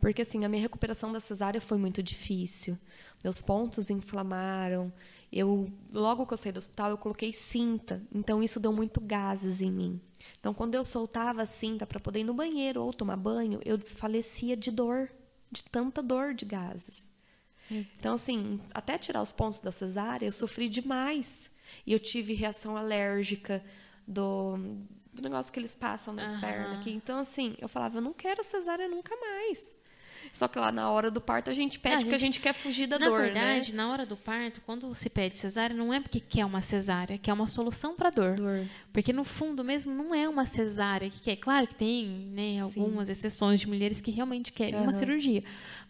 Porque 0.00 0.22
assim, 0.22 0.44
a 0.44 0.48
minha 0.48 0.62
recuperação 0.62 1.12
da 1.12 1.20
cesárea 1.20 1.60
foi 1.60 1.78
muito 1.78 2.02
difícil. 2.02 2.76
Meus 3.22 3.40
pontos 3.40 3.90
inflamaram. 3.90 4.92
Eu, 5.30 5.70
logo 5.92 6.26
que 6.26 6.32
eu 6.32 6.36
saí 6.36 6.52
do 6.52 6.58
hospital, 6.58 6.90
eu 6.90 6.98
coloquei 6.98 7.32
cinta. 7.32 8.02
Então 8.12 8.42
isso 8.42 8.58
deu 8.58 8.72
muito 8.72 9.00
gases 9.00 9.60
em 9.60 9.70
mim. 9.70 10.00
Então 10.40 10.54
quando 10.54 10.74
eu 10.74 10.84
soltava 10.84 11.42
a 11.42 11.46
cinta 11.46 11.86
para 11.86 12.00
poder 12.00 12.20
ir 12.20 12.24
no 12.24 12.34
banheiro 12.34 12.82
ou 12.82 12.92
tomar 12.92 13.16
banho, 13.16 13.60
eu 13.64 13.76
desfalecia 13.76 14.56
de 14.56 14.70
dor, 14.70 15.10
de 15.50 15.62
tanta 15.64 16.02
dor 16.02 16.34
de 16.34 16.44
gases. 16.44 17.08
Então, 17.98 18.14
assim, 18.14 18.60
até 18.72 18.96
tirar 18.96 19.20
os 19.20 19.32
pontos 19.32 19.60
da 19.60 19.70
cesárea, 19.70 20.26
eu 20.26 20.32
sofri 20.32 20.68
demais. 20.68 21.50
E 21.86 21.92
eu 21.92 22.00
tive 22.00 22.32
reação 22.32 22.76
alérgica 22.76 23.62
do, 24.06 24.56
do 25.12 25.22
negócio 25.22 25.52
que 25.52 25.60
eles 25.60 25.74
passam 25.74 26.14
nas 26.14 26.30
Aham. 26.30 26.40
pernas 26.40 26.72
aqui. 26.72 26.90
Então, 26.90 27.18
assim, 27.18 27.54
eu 27.58 27.68
falava, 27.68 27.98
eu 27.98 28.02
não 28.02 28.14
quero 28.14 28.42
cesárea 28.42 28.88
nunca 28.88 29.14
mais. 29.16 29.74
Só 30.32 30.46
que 30.48 30.58
lá 30.58 30.70
na 30.72 30.90
hora 30.90 31.10
do 31.10 31.20
parto 31.20 31.50
a 31.50 31.54
gente 31.54 31.78
pede 31.78 31.94
Ah, 31.94 31.98
a 31.98 32.00
porque 32.02 32.14
a 32.14 32.18
gente- 32.18 32.40
quer 32.40 32.52
fugir 32.52 32.86
da 32.86 32.98
Na 32.98 33.08
dor, 33.08 33.20
verdade, 33.22 33.72
né? 33.72 33.76
na 33.76 33.90
hora 33.90 34.06
do 34.06 34.16
parto, 34.16 34.60
quando 34.64 34.94
se 34.94 35.08
pede 35.10 35.36
cesárea, 35.36 35.74
não 35.76 35.92
é 35.92 36.00
porque 36.00 36.20
quer 36.20 36.44
uma 36.44 36.62
cesárea, 36.62 37.18
quer 37.18 37.32
uma 37.32 37.46
solução 37.46 37.94
para 37.96 38.10
dor. 38.10 38.34
Dor. 38.36 38.66
Porque 38.92 39.12
no 39.12 39.24
fundo 39.24 39.64
mesmo 39.64 39.92
não 39.92 40.14
é 40.14 40.28
uma 40.28 40.46
cesárea 40.46 41.08
que 41.10 41.20
quer. 41.20 41.36
Claro 41.36 41.66
que 41.66 41.74
tem 41.74 42.06
né, 42.06 42.60
algumas 42.60 43.08
exceções 43.08 43.60
de 43.60 43.68
mulheres 43.68 44.00
que 44.00 44.10
realmente 44.10 44.52
querem 44.52 44.74
uma 44.76 44.84
Aham. 44.90 44.92
cirurgia. 44.92 45.42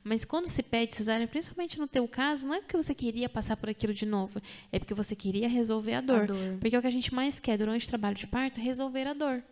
Mas 0.05 0.25
quando 0.25 0.47
se 0.47 0.63
pede 0.63 0.95
cesárea, 0.95 1.27
principalmente 1.27 1.79
no 1.79 1.87
teu 1.87 2.07
caso, 2.09 2.47
não 2.47 2.55
é 2.55 2.61
porque 2.61 2.77
você 2.77 2.95
queria 2.95 3.29
passar 3.29 3.57
por 3.57 3.69
aquilo 3.69 3.93
de 3.93 4.07
novo, 4.07 4.41
é 4.73 4.79
porque 4.79 4.95
você 4.95 5.15
queria 5.15 5.49
resolver 5.49 5.95
a 5.95 6.01
dor. 6.01 6.27
dor. 6.27 6.57
Porque 6.61 6.75
é 6.75 6.79
o 6.79 6.83
que 6.83 6.89
a 6.89 6.93
gente 6.93 7.13
mais 7.15 7.39
quer 7.41 7.59
durante 7.59 7.85
o 7.87 7.89
trabalho 7.89 8.17
de 8.17 8.27
parto 8.27 8.59
é 8.61 8.63
resolver 8.63 9.07
a 9.07 9.13
dor. 9.13 9.43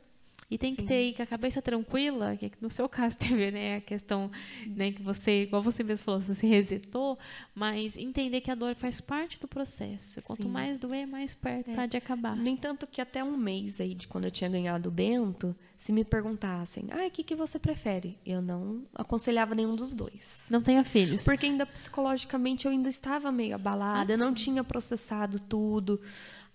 E 0.50 0.56
tem 0.56 0.74
que 0.74 0.82
Sim. 0.82 0.86
ter 0.88 0.94
aí 0.94 1.14
com 1.14 1.22
a 1.22 1.26
cabeça 1.26 1.60
tranquila, 1.60 2.36
que 2.36 2.52
no 2.60 2.70
seu 2.70 2.88
caso 2.88 3.16
teve 3.18 3.50
né, 3.50 3.76
a 3.76 3.80
questão 3.80 4.30
né, 4.66 4.92
que 4.92 5.02
você, 5.02 5.42
igual 5.42 5.60
você 5.60 5.82
mesmo 5.82 6.04
falou, 6.04 6.20
você 6.20 6.46
resetou, 6.46 7.18
mas 7.54 7.96
entender 7.96 8.40
que 8.40 8.50
a 8.50 8.54
dor 8.54 8.74
faz 8.76 9.00
parte 9.00 9.40
do 9.40 9.48
processo. 9.48 10.22
Quanto 10.22 10.44
Sim. 10.44 10.48
mais 10.48 10.78
doer, 10.78 11.06
mais 11.06 11.34
perto 11.34 11.74
tá 11.74 11.86
de 11.86 11.96
acabar. 11.96 12.36
No 12.36 12.48
entanto, 12.48 12.86
que 12.86 13.00
até 13.00 13.24
um 13.24 13.36
mês 13.36 13.80
aí 13.80 13.94
de 13.94 14.06
quando 14.06 14.26
eu 14.26 14.30
tinha 14.30 14.48
ganhado 14.48 14.88
o 14.88 14.92
Bento, 14.92 15.54
se 15.76 15.92
me 15.92 16.04
perguntassem, 16.04 16.86
ah, 16.90 17.06
o 17.06 17.10
que, 17.10 17.22
que 17.24 17.34
você 17.34 17.58
prefere? 17.58 18.18
Eu 18.24 18.40
não 18.40 18.84
aconselhava 18.94 19.54
nenhum 19.54 19.74
dos 19.74 19.94
dois. 19.94 20.44
Não 20.48 20.62
tenha 20.62 20.84
filhos. 20.84 21.24
Porque 21.24 21.46
ainda 21.46 21.66
psicologicamente 21.66 22.66
eu 22.66 22.70
ainda 22.70 22.88
estava 22.88 23.32
meio 23.32 23.54
abalada, 23.54 24.12
Ah, 24.12 24.14
eu 24.14 24.18
não 24.18 24.32
tinha 24.32 24.62
processado 24.62 25.38
tudo. 25.40 26.00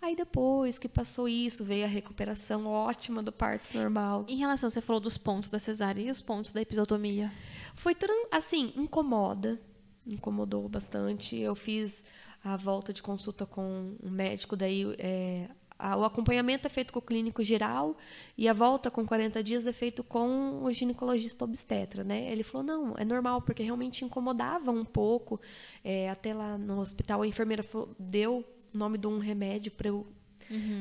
Aí 0.02 0.16
depois 0.16 0.80
que 0.80 0.89
passou 0.89 1.30
isso, 1.30 1.64
veio 1.64 1.86
a 1.86 1.88
recuperação 1.88 2.66
ótima 2.66 3.22
do 3.22 3.32
parto 3.32 3.78
normal. 3.78 4.26
Em 4.28 4.38
relação, 4.38 4.70
você 4.70 4.82
falou 4.82 4.99
dos 4.99 5.16
pontos 5.16 5.52
da 5.52 5.60
cesárea 5.60 6.02
e 6.02 6.10
os 6.10 6.22
pontos 6.22 6.52
da 6.52 6.60
episiotomia. 6.60 7.32
Foi 7.76 7.95
assim, 8.32 8.74
incomoda, 8.76 9.62
incomodou 10.08 10.68
bastante. 10.68 11.38
Eu 11.38 11.54
fiz 11.54 12.04
a 12.43 12.58
volta 12.58 12.91
de 12.91 13.04
consulta 13.04 13.45
com 13.45 13.95
um 14.02 14.10
médico, 14.10 14.56
daí 14.56 14.95
é, 14.97 15.47
o 15.95 16.04
acompanhamento 16.04 16.66
é 16.66 16.70
feito 16.70 16.91
com 16.91 16.97
o 16.97 17.02
clínico 17.02 17.43
geral 17.43 17.95
e 18.36 18.47
a 18.47 18.54
volta 18.54 18.89
com 18.89 19.06
40 19.06 19.43
dias 19.43 19.68
é 19.68 19.72
feito 19.74 20.04
com 20.04 20.64
o 20.64 20.72
ginecologista 20.72 21.45
obstetra, 21.45 22.04
né? 22.04 22.32
Ele 22.32 22.43
falou, 22.43 22.66
não, 22.66 22.95
é 22.97 23.06
normal, 23.06 23.41
porque 23.43 23.62
realmente 23.62 24.04
incomodava 24.04 24.72
um 24.72 24.84
pouco. 24.84 25.39
É, 25.84 26.10
até 26.10 26.34
lá 26.34 26.58
no 26.58 26.80
hospital, 26.80 27.22
a 27.22 27.28
enfermeira 27.28 27.62
falou- 27.62 27.95
deu 27.99 28.43
nome 28.74 28.97
de 28.97 29.07
um 29.07 29.19
remédio 29.19 29.72
para 29.72 29.88
eu 29.89 30.07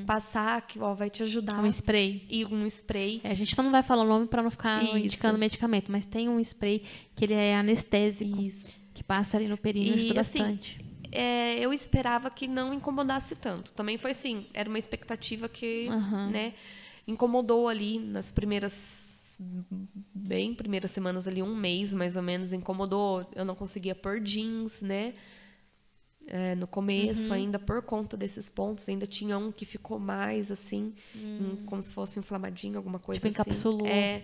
passar, 0.05 0.61
que 0.67 0.81
ó, 0.81 0.95
vai 0.95 1.09
te 1.09 1.23
ajudar. 1.23 1.63
Um 1.63 1.67
spray. 1.67 2.27
E 2.29 2.45
um 2.45 2.67
spray. 2.67 3.21
É, 3.23 3.31
a 3.31 3.35
gente 3.35 3.57
não 3.57 3.71
vai 3.71 3.83
falar 3.83 4.03
o 4.03 4.07
nome 4.07 4.27
para 4.27 4.43
não 4.43 4.51
ficar 4.51 4.83
Isso. 4.83 4.99
indicando 4.99 5.39
medicamento, 5.39 5.93
mas 5.93 6.05
tem 6.05 6.29
um 6.29 6.41
spray 6.41 6.83
que 7.15 7.25
ele 7.25 7.35
é 7.35 7.55
anestésico, 7.57 8.41
Isso. 8.41 8.69
que 8.93 9.05
passa 9.05 9.37
ali 9.37 9.47
no 9.47 9.57
períneo, 9.57 9.97
E, 9.97 10.05
ajuda 10.05 10.21
assim, 10.23 10.39
bastante. 10.39 10.81
é, 11.13 11.59
eu 11.61 11.73
esperava 11.73 12.31
que 12.31 12.49
não 12.49 12.75
incomodasse 12.75 13.37
tanto. 13.37 13.73
Também 13.73 13.97
foi 13.97 14.11
assim, 14.11 14.47
era 14.53 14.69
uma 14.69 14.79
expectativa 14.79 15.49
que, 15.49 15.87
Aham. 15.89 16.31
né, 16.31 16.55
incomodou 17.07 17.69
ali 17.69 17.99
nas 18.01 18.33
primeiras 18.33 19.09
bem 20.15 20.53
primeiras 20.53 20.91
semanas 20.91 21.27
ali, 21.27 21.43
um 21.43 21.55
mês 21.57 21.95
mais 21.95 22.15
ou 22.17 22.23
menos, 22.23 22.53
incomodou. 22.53 23.27
Eu 23.35 23.45
não 23.45 23.55
conseguia 23.55 23.95
pôr 23.95 24.21
jeans, 24.21 24.83
né? 24.83 25.15
É, 26.33 26.55
no 26.55 26.67
começo, 26.69 27.27
Uhum. 27.27 27.33
ainda 27.33 27.59
por 27.59 27.83
conta 27.83 28.17
desses 28.17 28.49
pontos, 28.49 28.89
ainda 28.89 29.05
tinha 29.05 29.37
um 29.37 29.51
que 29.51 29.65
ficou 29.65 29.99
mais 29.99 30.49
assim, 30.51 30.95
um- 31.17 31.57
como 31.67 31.83
se 31.83 31.91
fosse 31.93 32.21
inflamadinho, 32.21 32.77
alguma 32.77 33.01
coisa 33.01 33.19
Hum. 33.19 33.31
Tipo, 33.31 33.41
assim. 33.41 33.51
encapsulou. 33.51 33.87
É. 33.89 34.23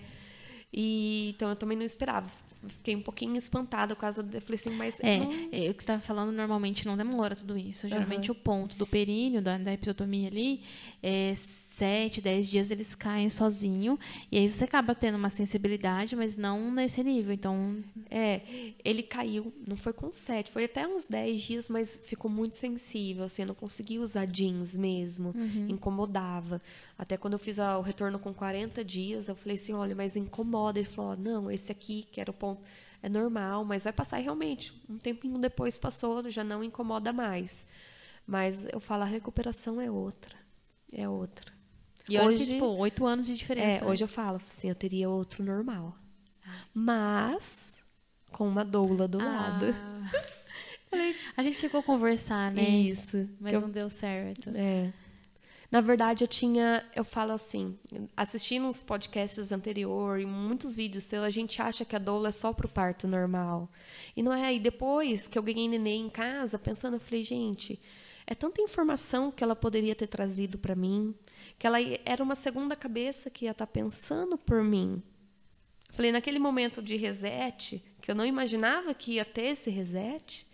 E 0.73 1.31
então 1.35 1.49
eu 1.51 1.57
também 1.57 1.77
não 1.77 1.85
esperava. 1.85 2.31
Fiquei 2.69 2.97
um 2.97 3.01
pouquinho 3.03 3.37
espantada 3.37 3.95
por 3.95 4.01
causa 4.01 4.23
da. 4.23 4.39
Eu 4.39 4.43
falei 4.43 4.55
assim, 4.57 4.71
mas 4.71 4.97
É, 5.01 5.19
não- 5.19 5.31
é, 5.33 5.71
o 5.71 5.75
que 5.75 5.83
você 5.83 5.83
estava 5.83 6.01
falando 6.03 6.33
normalmente 6.33 6.85
não 6.87 6.97
demora 6.97 7.35
tudo 7.37 7.57
isso. 7.57 7.89
Geralmente 7.89 8.31
Aham. 8.31 8.39
o 8.39 8.43
ponto 8.43 8.77
do 8.77 8.87
períneo, 8.87 9.41
da, 9.43 9.57
da 9.59 9.73
episiotomia 9.73 10.29
ali, 10.29 10.63
é 11.03 11.35
7, 11.77 12.21
10 12.23 12.49
dias 12.49 12.71
eles 12.71 12.95
caem 12.95 13.29
sozinho. 13.29 13.99
E 14.33 14.39
aí 14.39 14.51
você 14.53 14.65
acaba 14.65 14.95
tendo 14.95 15.17
uma 15.17 15.29
sensibilidade, 15.31 16.17
mas 16.17 16.37
não 16.37 16.71
nesse 16.73 17.03
nível. 17.03 17.33
Então, 17.35 17.83
É, 18.11 18.41
ele 18.85 19.03
caiu, 19.03 19.53
não 19.67 19.77
foi 19.77 19.93
com 19.93 20.13
sete, 20.13 20.51
foi 20.51 20.65
até 20.65 20.87
uns 20.89 21.07
10 21.07 21.41
dias, 21.43 21.69
mas 21.69 21.97
ficou 22.05 22.31
muito 22.31 22.55
sensível, 22.55 23.25
assim, 23.25 23.43
eu 23.43 23.49
não 23.49 23.55
conseguia 23.55 24.01
usar 24.01 24.25
jeans 24.27 24.77
mesmo, 24.77 25.35
incomodava. 25.69 26.63
Até 26.97 27.17
quando 27.17 27.35
eu 27.35 27.39
fiz 27.39 27.59
a- 27.59 27.79
o 27.79 27.83
retorno 27.83 28.19
com 28.19 28.33
40 28.33 28.85
dias, 28.85 29.29
eu 29.29 29.37
falei 29.37 29.57
assim, 29.57 29.73
olha, 29.73 29.95
mas 29.95 30.17
incomoda. 30.17 30.79
Ele 30.79 30.89
falou, 30.89 31.17
não, 31.17 31.51
esse 31.51 31.71
aqui, 31.71 32.07
que 32.11 32.21
era 32.21 32.31
o 32.31 32.35
ponto, 32.35 32.63
é 33.03 33.09
normal, 33.09 33.65
mas 33.65 33.85
vai 33.85 33.93
passar 33.93 34.17
realmente. 34.19 34.73
Um 34.89 34.99
tempinho 34.99 35.39
depois 35.39 35.79
passou, 35.79 36.29
já 36.31 36.43
não 36.43 36.65
incomoda 36.65 37.13
mais. 37.13 37.67
Mas 38.27 38.65
eu 38.73 38.81
falo, 38.81 39.03
a 39.03 39.07
recuperação 39.07 39.81
é 39.81 39.91
outra, 39.91 40.35
é 40.93 41.09
outra. 41.09 41.56
E 42.09 42.19
Hoje- 42.19 42.47
tipo, 42.47 42.65
8 42.67 43.05
anos 43.07 43.27
de 43.27 43.37
diferença. 43.37 43.85
É, 43.85 43.89
hoje 43.89 44.05
eu 44.05 44.09
falo, 44.09 44.41
assim, 44.51 44.69
eu 44.69 44.75
teria 44.75 45.09
outro 45.09 45.43
normal. 45.45 45.97
Mas 46.75 47.81
com 48.33 48.47
uma 48.49 48.65
doula 48.65 49.07
do 49.09 49.19
lado. 49.19 49.67
Ah. 50.93 51.13
A 51.37 51.43
gente 51.43 51.59
chegou 51.59 51.81
a 51.81 51.83
conversar, 51.83 52.51
né? 52.53 52.63
Isso. 52.63 53.29
Mas 53.41 53.53
Eu- 53.55 53.61
não 53.61 53.69
deu 53.71 53.91
certo. 53.91 54.51
é. 54.55 54.93
Na 55.71 55.81
verdade, 55.81 56.23
eu 56.23 56.29
tinha, 56.29 56.87
eu 56.95 57.05
falo 57.05 57.33
assim, 57.33 57.77
assistindo 58.17 58.67
uns 58.67 58.83
podcasts 58.85 59.51
anterior 59.51 60.21
e 60.21 60.25
muitos 60.25 60.77
vídeos 60.77 61.03
seus, 61.05 61.25
a 61.25 61.29
gente 61.29 61.61
acha 61.61 61.85
que 61.85 61.97
a 61.97 61.99
doula 61.99 62.29
é 62.29 62.33
só 62.33 62.53
pro 62.53 62.69
parto 62.69 63.09
normal. 63.09 63.69
E 64.17 64.23
não 64.23 64.33
é. 64.33 64.55
E 64.55 64.61
depois 64.61 65.27
que 65.27 65.37
eu 65.37 65.43
ganhei 65.43 65.69
neném 65.69 66.07
em 66.07 66.09
casa, 66.09 66.57
pensando, 66.57 66.95
eu 66.95 67.01
falei, 67.01 67.25
gente, 67.25 67.81
é 68.25 68.35
tanta 68.35 68.63
informação 68.63 69.31
que 69.33 69.43
ela 69.43 69.57
poderia 69.57 69.95
ter 69.95 70.07
trazido 70.07 70.57
para 70.57 70.77
mim, 70.77 71.13
que 71.59 71.67
ela 71.67 71.79
era 72.05 72.23
uma 72.23 72.35
segunda 72.35 72.75
cabeça 72.77 73.31
que 73.31 73.45
ia 73.47 73.51
estar 73.53 73.67
pensando 73.67 74.37
por 74.39 74.63
mim. 74.63 75.03
Falei, 75.91 76.13
naquele 76.13 76.39
momento 76.39 76.83
de 76.83 76.97
reset, 76.97 77.83
que 78.03 78.11
eu 78.11 78.15
não 78.15 78.27
imaginava 78.27 78.93
que 78.93 79.13
ia 79.13 79.25
ter 79.25 79.47
esse 79.47 79.71
reset, 79.71 80.47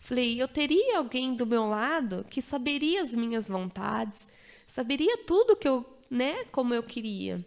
falei, 0.00 0.40
eu 0.40 0.48
teria 0.48 0.98
alguém 0.98 1.34
do 1.34 1.46
meu 1.46 1.66
lado 1.66 2.24
que 2.30 2.40
saberia 2.40 3.02
as 3.02 3.12
minhas 3.12 3.48
vontades, 3.48 4.26
saberia 4.66 5.18
tudo 5.26 5.56
que 5.56 5.68
eu, 5.68 5.84
né, 6.10 6.44
como 6.52 6.72
eu 6.72 6.82
queria. 6.82 7.44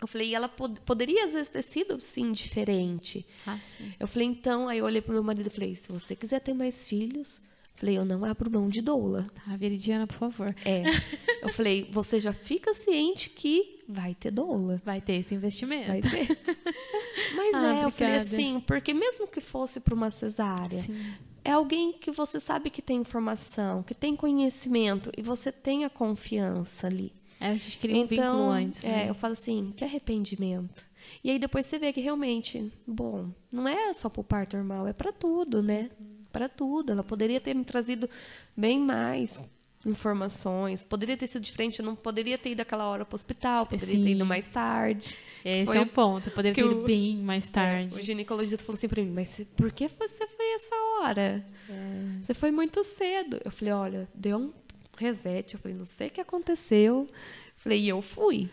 Eu 0.00 0.06
falei, 0.06 0.28
e 0.28 0.34
ela 0.34 0.48
pod- 0.48 0.80
poderia 0.82 1.24
às 1.24 1.32
vezes 1.32 1.48
ter 1.48 1.62
sido 1.62 1.98
sim 2.00 2.30
diferente. 2.32 3.26
Ah, 3.46 3.58
sim. 3.64 3.92
Eu 3.98 4.06
falei, 4.06 4.28
então, 4.28 4.68
aí 4.68 4.78
eu 4.78 4.84
olhei 4.84 5.00
pro 5.00 5.12
meu 5.14 5.22
marido 5.22 5.46
e 5.46 5.50
falei, 5.50 5.74
se 5.74 5.90
você 5.90 6.14
quiser 6.14 6.40
ter 6.40 6.54
mais 6.54 6.86
filhos, 6.86 7.40
falei, 7.76 7.96
eu 7.98 8.04
não 8.04 8.24
abro 8.24 8.50
mão 8.50 8.68
de 8.68 8.80
doula. 8.82 9.30
Tá, 9.34 9.56
Veridiana, 9.56 10.06
por 10.06 10.16
favor. 10.16 10.54
É. 10.64 10.82
Eu 11.42 11.50
falei, 11.50 11.88
você 11.92 12.18
já 12.18 12.32
fica 12.32 12.74
ciente 12.74 13.30
que 13.30 13.84
vai 13.88 14.14
ter 14.14 14.30
doula. 14.32 14.80
Vai 14.84 15.00
ter 15.00 15.12
esse 15.14 15.34
investimento. 15.34 15.86
Vai 15.88 16.00
ter. 16.00 16.26
Mas 17.36 17.54
Ah, 17.54 17.74
é, 17.74 17.84
eu 17.84 17.90
falei 17.90 18.14
obrigada. 18.16 18.16
assim, 18.16 18.60
porque 18.60 18.92
mesmo 18.92 19.26
que 19.28 19.40
fosse 19.40 19.78
para 19.78 19.94
uma 19.94 20.10
cesárea, 20.10 20.80
Sim. 20.80 21.12
é 21.44 21.52
alguém 21.52 21.92
que 21.92 22.10
você 22.10 22.40
sabe 22.40 22.70
que 22.70 22.82
tem 22.82 22.98
informação, 22.98 23.82
que 23.82 23.94
tem 23.94 24.16
conhecimento 24.16 25.12
e 25.16 25.22
você 25.22 25.52
tem 25.52 25.84
a 25.84 25.90
confiança 25.90 26.86
ali. 26.88 27.12
É, 27.40 27.48
a 27.50 27.54
gente 27.54 27.78
queria 27.78 27.96
um 28.02 28.06
vínculo 28.06 28.48
antes, 28.50 28.82
é, 28.82 28.88
né? 28.88 29.08
eu 29.10 29.14
falo 29.14 29.34
assim, 29.34 29.72
que 29.76 29.84
arrependimento. 29.84 30.84
E 31.22 31.30
aí 31.30 31.38
depois 31.38 31.66
você 31.66 31.78
vê 31.78 31.92
que 31.92 32.00
realmente, 32.00 32.72
bom, 32.86 33.30
não 33.52 33.68
é 33.68 33.92
só 33.92 34.08
pro 34.08 34.24
parto 34.24 34.56
normal, 34.56 34.88
é 34.88 34.92
para 34.92 35.12
tudo, 35.12 35.62
né? 35.62 35.90
Para 36.36 36.48
tudo. 36.48 36.92
Ela 36.92 37.02
poderia 37.04 37.40
ter 37.40 37.54
me 37.54 37.64
trazido 37.64 38.08
bem 38.56 38.78
mais 38.78 39.40
informações, 39.84 40.84
poderia 40.84 41.16
ter 41.16 41.28
sido 41.28 41.42
diferente, 41.42 41.78
eu 41.78 41.84
não 41.84 41.94
poderia 41.94 42.36
ter 42.36 42.50
ido 42.50 42.60
aquela 42.60 42.86
hora 42.88 43.04
pro 43.04 43.14
hospital, 43.14 43.66
poderia 43.66 43.86
ter 43.94 44.02
Sim. 44.02 44.08
ido 44.08 44.26
mais 44.26 44.48
tarde. 44.48 45.16
Esse 45.44 45.66
Foi 45.66 45.76
é 45.76 45.80
um 45.80 45.86
ponto. 45.86 46.28
Eu 46.28 46.32
poderia 46.34 46.54
ter 46.54 46.68
ido 46.68 46.80
o- 46.80 46.84
bem 46.84 47.16
mais 47.18 47.48
tarde. 47.48 47.94
O 47.96 48.02
ginecologista 48.02 48.58
falou 48.64 48.74
assim 48.76 48.88
pra 48.88 49.00
mim, 49.02 49.12
mas 49.12 49.40
por 49.56 49.70
que 49.72 49.86
você 49.86 50.26
foi 50.26 50.54
essa 50.54 50.74
hora? 50.74 51.46
É. 51.70 52.20
Você 52.20 52.34
foi 52.34 52.50
muito 52.50 52.82
cedo. 52.82 53.40
Eu 53.44 53.50
falei, 53.52 53.72
olha, 53.74 54.08
deu 54.12 54.38
um 54.38 54.52
reset. 54.96 55.54
Eu 55.54 55.60
falei, 55.60 55.76
não 55.76 55.84
sei 55.84 56.08
o 56.08 56.10
que 56.10 56.20
aconteceu. 56.20 57.08
Falei, 57.56 57.80
e 57.80 57.88
eu 57.88 58.02
fui. 58.02 58.50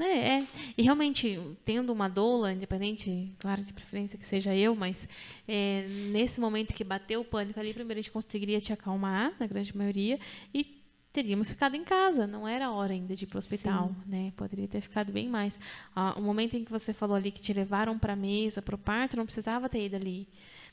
É, 0.00 0.38
é. 0.38 0.46
E 0.76 0.82
realmente, 0.82 1.38
tendo 1.64 1.92
uma 1.92 2.08
doula, 2.08 2.52
independente, 2.52 3.32
claro, 3.38 3.62
de 3.62 3.72
preferência 3.72 4.18
que 4.18 4.26
seja 4.26 4.54
eu, 4.54 4.74
mas 4.74 5.08
é, 5.46 5.86
nesse 6.10 6.40
momento 6.40 6.74
que 6.74 6.82
bateu 6.82 7.20
o 7.20 7.24
pânico 7.24 7.60
ali, 7.60 7.74
primeiro 7.74 8.00
a 8.00 8.02
gente 8.02 8.12
conseguiria 8.12 8.60
te 8.60 8.72
acalmar, 8.72 9.32
na 9.38 9.46
grande 9.46 9.76
maioria, 9.76 10.18
e 10.54 10.80
teríamos 11.12 11.50
ficado 11.50 11.74
em 11.74 11.84
casa. 11.84 12.26
Não 12.26 12.46
era 12.46 12.70
hora 12.70 12.92
ainda 12.92 13.14
de 13.14 13.24
ir 13.24 13.26
para 13.26 13.36
o 13.36 13.38
hospital, 13.38 13.94
né? 14.06 14.32
Poderia 14.36 14.68
ter 14.68 14.80
ficado 14.80 15.12
bem 15.12 15.28
mais. 15.28 15.58
Ah, 15.94 16.14
o 16.16 16.22
momento 16.22 16.56
em 16.56 16.64
que 16.64 16.70
você 16.70 16.92
falou 16.92 17.16
ali 17.16 17.30
que 17.30 17.40
te 17.40 17.52
levaram 17.52 17.98
para 17.98 18.14
a 18.14 18.16
mesa, 18.16 18.62
para 18.62 18.74
o 18.74 18.78
parto, 18.78 19.16
não 19.16 19.24
precisava 19.24 19.68
ter 19.68 19.84
ido 19.86 19.96
ali. 19.96 20.28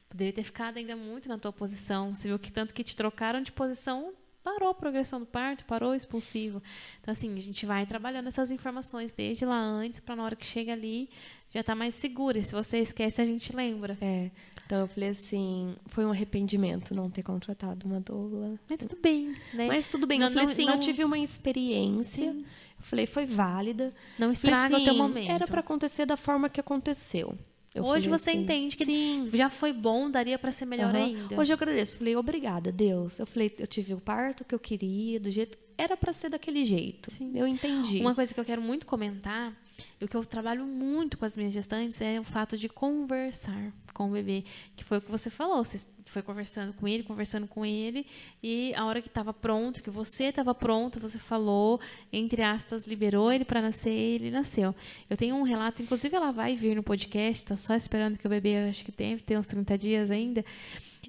Poderia 0.09 0.31
ter 0.31 0.43
ficado 0.43 0.77
ainda 0.77 0.95
muito 0.95 1.27
na 1.27 1.37
tua 1.37 1.51
posição. 1.51 2.13
Você 2.15 2.29
viu 2.29 2.39
que 2.39 2.51
tanto 2.51 2.73
que 2.73 2.83
te 2.83 2.95
trocaram 2.95 3.41
de 3.41 3.51
posição 3.51 4.13
parou 4.47 4.69
a 4.69 4.73
progressão 4.73 5.19
do 5.19 5.25
parto, 5.25 5.65
parou 5.65 5.91
o 5.91 5.95
expulsivo. 5.95 6.61
Então, 7.01 7.11
assim, 7.11 7.35
a 7.35 7.39
gente 7.41 7.65
vai 7.65 7.85
trabalhando 7.85 8.27
essas 8.27 8.49
informações 8.49 9.11
desde 9.11 9.45
lá 9.45 9.59
antes, 9.59 9.99
para 9.99 10.15
na 10.15 10.23
hora 10.23 10.35
que 10.37 10.45
chega 10.45 10.71
ali, 10.71 11.09
já 11.51 11.61
tá 11.61 11.75
mais 11.75 11.95
segura. 11.95 12.37
E 12.37 12.43
se 12.45 12.53
você 12.53 12.77
esquece, 12.77 13.21
a 13.21 13.25
gente 13.25 13.53
lembra. 13.53 13.97
É. 13.99 14.31
Então 14.65 14.79
eu 14.79 14.87
falei 14.87 15.09
assim, 15.09 15.75
foi 15.87 16.05
um 16.05 16.11
arrependimento 16.11 16.93
não 16.95 17.09
ter 17.09 17.23
contratado 17.23 17.85
uma 17.87 17.99
doula. 17.99 18.57
Mas 18.69 18.79
tudo 18.79 18.97
bem, 19.01 19.35
né? 19.53 19.67
Mas 19.67 19.87
tudo 19.87 20.07
bem. 20.07 20.19
Não- 20.19 20.27
eu 20.27 20.33
falei 20.33 20.45
não- 20.45 20.53
assim, 20.53 20.65
não- 20.65 20.73
eu 20.75 20.79
tive 20.81 21.03
uma 21.03 21.17
experiência. 21.19 22.31
Sim. 22.31 22.39
Eu 22.79 22.83
falei, 22.83 23.05
foi 23.05 23.25
válida. 23.25 23.93
Não 24.19 24.33
Falei 24.33 24.33
estraga 24.33 24.77
o 24.77 24.83
teu 24.83 24.89
assim, 24.93 24.97
momento. 24.97 25.31
Era 25.31 25.45
para 25.47 25.59
acontecer 25.61 26.05
da 26.05 26.15
forma 26.17 26.49
que 26.49 26.59
aconteceu. 26.59 27.37
Eu 27.77 27.85
Hoje 27.85 28.09
você 28.09 28.31
assim, 28.31 28.41
entende 28.41 28.75
que 28.75 28.85
sim. 28.85 29.29
já 29.33 29.49
foi 29.49 29.71
bom, 29.71 30.09
daria 30.09 30.39
para 30.39 30.51
ser 30.51 30.65
melhor 30.65 30.95
Aham. 30.95 31.05
ainda. 31.05 31.39
Hoje 31.39 31.53
eu 31.53 31.55
agradeço. 31.55 31.97
Falei, 31.97 32.15
obrigada, 32.15 32.71
Deus. 32.71 33.19
Eu 33.19 33.25
falei, 33.27 33.53
eu 33.59 33.67
tive 33.67 33.93
o 33.93 34.01
parto 34.01 34.43
que 34.43 34.55
eu 34.55 34.59
queria, 34.59 35.19
do 35.19 35.29
jeito. 35.29 35.57
Era 35.77 35.95
para 35.95 36.11
ser 36.11 36.29
daquele 36.29 36.65
jeito. 36.65 37.11
Sim. 37.11 37.31
Eu 37.35 37.47
entendi. 37.47 37.99
Uma 37.99 38.15
coisa 38.15 38.33
que 38.33 38.39
eu 38.39 38.45
quero 38.45 38.61
muito 38.61 38.85
comentar, 38.85 39.53
e 40.01 40.05
o 40.05 40.07
que 40.07 40.17
eu 40.17 40.25
trabalho 40.25 40.65
muito 40.65 41.17
com 41.17 41.25
as 41.25 41.37
minhas 41.37 41.53
gestantes, 41.53 42.01
é 42.01 42.19
o 42.19 42.23
fato 42.23 42.57
de 42.57 42.67
conversar 42.67 43.71
com 43.93 44.09
o 44.09 44.11
bebê. 44.11 44.43
Que 44.75 44.83
foi 44.83 44.97
o 44.97 45.01
que 45.01 45.11
você 45.11 45.29
falou. 45.29 45.63
Você 45.63 45.85
foi 46.05 46.21
conversando 46.21 46.73
com 46.73 46.87
ele, 46.87 47.03
conversando 47.03 47.47
com 47.47 47.65
ele, 47.65 48.05
e 48.41 48.73
a 48.75 48.85
hora 48.85 49.01
que 49.01 49.07
estava 49.07 49.33
pronto, 49.33 49.83
que 49.83 49.89
você 49.89 50.25
estava 50.25 50.55
pronto, 50.55 50.99
você 50.99 51.19
falou, 51.19 51.79
entre 52.11 52.41
aspas, 52.41 52.87
liberou 52.87 53.31
ele 53.31 53.45
para 53.45 53.61
nascer, 53.61 53.91
ele 53.91 54.31
nasceu. 54.31 54.73
Eu 55.09 55.17
tenho 55.17 55.35
um 55.35 55.43
relato, 55.43 55.81
inclusive 55.81 56.15
ela 56.15 56.31
vai 56.31 56.55
vir 56.55 56.75
no 56.75 56.83
podcast, 56.83 57.45
tá 57.45 57.57
só 57.57 57.75
esperando 57.75 58.17
que 58.17 58.25
o 58.25 58.29
bebê, 58.29 58.69
acho 58.69 58.85
que 58.85 58.91
tem, 58.91 59.17
tem 59.17 59.37
uns 59.37 59.47
30 59.47 59.77
dias 59.77 60.09
ainda. 60.11 60.43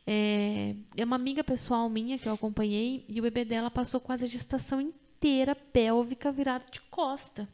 É, 0.06 0.74
é 0.96 1.04
uma 1.04 1.16
amiga 1.16 1.44
pessoal 1.44 1.88
minha 1.88 2.18
que 2.18 2.28
eu 2.28 2.34
acompanhei 2.34 3.04
e 3.08 3.18
o 3.20 3.22
bebê 3.22 3.44
dela 3.44 3.70
passou 3.70 4.00
quase 4.00 4.24
a 4.24 4.28
gestação 4.28 4.80
inteira 4.80 5.54
pélvica 5.54 6.30
virada 6.30 6.64
de 6.70 6.80
costa. 6.82 7.48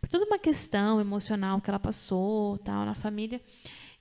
Por 0.00 0.08
toda 0.08 0.24
uma 0.24 0.38
questão 0.38 1.00
emocional 1.00 1.60
que 1.60 1.70
ela 1.70 1.78
passou, 1.78 2.58
tal, 2.58 2.84
na 2.84 2.94
família. 2.94 3.40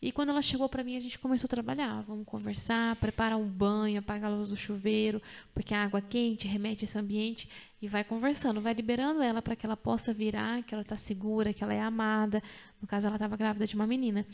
E 0.02 0.14
quando 0.14 0.30
ela 0.30 0.42
chegou 0.42 0.70
para 0.70 0.82
mim, 0.82 0.96
a 0.96 1.00
gente 1.02 1.20
começou 1.20 1.46
a 1.46 1.50
trabalhar. 1.50 2.02
Vamos 2.04 2.26
conversar, 2.26 2.96
preparar 2.96 3.38
um 3.38 3.46
banho, 3.46 4.00
apagar 4.00 4.32
a 4.32 4.34
luz 4.34 4.50
do 4.50 4.56
chuveiro, 4.56 5.22
porque 5.54 5.74
a 5.74 5.84
água 5.84 6.02
quente 6.02 6.48
remete 6.48 6.86
esse 6.86 6.98
ambiente. 6.98 7.50
E 7.82 7.88
vai 7.88 8.06
conversando, 8.06 8.62
vai 8.62 8.74
liberando 8.74 9.22
ela 9.22 9.42
para 9.42 9.58
que 9.58 9.66
ela 9.66 9.76
possa 9.76 10.14
virar, 10.14 10.64
que 10.64 10.74
ela 10.74 10.84
está 10.84 10.96
segura, 10.96 11.54
que 11.54 11.64
ela 11.64 11.74
é 11.74 11.82
amada. 11.82 12.42
No 12.82 12.88
caso, 12.88 13.08
ela 13.08 13.18
estava 13.18 13.36
grávida 13.36 13.68
de 13.68 13.76
uma 13.76 13.86
menina. 13.86 14.26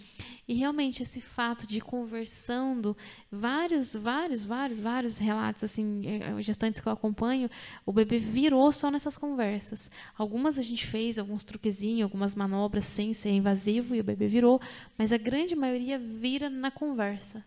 E 0.47 0.53
realmente 0.53 1.01
esse 1.01 1.19
fato 1.19 1.65
de 1.65 1.81
conversando, 1.81 2.95
vários, 3.31 3.95
vários, 3.95 4.43
vários, 4.43 4.79
vários 4.79 5.17
relatos, 5.17 5.63
assim, 5.63 6.03
eh, 6.05 6.41
gestantes 6.43 6.79
que 6.79 6.87
eu 6.87 6.93
acompanho, 6.93 7.49
o 7.85 7.91
bebê 7.91 8.19
virou 8.19 8.71
só 8.71 8.91
nessas 8.91 9.17
conversas. 9.17 9.89
Algumas 10.15 10.59
a 10.59 10.61
gente 10.61 10.85
fez, 10.85 11.17
alguns 11.17 11.43
truquezinhos, 11.43 12.03
algumas 12.03 12.35
manobras 12.35 12.85
sem 12.85 13.13
ser 13.13 13.31
invasivo 13.31 13.95
e 13.95 13.99
o 13.99 14.03
bebê 14.03 14.27
virou, 14.27 14.61
mas 14.97 15.11
a 15.11 15.17
grande 15.17 15.55
maioria 15.55 15.97
vira 15.97 16.49
na 16.49 16.69
conversa. 16.69 17.43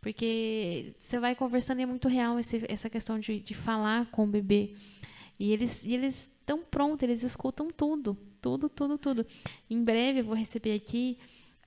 Porque 0.00 0.94
você 0.98 1.18
vai 1.18 1.34
conversando 1.34 1.80
e 1.80 1.82
é 1.82 1.86
muito 1.86 2.08
real 2.08 2.38
esse, 2.40 2.64
essa 2.68 2.90
questão 2.90 3.20
de, 3.20 3.38
de 3.38 3.54
falar 3.54 4.06
com 4.06 4.24
o 4.24 4.26
bebê. 4.26 4.74
E 5.38 5.52
eles 5.52 5.84
e 5.84 5.94
eles 5.94 6.30
estão 6.40 6.58
prontos, 6.62 7.02
eles 7.02 7.22
escutam 7.22 7.70
tudo, 7.70 8.16
tudo, 8.40 8.68
tudo, 8.68 8.98
tudo. 8.98 9.26
Em 9.68 9.82
breve 9.82 10.20
eu 10.20 10.24
vou 10.24 10.34
receber 10.34 10.74
aqui 10.74 11.18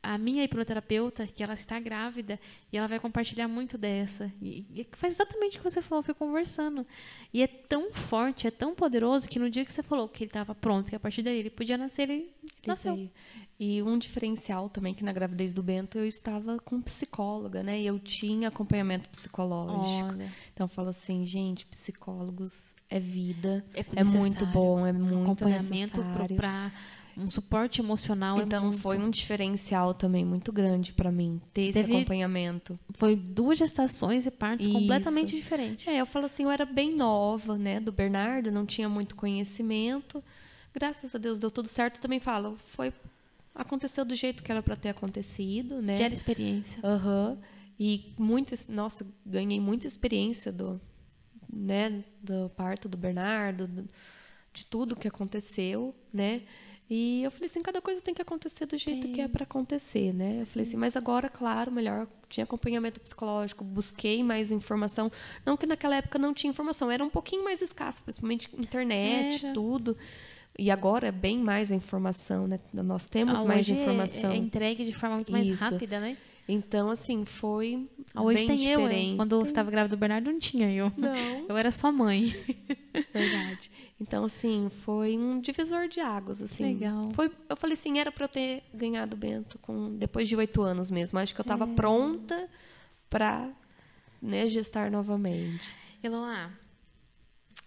a 0.04 0.18
minha 0.18 0.44
hipnoterapeuta, 0.44 1.26
que 1.26 1.42
ela 1.42 1.54
está 1.54 1.80
grávida, 1.80 2.38
e 2.72 2.78
ela 2.78 2.88
vai 2.90 3.00
compartilhar 3.00 3.48
muito 3.48 3.78
dessa. 3.78 4.30
E, 4.42 4.66
e 4.74 4.88
faz 4.92 5.14
exatamente 5.14 5.58
o 5.58 5.62
que 5.62 5.70
você 5.70 5.82
falou, 5.82 6.04
foi 6.04 6.14
conversando. 6.14 6.86
E 7.34 7.42
é 7.42 7.48
tão 7.48 7.94
forte, 7.94 8.46
é 8.46 8.52
tão 8.52 8.76
poderoso, 8.76 9.30
que 9.30 9.40
no 9.40 9.50
dia 9.50 9.64
que 9.64 9.72
você 9.72 9.82
falou 9.82 10.10
que 10.10 10.26
ele 10.26 10.30
estava 10.30 10.54
pronto, 10.54 10.90
que 10.90 10.96
a 10.96 11.00
partir 11.00 11.24
daí 11.24 11.40
ele 11.40 11.50
podia 11.50 11.78
nascer, 11.78 12.10
ele 12.10 12.34
nasceu. 12.68 13.10
E 13.58 13.82
um 13.82 13.98
diferencial 13.98 14.68
também 14.68 14.94
que 14.94 15.06
na 15.06 15.14
gravidez 15.14 15.54
do 15.54 15.64
Bento 15.64 15.98
eu 15.98 16.06
estava 16.06 16.60
com 16.60 16.82
psicóloga, 16.82 17.64
né? 17.64 17.80
E 17.80 17.88
eu 17.88 17.98
tinha 17.98 18.50
acompanhamento 18.50 19.08
psicológico. 19.08 20.10
Olha, 20.10 20.30
Então 20.54 20.66
eu 20.66 20.70
falo 20.70 20.90
assim, 20.90 21.26
gente, 21.26 21.66
psicólogos 21.68 22.73
é 22.96 23.00
vida, 23.00 23.64
é, 23.74 23.86
é 23.96 24.04
muito 24.04 24.46
bom, 24.46 24.86
é 24.86 24.94
muito 24.94 25.22
acompanhamento 25.24 26.00
para 26.36 26.72
um 27.18 27.28
suporte 27.28 27.80
emocional. 27.82 28.40
é 28.40 28.44
Então 28.44 28.66
muito- 28.66 28.80
foi 28.80 28.98
um 28.98 29.10
diferencial 29.10 29.94
também 29.94 30.26
muito 30.26 30.52
grande 30.52 30.94
para 30.94 31.12
mim 31.12 31.40
ter 31.54 31.62
esse 31.64 31.74
Teve- 31.74 31.96
acompanhamento. 31.96 32.80
Foi 32.96 33.16
duas 33.16 33.58
gestações 33.58 34.26
e 34.26 34.32
partos 34.32 34.66
Isso. 34.66 34.74
completamente 34.76 35.36
diferentes. 35.36 35.88
É, 35.88 36.00
eu 36.02 36.06
falo 36.06 36.26
assim, 36.26 36.44
eu 36.44 36.52
era 36.52 36.66
bem 36.66 36.96
nova, 36.96 37.58
né, 37.58 37.80
do 37.80 37.92
Bernardo, 37.92 38.52
não 38.52 38.66
tinha 38.66 38.90
muito 38.90 39.16
conhecimento. 39.16 40.24
Graças 40.74 41.14
a 41.14 41.18
Deus 41.20 41.38
deu 41.38 41.52
tudo 41.52 41.68
certo. 41.68 42.00
Também 42.02 42.20
falo, 42.20 42.58
foi 42.76 42.92
aconteceu 43.56 44.04
do 44.04 44.16
jeito 44.16 44.42
que 44.42 44.52
era 44.52 44.64
para 44.64 44.76
ter 44.76 44.90
acontecido, 44.90 45.82
né? 45.82 45.96
Gera 45.96 46.14
experiência. 46.14 46.80
Aham. 46.84 47.38
E 47.80 48.12
muita, 48.18 48.58
nossa, 48.70 49.06
ganhei 49.26 49.60
muita 49.60 49.86
experiência 49.86 50.52
do, 50.52 50.80
né, 51.56 52.04
do 52.22 52.50
parto 52.56 52.88
do 52.90 52.98
Bernardo, 52.98 53.68
do- 53.68 53.88
de 54.54 54.66
tudo 54.66 54.96
que 54.96 55.08
aconteceu, 55.08 55.96
né? 56.14 56.42
E 56.90 57.24
eu 57.24 57.32
falei 57.32 57.50
assim, 57.50 57.62
cada 57.62 57.82
coisa 57.82 58.02
tem 58.02 58.14
que 58.14 58.22
acontecer 58.22 58.66
do 58.66 58.78
jeito 58.78 59.08
que 59.08 59.22
é 59.22 59.28
para 59.28 59.44
acontecer, 59.46 60.14
né? 60.14 60.42
Eu 60.42 60.46
falei 60.46 60.68
assim, 60.68 60.78
mas 60.78 60.96
agora, 60.96 61.30
claro, 61.30 61.72
melhor 61.72 62.08
tinha 62.30 62.44
acompanhamento 62.44 63.00
psicológico, 63.00 63.64
busquei 63.64 64.22
mais 64.24 64.52
informação, 64.52 65.12
não 65.46 65.56
que 65.58 65.66
naquela 65.66 65.96
época 65.96 66.20
não 66.20 66.34
tinha 66.34 66.52
informação, 66.52 66.92
era 66.92 67.04
um 67.04 67.10
pouquinho 67.10 67.44
mais 67.44 67.62
escasso, 67.62 68.04
principalmente 68.04 68.50
internet, 68.56 69.44
Era. 69.46 69.54
tudo. 69.54 69.98
E 70.60 70.70
agora 70.70 71.08
é 71.08 71.12
bem 71.12 71.40
mais 71.40 71.72
a 71.72 71.76
informação, 71.76 72.48
né? 72.48 72.60
Nós 72.72 73.06
temos 73.06 73.40
Ah, 73.40 73.46
mais 73.46 73.62
hoje 73.66 73.74
é- 73.74 73.82
informação. 73.82 74.32
É, 74.32 74.36
entregue 74.36 74.86
de 74.86 74.94
forma 74.94 75.16
muito 75.16 75.32
mais 75.32 75.50
Isso. 75.50 75.64
rápida, 75.64 76.00
né? 76.00 76.16
Então, 76.48 76.90
assim, 76.90 77.24
foi 77.24 77.90
Ah, 78.14 78.22
Hoje 78.22 78.46
tem 78.46 78.66
eu, 78.68 78.82
hein? 78.82 78.88
diferente. 78.88 79.16
Quando 79.18 79.36
eu 79.36 79.42
estava 79.44 79.72
grávida 79.72 79.96
do 79.96 80.00
Bernardo, 80.00 80.30
não 80.32 80.40
tinha 80.40 80.70
eu. 80.72 80.92
Não. 80.98 81.46
Eu 81.48 81.56
era 81.58 81.72
só 81.72 81.90
mãe. 81.92 82.34
Verdade. 83.14 83.72
Então, 84.00 84.26
assim, 84.26 84.70
foi 84.84 85.18
um 85.18 85.40
divisor 85.40 85.88
de 85.88 86.02
águas, 86.02 86.42
assim. 86.42 86.64
Legal. 86.64 87.12
Foi, 87.14 87.32
eu 87.48 87.56
falei 87.56 87.76
assim, 87.76 87.98
era 87.98 88.12
para 88.12 88.26
eu 88.26 88.30
ter 88.30 88.64
ganhado 88.74 89.16
o 89.16 89.18
Bento 89.18 89.58
com, 89.60 89.96
depois 89.96 90.28
de 90.28 90.36
oito 90.36 90.62
anos 90.62 90.92
mesmo. 90.92 91.18
Acho 91.18 91.34
que 91.34 91.40
eu 91.40 91.44
É. 91.44 91.48
estava 91.48 91.66
pronta 91.66 92.50
para 93.10 93.50
né, 94.22 94.46
gestar 94.48 94.92
novamente. 94.92 95.74
Eloá, 96.04 96.52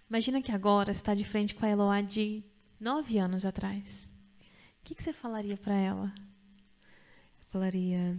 imagina 0.07 0.39
que 0.41 0.51
agora 0.51 0.93
você 0.93 0.99
está 0.99 1.15
de 1.15 1.23
frente 1.23 1.55
com 1.55 1.65
a 1.65 1.69
Eloá 1.69 2.01
de 2.01 2.43
nove 2.79 3.17
anos 3.17 3.43
atrás. 3.43 4.07
O 4.79 4.83
que, 4.83 4.93
que 4.95 5.01
você 5.03 5.11
falaria 5.11 5.57
para 5.57 5.75
ela? 5.75 6.13
Eu 7.39 7.45
falaria, 7.51 8.15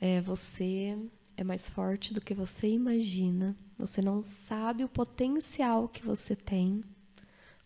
é, 0.00 0.20
você 0.20 0.96
é 1.36 1.44
mais 1.44 1.68
forte 1.68 2.14
do 2.14 2.20
que 2.20 2.34
você 2.34 2.68
imagina. 2.68 3.56
Você 3.78 4.00
não 4.00 4.24
sabe 4.48 4.84
o 4.84 4.88
potencial 4.88 5.88
que 5.88 6.04
você 6.04 6.34
tem. 6.34 6.82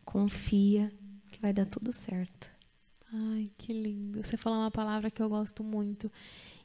Confia 0.04 0.92
que 1.30 1.40
vai 1.40 1.52
dar 1.52 1.66
tudo 1.66 1.92
certo. 1.92 2.50
Ai, 3.12 3.50
que 3.58 3.72
lindo. 3.72 4.22
Você 4.22 4.36
falou 4.36 4.58
uma 4.58 4.70
palavra 4.70 5.10
que 5.10 5.22
eu 5.22 5.28
gosto 5.28 5.62
muito. 5.62 6.10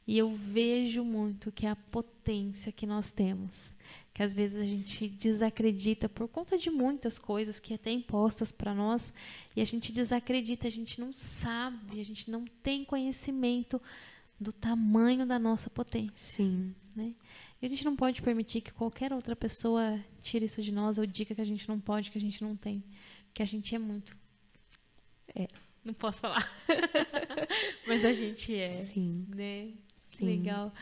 E 0.06 0.16
eu 0.16 0.34
vejo 0.34 1.04
muito 1.04 1.52
que 1.52 1.66
é 1.66 1.70
a 1.70 1.76
potência 1.76 2.72
que 2.72 2.86
nós 2.86 3.12
temos. 3.12 3.74
Que 4.14 4.22
às 4.22 4.32
vezes 4.32 4.58
a 4.58 4.64
gente 4.64 5.06
desacredita 5.06 6.08
por 6.08 6.28
conta 6.28 6.56
de 6.56 6.70
muitas 6.70 7.18
coisas 7.18 7.60
que 7.60 7.74
até 7.74 7.90
impostas 7.90 8.50
para 8.50 8.74
nós. 8.74 9.12
E 9.54 9.60
a 9.60 9.66
gente 9.66 9.92
desacredita, 9.92 10.66
a 10.66 10.70
gente 10.70 10.98
não 10.98 11.12
sabe, 11.12 12.00
a 12.00 12.04
gente 12.04 12.30
não 12.30 12.46
tem 12.62 12.86
conhecimento 12.86 13.80
do 14.40 14.52
tamanho 14.52 15.26
da 15.26 15.38
nossa 15.38 15.68
potência. 15.68 16.12
Sim. 16.16 16.74
né? 16.94 17.14
E 17.60 17.66
a 17.66 17.68
gente 17.68 17.84
não 17.84 17.96
pode 17.96 18.22
permitir 18.22 18.60
que 18.60 18.72
qualquer 18.72 19.12
outra 19.12 19.34
pessoa 19.34 19.98
tire 20.22 20.46
isso 20.46 20.62
de 20.62 20.70
nós 20.70 20.96
ou 20.96 21.04
diga 21.04 21.34
que 21.34 21.40
a 21.40 21.44
gente 21.44 21.68
não 21.68 21.80
pode, 21.80 22.10
que 22.10 22.18
a 22.18 22.20
gente 22.20 22.42
não 22.42 22.56
tem. 22.56 22.84
Que 23.34 23.42
a 23.42 23.46
gente 23.46 23.74
é 23.74 23.78
muito. 23.78 24.16
É. 25.34 25.48
Não 25.84 25.92
posso 25.92 26.20
falar. 26.20 26.48
Mas 27.86 28.04
a 28.04 28.12
gente 28.12 28.54
é. 28.54 28.84
Sim. 28.86 29.26
Né? 29.34 29.72
Sim. 30.10 30.26
legal. 30.26 30.72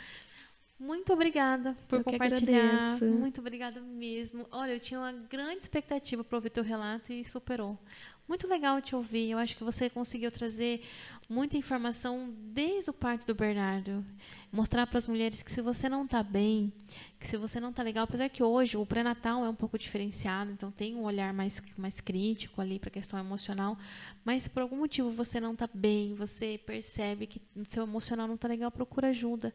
Muito 0.78 1.10
obrigada 1.14 1.74
por 1.88 2.00
Eu 2.00 2.04
compartilhar. 2.04 3.00
Muito 3.00 3.40
obrigada 3.40 3.80
mesmo. 3.80 4.46
Olha, 4.50 4.72
eu 4.72 4.80
tinha 4.80 5.00
uma 5.00 5.12
grande 5.12 5.60
expectativa 5.60 6.22
para 6.22 6.36
ouvir 6.36 6.50
teu 6.50 6.62
relato 6.62 7.12
e 7.12 7.24
superou. 7.24 7.78
Muito 8.28 8.48
legal 8.48 8.80
te 8.82 8.96
ouvir. 8.96 9.30
Eu 9.30 9.38
acho 9.38 9.56
que 9.56 9.62
você 9.62 9.88
conseguiu 9.88 10.32
trazer 10.32 10.82
muita 11.28 11.56
informação 11.56 12.34
desde 12.36 12.90
o 12.90 12.92
parto 12.92 13.24
do 13.24 13.34
Bernardo. 13.34 14.04
Mostrar 14.50 14.86
para 14.86 14.98
as 14.98 15.06
mulheres 15.06 15.42
que 15.42 15.50
se 15.50 15.60
você 15.62 15.88
não 15.88 16.04
está 16.04 16.22
bem, 16.22 16.72
que 17.20 17.26
se 17.26 17.36
você 17.36 17.60
não 17.60 17.70
está 17.70 17.82
legal, 17.82 18.04
apesar 18.04 18.28
que 18.28 18.42
hoje 18.42 18.76
o 18.76 18.84
pré-natal 18.84 19.44
é 19.44 19.48
um 19.48 19.54
pouco 19.54 19.78
diferenciado, 19.78 20.50
então 20.50 20.70
tem 20.70 20.96
um 20.96 21.04
olhar 21.04 21.32
mais, 21.32 21.62
mais 21.76 22.00
crítico 22.00 22.60
ali 22.60 22.78
para 22.78 22.88
a 22.88 22.92
questão 22.92 23.18
emocional, 23.18 23.78
mas 24.24 24.44
se 24.44 24.50
por 24.50 24.62
algum 24.62 24.76
motivo 24.76 25.10
você 25.10 25.38
não 25.38 25.52
está 25.52 25.68
bem, 25.72 26.14
você 26.14 26.58
percebe 26.64 27.26
que 27.26 27.40
o 27.54 27.64
seu 27.68 27.82
emocional 27.82 28.26
não 28.26 28.34
está 28.34 28.48
legal, 28.48 28.70
procura 28.70 29.08
ajuda. 29.08 29.54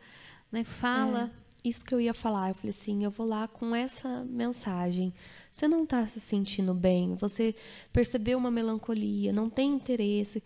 Né? 0.51 0.63
Fala, 0.63 1.31
isso 1.63 1.85
que 1.85 1.93
eu 1.93 2.01
ia 2.01 2.13
falar. 2.13 2.49
Eu 2.49 2.55
falei 2.55 2.71
assim, 2.71 3.03
eu 3.03 3.11
vou 3.11 3.25
lá 3.25 3.47
com 3.47 3.75
essa 3.75 4.23
mensagem. 4.25 5.13
Você 5.51 5.67
não 5.67 5.83
está 5.83 6.07
se 6.07 6.19
sentindo 6.19 6.73
bem, 6.73 7.15
você 7.15 7.53
percebeu 7.91 8.37
uma 8.37 8.49
melancolia, 8.49 9.33
não 9.33 9.49
tem 9.49 9.73
interesse. 9.73 10.41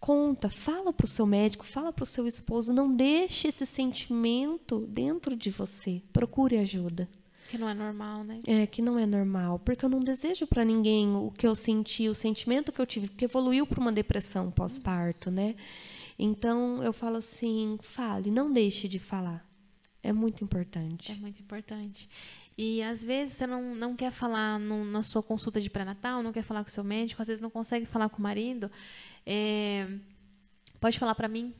Conta, 0.00 0.48
fala 0.48 0.92
para 0.92 1.04
o 1.04 1.08
seu 1.08 1.26
médico, 1.26 1.64
fala 1.64 1.92
para 1.92 2.02
o 2.02 2.06
seu 2.06 2.26
esposo, 2.26 2.72
não 2.72 2.94
deixe 2.94 3.48
esse 3.48 3.66
sentimento 3.66 4.86
dentro 4.88 5.36
de 5.36 5.50
você. 5.50 6.02
Procure 6.12 6.58
ajuda. 6.58 7.08
Que 7.48 7.56
não 7.56 7.68
é 7.68 7.74
normal, 7.74 8.24
né? 8.24 8.40
É, 8.46 8.66
que 8.66 8.82
não 8.82 8.98
é 8.98 9.06
normal. 9.06 9.58
Porque 9.60 9.84
eu 9.84 9.88
não 9.88 10.00
desejo 10.00 10.46
para 10.46 10.64
ninguém 10.64 11.14
o 11.14 11.30
que 11.30 11.46
eu 11.46 11.54
senti, 11.54 12.08
o 12.08 12.14
sentimento 12.14 12.72
que 12.72 12.80
eu 12.80 12.86
tive, 12.86 13.08
porque 13.08 13.24
evoluiu 13.26 13.66
para 13.66 13.80
uma 13.80 13.92
depressão 13.92 14.50
pós-parto, 14.50 15.30
né? 15.30 15.54
Então, 16.18 16.82
eu 16.82 16.92
falo 16.92 17.16
assim: 17.16 17.78
fale, 17.80 18.30
não 18.30 18.52
deixe 18.52 18.88
de 18.88 18.98
falar. 18.98 19.46
É 20.02 20.12
muito 20.12 20.42
importante. 20.42 21.12
É 21.12 21.14
muito 21.14 21.40
importante. 21.40 22.08
E 22.58 22.82
às 22.82 23.04
vezes 23.04 23.34
você 23.34 23.46
não, 23.46 23.74
não 23.74 23.94
quer 23.94 24.10
falar 24.10 24.58
no, 24.58 24.84
na 24.84 25.02
sua 25.02 25.22
consulta 25.22 25.60
de 25.60 25.68
pré-natal, 25.68 26.22
não 26.22 26.32
quer 26.32 26.42
falar 26.42 26.64
com 26.64 26.70
seu 26.70 26.82
médico, 26.82 27.20
às 27.20 27.28
vezes 27.28 27.40
não 27.40 27.50
consegue 27.50 27.84
falar 27.84 28.08
com 28.08 28.18
o 28.18 28.22
marido. 28.22 28.70
É, 29.26 29.86
pode 30.80 30.98
falar 30.98 31.14
para 31.14 31.28
mim, 31.28 31.54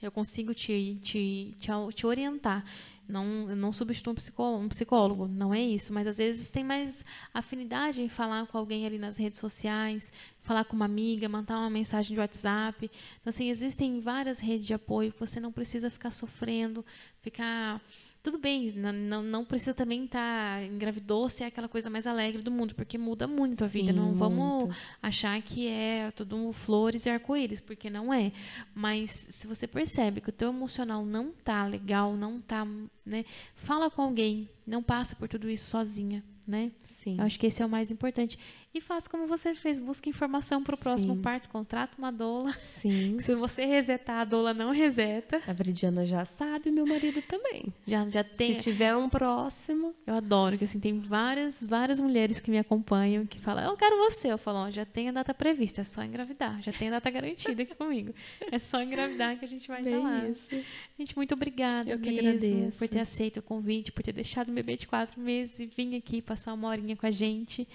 eu 0.00 0.12
consigo 0.12 0.54
te, 0.54 0.98
te, 1.02 1.56
te, 1.58 1.70
te 1.94 2.06
orientar. 2.06 2.64
Não, 3.08 3.48
eu 3.48 3.56
não 3.56 3.72
substituo 3.72 4.12
um 4.12 4.16
psicólogo, 4.16 4.64
um 4.64 4.68
psicólogo, 4.68 5.26
não 5.26 5.54
é 5.54 5.62
isso, 5.62 5.94
mas 5.94 6.06
às 6.06 6.18
vezes 6.18 6.50
tem 6.50 6.62
mais 6.62 7.02
afinidade 7.32 8.02
em 8.02 8.08
falar 8.08 8.46
com 8.46 8.58
alguém 8.58 8.84
ali 8.84 8.98
nas 8.98 9.16
redes 9.16 9.40
sociais, 9.40 10.12
falar 10.48 10.64
com 10.64 10.74
uma 10.74 10.86
amiga, 10.86 11.28
mandar 11.28 11.58
uma 11.58 11.68
mensagem 11.68 12.14
de 12.14 12.18
WhatsApp. 12.18 12.90
Então, 13.20 13.28
assim, 13.28 13.50
existem 13.50 14.00
várias 14.00 14.40
redes 14.40 14.66
de 14.66 14.72
apoio 14.72 15.12
que 15.12 15.20
você 15.20 15.38
não 15.38 15.52
precisa 15.52 15.90
ficar 15.90 16.10
sofrendo, 16.10 16.82
ficar 17.20 17.82
tudo 18.22 18.38
bem, 18.38 18.72
não, 18.72 19.22
não 19.22 19.44
precisa 19.44 19.74
também 19.74 20.04
estar 20.04 20.58
tá, 20.58 20.64
engravidou 20.64 21.28
se 21.28 21.44
é 21.44 21.46
aquela 21.46 21.68
coisa 21.68 21.88
mais 21.90 22.06
alegre 22.06 22.42
do 22.42 22.50
mundo, 22.50 22.74
porque 22.74 22.96
muda 22.96 23.26
muito 23.26 23.62
a 23.62 23.68
Sim, 23.68 23.80
vida. 23.80 23.92
Não 23.92 24.06
muito. 24.06 24.18
vamos 24.18 24.76
achar 25.02 25.40
que 25.42 25.68
é 25.68 26.10
tudo 26.12 26.50
flores 26.52 27.04
e 27.04 27.10
arco-íris, 27.10 27.60
porque 27.60 27.90
não 27.90 28.12
é. 28.12 28.32
Mas 28.74 29.10
se 29.30 29.46
você 29.46 29.66
percebe 29.66 30.22
que 30.22 30.30
o 30.30 30.32
teu 30.32 30.48
emocional 30.48 31.04
não 31.04 31.30
tá 31.30 31.66
legal, 31.66 32.16
não 32.16 32.40
tá, 32.40 32.66
né? 33.04 33.24
Fala 33.54 33.90
com 33.90 34.00
alguém, 34.00 34.48
não 34.66 34.82
passa 34.82 35.14
por 35.14 35.28
tudo 35.28 35.48
isso 35.48 35.70
sozinha, 35.70 36.24
né? 36.46 36.72
Sim. 36.84 37.16
Eu 37.18 37.24
acho 37.24 37.38
que 37.38 37.46
esse 37.46 37.62
é 37.62 37.66
o 37.66 37.68
mais 37.68 37.90
importante. 37.90 38.38
E 38.74 38.80
faça 38.80 39.08
como 39.08 39.26
você 39.26 39.54
fez, 39.54 39.80
busque 39.80 40.10
informação 40.10 40.62
para 40.62 40.74
o 40.74 40.78
próximo 40.78 41.14
Sim. 41.14 41.22
parto, 41.22 41.48
contrata 41.48 41.94
uma 41.96 42.12
doula. 42.12 42.52
Sim. 42.60 43.18
Se 43.20 43.34
você 43.34 43.64
resetar, 43.64 44.20
a 44.20 44.24
doula 44.24 44.52
não 44.52 44.72
reseta. 44.72 45.40
A 45.46 45.52
Veridiana 45.54 46.04
já 46.04 46.24
sabe, 46.26 46.70
meu 46.70 46.86
marido 46.86 47.22
também. 47.22 47.72
Já, 47.86 48.06
já 48.08 48.22
tem. 48.22 48.54
Se 48.54 48.60
tiver 48.60 48.94
um 48.94 49.08
próximo. 49.08 49.94
Eu 50.06 50.14
adoro, 50.14 50.58
que 50.58 50.64
assim, 50.64 50.78
tem 50.78 50.98
várias, 50.98 51.66
várias 51.66 51.98
mulheres 51.98 52.40
que 52.40 52.50
me 52.50 52.58
acompanham 52.58 53.24
que 53.24 53.40
falam, 53.40 53.64
eu 53.64 53.76
quero 53.76 53.96
você. 53.96 54.28
Eu 54.30 54.38
falo, 54.38 54.66
oh, 54.66 54.70
já 54.70 54.84
tem 54.84 55.08
a 55.08 55.12
data 55.12 55.32
prevista, 55.32 55.80
é 55.80 55.84
só 55.84 56.02
engravidar. 56.02 56.62
Já 56.62 56.72
tem 56.72 56.88
a 56.88 56.92
data 56.92 57.10
garantida 57.10 57.62
aqui 57.62 57.74
comigo. 57.74 58.14
É 58.52 58.58
só 58.58 58.82
engravidar 58.82 59.38
que 59.38 59.44
a 59.46 59.48
gente 59.48 59.66
vai 59.66 59.82
Bem 59.82 59.96
estar 59.96 60.08
lá. 60.08 60.28
Isso. 60.28 60.50
Gente, 60.98 61.16
muito 61.16 61.32
obrigada 61.32 61.90
eu 61.90 61.98
mesmo 61.98 62.18
agradeço. 62.18 62.78
por 62.78 62.88
ter 62.88 63.00
aceito 63.00 63.38
o 63.38 63.42
convite, 63.42 63.92
por 63.92 64.02
ter 64.02 64.12
deixado 64.12 64.50
o 64.50 64.52
bebê 64.52 64.76
de 64.76 64.86
quatro 64.86 65.20
meses 65.20 65.58
e 65.58 65.66
vir 65.66 65.96
aqui 65.96 66.20
passar 66.20 66.52
uma 66.52 66.68
horinha 66.68 66.96
com 66.96 67.06
a 67.06 67.10
gente. 67.10 67.66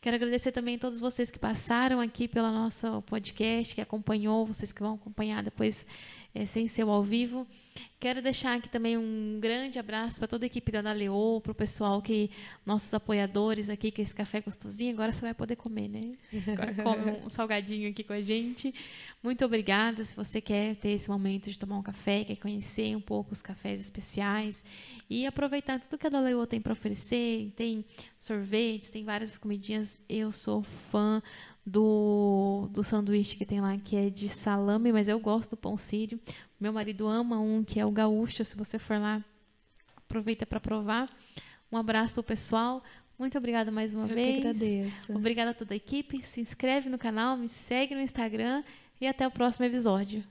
Quero 0.00 0.14
agradecer 0.14 0.52
também 0.52 0.76
a 0.76 0.78
todos 0.78 1.00
vocês 1.00 1.28
que 1.28 1.40
passaram 1.40 2.00
aqui 2.00 2.28
pelo 2.28 2.52
nosso 2.52 3.02
podcast, 3.02 3.74
que 3.74 3.80
acompanhou, 3.80 4.46
vocês 4.46 4.72
que 4.72 4.80
vão 4.80 4.94
acompanhar 4.94 5.42
depois 5.42 5.84
é, 6.34 6.46
sem 6.46 6.68
ser 6.68 6.82
ao 6.82 7.02
vivo. 7.02 7.46
Quero 8.00 8.22
deixar 8.22 8.56
aqui 8.56 8.68
também 8.68 8.96
um 8.96 9.38
grande 9.40 9.76
abraço 9.76 10.20
para 10.20 10.28
toda 10.28 10.44
a 10.44 10.46
equipe 10.46 10.70
da 10.70 10.80
Daleô, 10.80 11.40
para 11.40 11.50
o 11.50 11.54
pessoal 11.54 12.00
que, 12.00 12.30
nossos 12.64 12.94
apoiadores 12.94 13.68
aqui, 13.68 13.90
que 13.90 14.00
esse 14.00 14.14
café 14.14 14.38
é 14.38 14.40
gostosinho, 14.40 14.92
agora 14.92 15.10
você 15.10 15.20
vai 15.20 15.34
poder 15.34 15.56
comer, 15.56 15.88
né? 15.88 16.12
Agora 16.52 16.74
come 16.80 17.10
um 17.26 17.28
salgadinho 17.28 17.90
aqui 17.90 18.04
com 18.04 18.12
a 18.12 18.22
gente. 18.22 18.72
Muito 19.20 19.44
obrigada. 19.44 20.04
Se 20.04 20.14
você 20.14 20.40
quer 20.40 20.76
ter 20.76 20.90
esse 20.90 21.10
momento 21.10 21.50
de 21.50 21.58
tomar 21.58 21.76
um 21.76 21.82
café, 21.82 22.22
quer 22.22 22.36
conhecer 22.36 22.96
um 22.96 23.00
pouco 23.00 23.32
os 23.32 23.42
cafés 23.42 23.80
especiais 23.80 24.62
e 25.10 25.26
aproveitar 25.26 25.80
tudo 25.80 25.98
que 25.98 26.06
a 26.06 26.10
Daleô 26.10 26.46
tem 26.46 26.60
para 26.60 26.72
oferecer, 26.72 27.52
tem 27.56 27.84
sorvetes, 28.16 28.90
tem 28.90 29.02
várias 29.02 29.36
comidinhas. 29.36 30.00
Eu 30.08 30.30
sou 30.30 30.62
fã 30.62 31.20
do, 31.68 32.68
do 32.72 32.82
sanduíche 32.82 33.36
que 33.36 33.44
tem 33.44 33.60
lá, 33.60 33.76
que 33.76 33.94
é 33.96 34.08
de 34.08 34.28
salame, 34.28 34.90
mas 34.90 35.06
eu 35.06 35.20
gosto 35.20 35.50
do 35.50 35.56
pão 35.56 35.76
sírio. 35.76 36.18
Meu 36.58 36.72
marido 36.72 37.06
ama 37.06 37.38
um 37.38 37.62
que 37.62 37.78
é 37.78 37.84
o 37.84 37.90
gaúcho, 37.90 38.44
se 38.44 38.56
você 38.56 38.78
for 38.78 38.98
lá, 38.98 39.22
aproveita 39.96 40.46
para 40.46 40.58
provar. 40.58 41.10
Um 41.70 41.76
abraço 41.76 42.14
pro 42.14 42.22
pessoal. 42.22 42.82
Muito 43.18 43.36
obrigada 43.36 43.70
mais 43.70 43.94
uma 43.94 44.04
eu 44.04 44.14
vez. 44.14 44.40
Que 44.40 44.48
agradeço. 44.48 45.12
Obrigada 45.12 45.50
a 45.50 45.54
toda 45.54 45.74
a 45.74 45.76
equipe. 45.76 46.22
Se 46.22 46.40
inscreve 46.40 46.88
no 46.88 46.96
canal, 46.96 47.36
me 47.36 47.48
segue 47.48 47.94
no 47.94 48.00
Instagram 48.00 48.64
e 49.00 49.06
até 49.06 49.26
o 49.26 49.30
próximo 49.30 49.66
episódio. 49.66 50.24